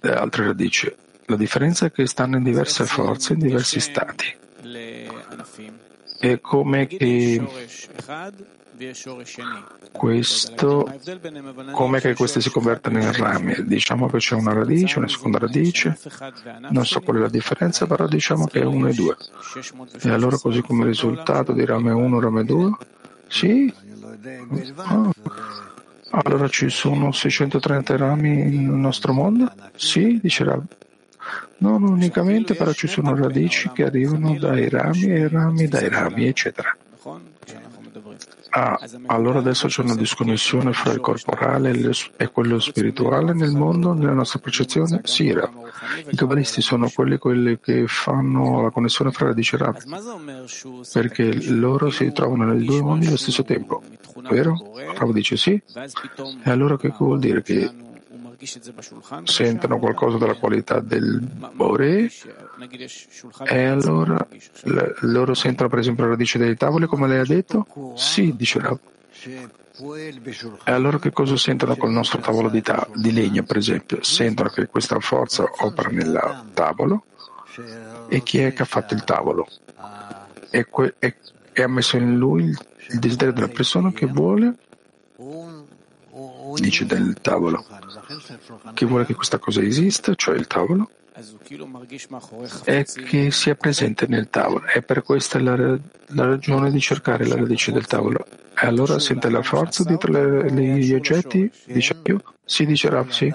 le 0.00 0.14
altre 0.14 0.46
radici? 0.46 0.94
La 1.26 1.36
differenza 1.36 1.86
è 1.86 1.92
che 1.92 2.06
stanno 2.06 2.36
in 2.36 2.42
diverse 2.42 2.84
forze, 2.84 3.34
in 3.34 3.40
diversi 3.40 3.80
stati. 3.80 4.34
È 6.18 6.40
come 6.40 6.86
che 6.86 7.42
questo, 9.92 10.92
come 11.72 12.00
che 12.00 12.14
queste 12.14 12.40
si 12.40 12.50
convertono 12.50 13.00
in 13.00 13.12
rami? 13.12 13.54
Diciamo 13.64 14.08
che 14.08 14.18
c'è 14.18 14.34
una 14.34 14.52
radice, 14.52 14.98
una 14.98 15.08
seconda 15.08 15.38
radice, 15.38 15.98
non 16.70 16.84
so 16.84 17.00
qual 17.00 17.16
è 17.16 17.20
la 17.20 17.28
differenza, 17.28 17.86
però 17.86 18.06
diciamo 18.06 18.46
che 18.46 18.60
è 18.60 18.64
1 18.64 18.88
e 18.88 18.94
2. 18.94 19.16
E 20.02 20.10
allora 20.10 20.36
così 20.38 20.60
come 20.62 20.84
risultato 20.84 21.52
di 21.52 21.64
rame 21.64 21.92
1 21.92 22.20
rame 22.20 22.44
2? 22.44 22.76
Sì? 23.28 23.72
Oh. 24.76 25.12
Allora 26.10 26.48
ci 26.48 26.70
sono 26.70 27.12
630 27.12 27.96
rami 27.96 28.44
nel 28.44 28.60
nostro 28.60 29.12
mondo? 29.12 29.52
Sì, 29.74 30.18
dice 30.22 30.44
Rav. 30.44 30.62
Non 31.58 31.82
unicamente, 31.82 32.54
però 32.54 32.72
ci 32.72 32.86
sono 32.86 33.14
radici 33.14 33.70
che 33.72 33.84
arrivano 33.84 34.38
dai 34.38 34.68
rami 34.68 35.06
e 35.06 35.28
rami 35.28 35.66
dai 35.68 35.88
rami, 35.88 36.26
eccetera. 36.26 36.76
Ah, 38.58 38.80
allora 39.08 39.40
adesso 39.40 39.66
c'è 39.66 39.82
una 39.82 39.94
disconnessione 39.94 40.72
fra 40.72 40.90
il 40.90 41.00
corporale 41.00 41.78
e 42.16 42.30
quello 42.30 42.58
spirituale 42.58 43.34
nel 43.34 43.50
mondo, 43.50 43.92
nella 43.92 44.14
nostra 44.14 44.38
percezione? 44.38 45.02
Sì, 45.04 45.30
Rav. 45.30 45.50
I 46.08 46.16
cabalisti 46.16 46.62
sono 46.62 46.88
quelli, 46.88 47.18
quelli, 47.18 47.60
che 47.60 47.86
fanno 47.86 48.62
la 48.62 48.70
connessione 48.70 49.10
fra 49.10 49.26
radice 49.26 49.58
e 49.58 49.74
perché 50.90 51.50
loro 51.50 51.90
si 51.90 52.10
trovano 52.12 52.46
nei 52.46 52.64
due 52.64 52.80
mondi 52.80 53.08
allo 53.08 53.18
stesso 53.18 53.44
tempo, 53.44 53.82
vero? 54.30 54.56
Rav 54.96 55.12
dice 55.12 55.36
sì. 55.36 55.60
E 56.42 56.50
allora 56.50 56.78
che 56.78 56.94
vuol 56.96 57.18
dire? 57.18 57.42
Che 57.42 57.70
sentono 59.24 59.78
qualcosa 59.78 60.16
della 60.16 60.34
qualità 60.34 60.80
del 60.80 61.20
Bore 61.52 62.10
e 63.44 63.64
allora 63.64 64.26
loro 65.00 65.34
sentono 65.34 65.68
per 65.68 65.78
esempio 65.78 66.04
la 66.04 66.10
radice 66.10 66.38
dei 66.38 66.56
tavoli 66.56 66.86
come 66.86 67.08
lei 67.08 67.18
ha 67.18 67.24
detto? 67.24 67.66
Sì, 67.96 68.34
dice 68.36 68.60
Rav. 68.60 68.78
E 70.64 70.70
allora 70.72 70.98
che 70.98 71.12
cosa 71.12 71.36
sentono 71.36 71.76
col 71.76 71.90
nostro 71.90 72.20
tavolo 72.20 72.48
di, 72.48 72.62
ta- 72.62 72.88
di 72.94 73.12
legno, 73.12 73.42
per 73.42 73.58
esempio? 73.58 74.02
Sentono 74.02 74.48
che 74.48 74.66
questa 74.66 74.98
forza 75.00 75.44
opera 75.58 75.90
nel 75.90 76.44
tavolo 76.54 77.04
e 78.08 78.22
chi 78.22 78.38
è 78.38 78.52
che 78.52 78.62
ha 78.62 78.66
fatto 78.66 78.94
il 78.94 79.04
tavolo? 79.04 79.46
E, 80.50 80.64
que- 80.66 80.94
e-, 80.98 81.16
e 81.52 81.62
ha 81.62 81.68
messo 81.68 81.96
in 81.96 82.16
lui 82.16 82.44
il 82.44 82.98
desiderio 82.98 83.34
della 83.34 83.48
persona 83.48 83.92
che 83.92 84.06
vuole, 84.06 84.54
dice 86.54 86.86
del 86.86 87.16
tavolo 87.20 87.64
che 88.72 88.86
vuole 88.86 89.04
che 89.04 89.14
questa 89.14 89.38
cosa 89.38 89.60
esista, 89.60 90.14
cioè 90.14 90.36
il 90.36 90.46
tavolo, 90.46 90.90
e 92.64 92.84
che 92.84 93.30
sia 93.30 93.54
presente 93.54 94.06
nel 94.06 94.28
tavolo. 94.28 94.66
E 94.66 94.82
per 94.82 95.02
questa 95.02 95.38
è 95.38 95.42
la, 95.42 95.56
la 95.56 96.26
ragione 96.26 96.70
di 96.70 96.80
cercare 96.80 97.26
la 97.26 97.36
radice 97.36 97.72
del 97.72 97.86
tavolo. 97.86 98.24
E 98.58 98.66
allora 98.66 98.98
sente 98.98 99.30
la 99.30 99.42
forza 99.42 99.84
dietro 99.84 100.12
le, 100.12 100.50
gli 100.50 100.94
oggetti? 100.94 101.50
Dice 101.64 101.94
più? 101.94 102.18
Si 102.44 102.64
dice 102.64 102.88
Rav, 102.88 103.08
sì. 103.08 103.32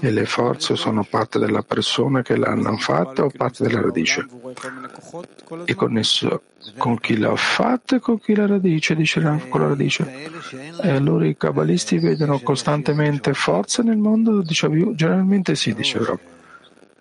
E 0.00 0.10
le 0.10 0.26
forze 0.26 0.76
sono 0.76 1.02
parte 1.02 1.38
della 1.38 1.62
persona 1.62 2.22
che 2.22 2.36
l'hanno 2.36 2.76
fatta 2.76 3.24
o 3.24 3.30
parte 3.34 3.64
della 3.64 3.80
radice? 3.80 4.26
È 5.64 5.74
connesso 5.74 6.42
con 6.76 6.98
chi 6.98 7.16
l'ha 7.16 7.34
fatta 7.36 7.96
e 7.96 8.00
con 8.00 8.20
chi 8.20 8.34
la 8.34 8.46
radice, 8.46 8.94
dice 8.94 9.20
Rav, 9.20 9.48
con 9.48 9.62
la 9.62 9.68
radice. 9.68 10.30
E 10.82 10.90
allora 10.90 11.26
i 11.26 11.36
cabalisti 11.36 11.98
vedono 11.98 12.38
costantemente 12.40 13.34
forze 13.34 13.82
nel 13.82 13.96
mondo? 13.96 14.42
Dice 14.42 14.68
più? 14.68 14.94
Generalmente 14.94 15.54
sì, 15.54 15.74
dice 15.74 15.98
Rav. 15.98 16.18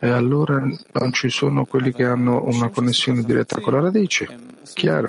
E 0.04 0.10
allora 0.10 0.60
non 0.94 1.14
ci 1.14 1.30
sono 1.30 1.66
quelli 1.66 1.94
che 1.94 2.06
hanno 2.06 2.44
una 2.46 2.70
connessione 2.70 3.22
diretta 3.22 3.60
con 3.60 3.74
la 3.74 3.82
radice? 3.82 4.28
Chiaro. 4.74 5.08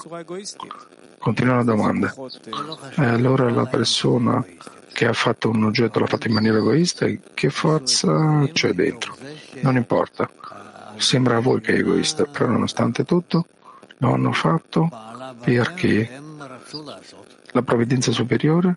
Continua 1.19 1.57
la 1.57 1.63
domanda. 1.63 2.15
E 2.97 3.03
allora 3.03 3.49
la 3.49 3.65
persona 3.65 4.45
che 4.93 5.07
ha 5.07 5.15
fatto 5.15 5.49
un 5.49 5.65
oggetto 5.65 5.99
l'ha 5.99 6.07
fatto 6.07 6.27
in 6.27 6.35
maniera 6.35 6.59
egoista, 6.59 7.07
che 7.33 7.49
forza 7.49 8.47
c'è 8.53 8.75
dentro? 8.75 9.17
Non 9.63 9.77
importa. 9.77 10.29
Sembra 10.97 11.37
a 11.37 11.41
voi 11.41 11.63
che 11.63 11.73
è 11.73 11.79
egoista, 11.79 12.27
però 12.27 12.49
nonostante 12.49 13.05
tutto 13.05 13.47
lo 13.97 14.13
hanno 14.13 14.33
fatto 14.33 14.91
perché 15.43 16.21
la 17.53 17.63
provvidenza 17.63 18.13
superiore 18.13 18.77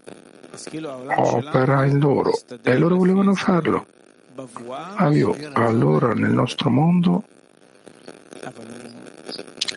opera 1.18 1.84
in 1.84 2.00
loro 2.00 2.32
e 2.62 2.78
loro 2.78 2.96
volevano 2.96 3.36
farlo. 3.36 3.86
Allora 5.54 6.14
nel 6.14 6.32
nostro 6.32 6.70
mondo 6.70 7.24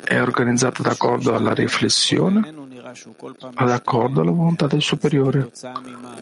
è 0.04 0.20
organizzata 0.20 0.82
d'accordo 0.82 1.34
alla 1.34 1.54
riflessione, 1.54 2.52
d'accordo 3.56 4.22
alla 4.22 4.30
volontà 4.32 4.66
del 4.66 4.82
superiore. 4.82 5.52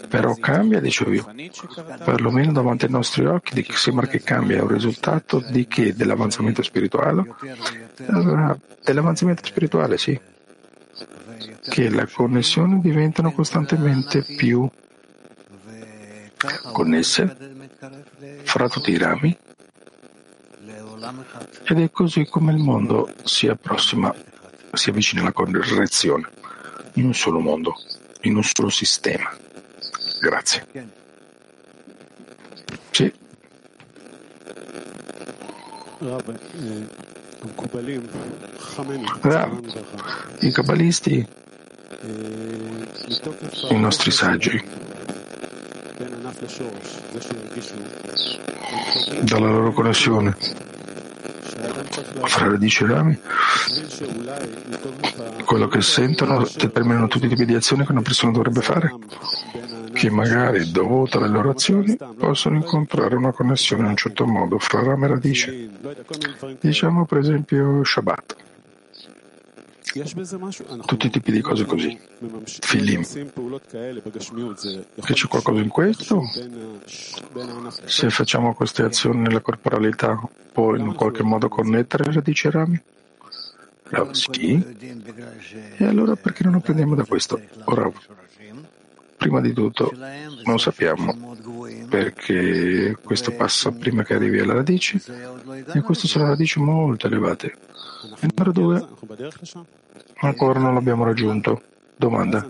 Però 0.08 0.34
cambia, 0.34 0.80
dicevo 0.80 1.12
io. 1.12 1.26
Perlomeno 2.04 2.52
davanti 2.52 2.84
ai 2.84 2.90
nostri 2.90 3.24
occhi 3.24 3.64
sembra 3.70 4.06
che 4.06 4.20
cambia. 4.22 4.58
È 4.58 4.62
un 4.62 4.68
risultato 4.68 5.38
di 5.40 5.66
che? 5.66 5.94
Dell'avanzamento 5.94 6.62
spirituale? 6.62 7.34
Dell'avanzamento 8.84 9.46
spirituale, 9.46 9.96
sì. 9.96 10.20
Che 11.68 11.88
le 11.88 12.08
connessioni 12.12 12.80
diventano 12.80 13.32
costantemente 13.32 14.22
più 14.22 14.68
connesse 16.72 17.54
fra 18.44 18.68
tutti 18.68 18.90
i 18.90 18.98
rami 18.98 19.36
ed 21.64 21.78
è 21.78 21.90
così 21.90 22.24
come 22.26 22.52
il 22.52 22.58
mondo 22.58 23.12
si 23.24 23.48
approssima, 23.48 24.14
si 24.72 24.90
avvicina 24.90 25.20
alla 25.22 25.32
correzione, 25.32 26.28
in 26.94 27.04
un 27.04 27.14
solo 27.14 27.38
mondo, 27.38 27.74
in 28.22 28.36
un 28.36 28.42
solo 28.42 28.70
sistema. 28.70 29.30
Grazie. 30.20 30.66
Sì. 32.90 33.12
Rav, 35.98 36.38
i 40.40 40.50
cabalisti, 40.50 41.26
i 43.68 43.78
nostri 43.78 44.10
saggi, 44.10 44.62
dalla 49.22 49.48
loro 49.48 49.72
connessione. 49.72 50.36
Fra 52.24 52.48
radici 52.48 52.84
e 52.84 52.86
rami, 52.86 53.18
quello 55.44 55.68
che 55.68 55.80
sentono 55.80 56.46
determinano 56.54 57.08
tutti 57.08 57.26
i 57.26 57.28
tipi 57.28 57.46
di 57.46 57.54
azioni 57.54 57.86
che 57.86 57.92
una 57.92 58.02
persona 58.02 58.32
dovrebbe 58.32 58.60
fare, 58.60 58.94
che 59.92 60.10
magari, 60.10 60.70
dovuto 60.70 61.18
alle 61.18 61.28
loro 61.28 61.50
azioni, 61.50 61.96
possono 62.18 62.56
incontrare 62.56 63.14
una 63.14 63.32
connessione 63.32 63.84
in 63.84 63.88
un 63.90 63.96
certo 63.96 64.26
modo. 64.26 64.58
Fra 64.58 64.82
rame 64.82 65.06
e 65.06 65.08
radice. 65.08 65.68
Diciamo 66.60 67.06
per 67.06 67.18
esempio 67.18 67.82
Shabbat 67.82 68.45
tutti 70.84 71.06
i 71.06 71.10
tipi 71.10 71.32
di 71.32 71.40
cose 71.40 71.64
così. 71.64 71.98
Filim. 72.44 73.02
Che 73.02 75.14
c'è 75.14 75.28
qualcosa 75.28 75.60
in 75.60 75.68
questo? 75.68 76.22
Se 77.84 78.10
facciamo 78.10 78.54
queste 78.54 78.82
azioni 78.82 79.20
nella 79.20 79.40
corporalità, 79.40 80.20
può 80.52 80.74
in 80.74 80.94
qualche 80.94 81.22
modo 81.22 81.48
connettere 81.48 82.04
le 82.04 82.12
radici 82.12 82.50
rami? 82.50 82.80
Rav, 83.88 84.10
sì. 84.10 84.62
E 85.76 85.84
allora 85.84 86.16
perché 86.16 86.44
non 86.44 86.54
apprendiamo 86.54 86.94
da 86.94 87.04
questo? 87.04 87.40
Ora, 87.64 87.90
prima 89.16 89.40
di 89.40 89.52
tutto, 89.52 89.92
non 90.44 90.58
sappiamo 90.58 91.34
perché 91.88 92.96
questo 93.02 93.32
passa 93.32 93.70
prima 93.70 94.02
che 94.02 94.14
arrivi 94.14 94.40
alla 94.40 94.54
radice 94.54 95.00
e 95.72 95.80
queste 95.80 96.08
sono 96.08 96.26
radici 96.26 96.60
molto 96.60 97.06
elevate. 97.06 97.54
E 98.20 98.28
numero 98.34 98.52
due, 98.52 98.86
Ancora 100.20 100.58
non 100.58 100.74
l'abbiamo 100.74 101.04
raggiunto. 101.04 101.62
Domanda. 101.96 102.46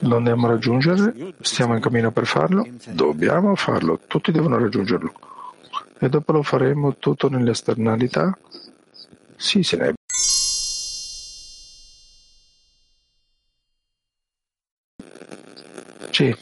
Lo 0.00 0.16
andiamo 0.16 0.46
a 0.46 0.50
raggiungere? 0.50 1.34
Stiamo 1.40 1.74
in 1.74 1.80
cammino 1.80 2.10
per 2.10 2.26
farlo? 2.26 2.66
Dobbiamo 2.90 3.54
farlo, 3.56 3.98
tutti 4.06 4.30
devono 4.30 4.58
raggiungerlo. 4.58 5.12
E 5.98 6.08
dopo 6.08 6.32
lo 6.32 6.42
faremo 6.42 6.96
tutto 6.96 7.28
nelle 7.28 7.50
esternalità? 7.52 8.36
Sì, 9.36 9.62
se 9.62 9.76
ne 9.76 9.94
Sì. 16.10 16.36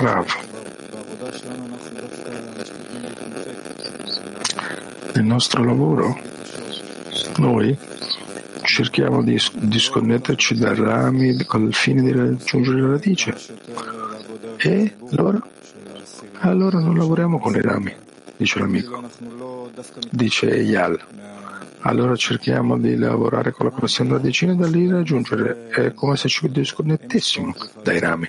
Bravo. 0.00 0.50
Nel 5.14 5.24
nostro 5.24 5.64
lavoro 5.64 6.18
noi 7.38 7.76
cerchiamo 8.62 9.22
di 9.22 9.40
disconnetterci 9.54 10.56
dai 10.56 10.76
rami 10.76 11.28
il 11.28 11.74
fine 11.74 12.02
di 12.02 12.12
raggiungere 12.12 12.80
la 12.80 12.88
radice. 12.88 13.36
E 14.58 14.94
allora? 15.10 15.40
Allora 16.40 16.78
non 16.78 16.96
lavoriamo 16.96 17.38
con 17.38 17.54
i 17.54 17.60
rami, 17.60 17.94
dice 18.36 18.58
l'amico. 18.58 19.02
Dice 20.10 20.50
Eyal. 20.50 20.98
Allora 21.80 22.14
cerchiamo 22.14 22.78
di 22.78 22.96
lavorare 22.96 23.52
con 23.52 23.66
la 23.66 23.72
connessione 23.72 24.10
radicina 24.10 24.52
e 24.52 24.56
da 24.56 24.66
lì 24.66 24.88
raggiungere. 24.88 25.68
È 25.68 25.94
come 25.94 26.16
se 26.16 26.28
ci 26.28 26.48
disconnettessimo 26.50 27.54
dai 27.82 27.98
rami. 27.98 28.28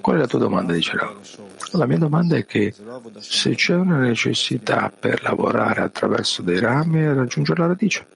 Qual 0.00 0.16
è 0.16 0.18
la 0.18 0.26
tua 0.26 0.38
domanda? 0.38 0.72
Dice 0.72 0.96
Rav. 0.96 1.16
La 1.72 1.86
mia 1.86 1.98
domanda 1.98 2.36
è 2.36 2.44
che 2.44 2.74
se 3.18 3.54
c'è 3.54 3.74
una 3.74 3.98
necessità 3.98 4.92
per 4.96 5.22
lavorare 5.22 5.82
attraverso 5.82 6.42
dei 6.42 6.58
rami 6.58 7.00
e 7.00 7.14
raggiungere 7.14 7.60
la 7.60 7.68
radice, 7.68 8.06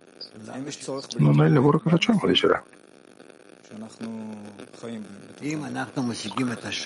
non 1.18 1.42
è 1.42 1.46
il 1.46 1.52
lavoro 1.52 1.78
che 1.78 1.90
facciamo, 1.90 2.26
dice. 2.26 2.62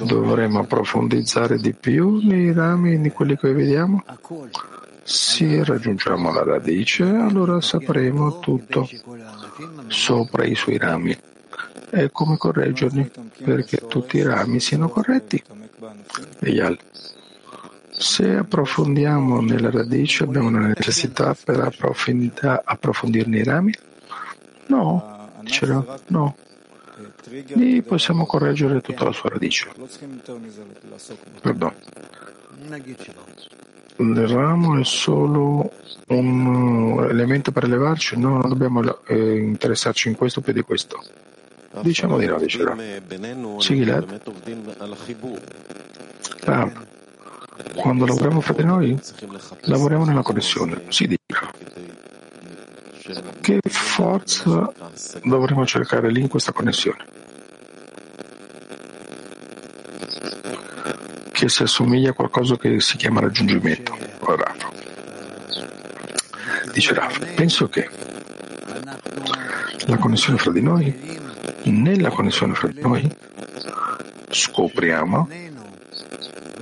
Dovremmo 0.04 0.58
approfondizzare 0.60 1.58
di 1.58 1.72
più 1.74 2.20
nei 2.26 2.52
rami 2.52 3.00
di 3.00 3.10
quelli 3.10 3.36
che 3.36 3.52
vediamo? 3.52 4.04
Se 5.02 5.64
raggiungiamo 5.64 6.32
la 6.32 6.44
radice, 6.44 7.04
allora 7.04 7.60
sapremo 7.60 8.40
tutto 8.40 8.88
sopra 9.86 10.44
i 10.44 10.54
suoi 10.54 10.76
rami 10.76 11.16
e 11.90 12.10
come 12.10 12.36
correggerli 12.36 13.10
perché 13.42 13.78
tutti 13.86 14.18
i 14.18 14.22
rami 14.22 14.60
siano 14.60 14.88
corretti. 14.88 15.42
Eyal. 16.40 16.78
Se 17.90 18.36
approfondiamo 18.36 19.40
nella 19.40 19.70
radice 19.70 20.24
abbiamo 20.24 20.48
una 20.48 20.66
necessità 20.68 21.34
per 21.34 21.60
approfondirne 22.64 23.38
i 23.38 23.44
rami? 23.44 23.72
No, 24.66 25.30
dicevo, 25.40 25.98
no. 26.06 26.36
Lì 27.54 27.82
possiamo 27.82 28.24
correggere 28.24 28.80
tutta 28.80 29.04
la 29.04 29.12
sua 29.12 29.30
radice. 29.30 29.68
Perdono. 31.40 31.74
Il 34.00 34.28
ramo 34.28 34.78
è 34.78 34.84
solo 34.84 35.72
un 36.08 37.06
elemento 37.10 37.50
per 37.50 37.64
elevarci? 37.64 38.16
No, 38.16 38.38
non 38.38 38.48
dobbiamo 38.48 38.80
eh, 39.06 39.36
interessarci 39.38 40.08
in 40.08 40.14
questo 40.14 40.40
più 40.40 40.52
di 40.52 40.62
questo. 40.62 41.02
Diciamo 41.80 42.16
di 42.16 42.26
no, 42.26 42.38
dice 42.38 42.64
Rav. 42.64 42.80
Rav, 46.48 46.72
quando 47.74 48.06
lavoriamo 48.06 48.40
fra 48.40 48.54
di 48.54 48.64
noi, 48.64 48.98
lavoriamo 49.64 50.06
nella 50.06 50.22
connessione. 50.22 50.84
Sì, 50.88 51.06
dica. 51.06 51.52
Che 53.40 53.60
forza 53.68 54.72
dovremmo 55.24 55.66
cercare 55.66 56.10
lì 56.10 56.22
in 56.22 56.28
questa 56.28 56.52
connessione? 56.52 57.04
Che 61.30 61.48
si 61.50 61.62
assomiglia 61.62 62.10
a 62.10 62.14
qualcosa 62.14 62.56
che 62.56 62.80
si 62.80 62.96
chiama 62.96 63.20
raggiungimento. 63.20 63.94
Rav. 64.20 64.72
Dice 66.72 66.94
Raf, 66.94 67.34
penso 67.34 67.68
che 67.68 67.90
la 69.86 69.98
connessione 69.98 70.38
fra 70.38 70.52
di 70.52 70.62
noi, 70.62 71.20
nella 71.64 72.08
connessione 72.08 72.54
fra 72.54 72.68
di 72.68 72.80
noi, 72.80 73.16
scopriamo 74.30 75.28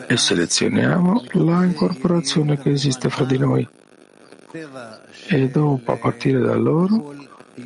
e 0.08 0.16
selezioniamo 0.16 1.24
la 1.32 1.64
incorporazione 1.64 2.58
che 2.58 2.70
esiste 2.70 3.10
fra 3.10 3.24
di 3.24 3.38
noi. 3.38 3.68
E 5.28 5.48
dopo, 5.48 5.92
a 5.92 5.96
partire 5.96 6.40
da 6.40 6.54
loro, 6.54 7.14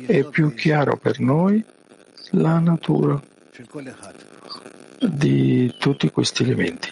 è 0.05 0.23
più 0.23 0.53
chiaro 0.53 0.97
per 0.97 1.19
noi 1.19 1.63
la 2.31 2.59
natura 2.59 3.21
di 4.99 5.73
tutti 5.77 6.09
questi 6.09 6.43
elementi, 6.43 6.89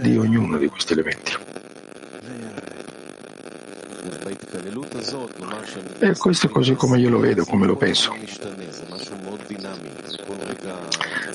di 0.00 0.16
ognuno 0.16 0.56
di 0.56 0.68
questi 0.68 0.92
elementi. 0.92 1.49
E 5.98 6.16
questo 6.16 6.46
è 6.46 6.50
così 6.50 6.74
come 6.74 6.98
io 6.98 7.10
lo 7.10 7.18
vedo, 7.18 7.44
come 7.44 7.66
lo 7.66 7.76
penso. 7.76 8.14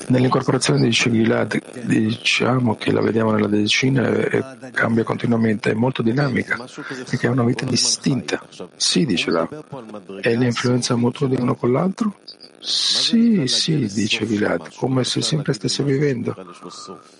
Nell'incorporazione 0.08 0.80
di 0.80 0.90
Gilad 0.90 1.60
diciamo 1.84 2.76
che 2.76 2.92
la 2.92 3.00
vediamo 3.00 3.32
nella 3.32 3.48
decina 3.48 4.08
e 4.08 4.42
cambia 4.72 5.02
continuamente, 5.04 5.70
è 5.72 5.74
molto 5.74 6.02
dinamica 6.02 6.56
perché 7.08 7.26
ha 7.26 7.30
una 7.30 7.44
vita 7.44 7.64
distinta. 7.64 8.40
Sì, 8.76 9.04
dice 9.04 9.30
là. 9.30 9.48
E 10.20 10.36
l'influenza 10.36 10.94
mutua 10.96 11.26
di 11.26 11.36
uno 11.36 11.54
con 11.54 11.72
l'altro? 11.72 12.18
Sì, 12.58 13.46
sì, 13.46 13.90
dice 13.92 14.26
Gilad, 14.26 14.74
come 14.76 15.04
se 15.04 15.22
sempre 15.22 15.52
stesse 15.52 15.82
vivendo. 15.82 16.34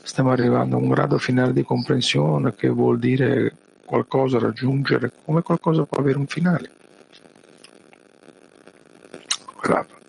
Stiamo 0.02 0.30
arrivando 0.30 0.76
a 0.76 0.78
un 0.78 0.88
grado 0.88 1.18
finale 1.18 1.52
di 1.52 1.62
comprensione 1.62 2.54
che 2.54 2.68
vuol 2.68 2.98
dire 2.98 3.54
qualcosa 3.85 4.39
raggiungere, 4.39 5.11
come 5.25 5.41
qualcosa 5.41 5.83
può 5.83 5.99
avere 5.99 6.17
un 6.17 6.27
finale. 6.27 6.69
Bravo. 9.61 9.99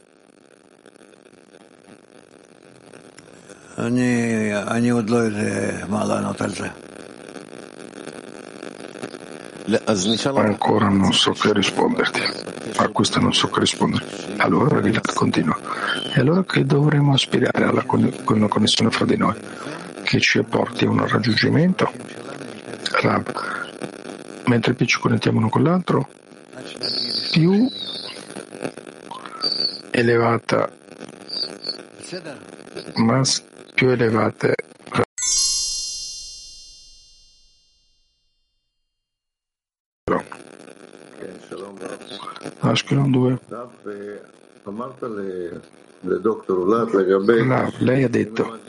אני 4.68 4.90
עוד 4.90 5.10
לא 5.10 5.16
יודע 5.16 5.86
מה 5.88 6.04
לענות 6.04 6.40
על 6.40 6.50
זה. 6.50 6.68
Ancora 10.52 10.88
non 10.88 11.12
so 11.12 11.30
che 11.32 11.52
risponderti. 11.52 12.20
A 12.76 12.88
questo 12.88 13.20
non 13.20 13.32
so 13.32 13.48
che 13.48 13.60
rispondere. 13.60 14.04
Allora 14.38 14.80
Rilat 14.80 15.12
continua. 15.14 15.56
E 16.14 16.20
allora 16.20 16.42
che 16.44 16.64
dovremmo 16.64 17.12
aspirare 17.12 17.64
alla 17.64 17.84
con- 17.84 18.12
con 18.24 18.38
una 18.38 18.48
connessione 18.48 18.90
fra 18.90 19.04
di 19.04 19.16
noi? 19.16 19.36
Che 20.02 20.20
ci 20.20 20.42
porti 20.42 20.84
a 20.84 20.90
un 20.90 21.06
raggiungimento? 21.06 21.90
Rab, 23.02 23.26
mentre 24.47 24.73
più 24.73 24.85
ci 24.85 24.99
connettiamo 24.99 25.37
uno 25.37 25.49
con 25.49 25.63
l'altro, 25.63 26.07
più 27.31 27.69
elevata, 29.91 30.69
ma 32.95 33.21
più 33.73 33.89
elevate 33.89 34.55
Ashkelon 42.59 43.11
2. 43.11 43.39
No, 47.43 47.71
lei 47.79 48.03
ha 48.03 48.09
detto 48.09 48.59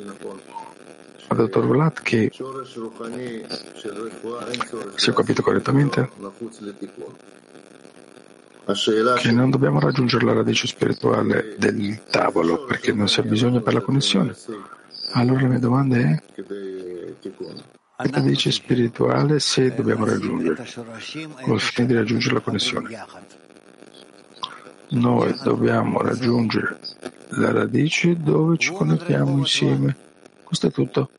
al 1.29 1.37
dottor 1.37 1.67
Vlad 1.67 2.01
che, 2.01 2.31
se 4.95 5.11
ho 5.11 5.15
capito 5.15 5.43
correttamente, 5.43 6.11
che 9.19 9.33
non 9.33 9.51
dobbiamo 9.51 9.81
raggiungere 9.81 10.25
la 10.25 10.35
radice 10.35 10.67
spirituale 10.67 11.55
del 11.59 12.03
tavolo 12.11 12.65
perché 12.65 12.93
non 12.93 13.09
si 13.09 13.21
ha 13.21 13.23
bisogno 13.23 13.61
per 13.61 13.75
la 13.75 13.81
connessione. 13.81 14.35
Allora 15.13 15.43
la 15.43 15.49
mia 15.49 15.59
domanda 15.59 15.97
è 15.97 16.23
la 17.97 18.11
radice 18.11 18.51
spirituale 18.51 19.41
se 19.41 19.75
dobbiamo 19.75 20.05
raggiungere, 20.05 20.65
col 21.43 21.61
fine 21.61 21.87
di 21.87 21.95
raggiungere 21.95 22.35
la 22.35 22.41
connessione. 22.41 23.07
Noi 24.91 25.37
dobbiamo 25.43 26.01
raggiungere 26.01 26.79
la 27.31 27.53
radice 27.53 28.17
dove 28.17 28.57
ci 28.57 28.73
connettiamo 28.73 29.37
insieme. 29.37 29.97
Questo 30.45 30.69
è 30.69 30.71
tutto. 30.71 31.11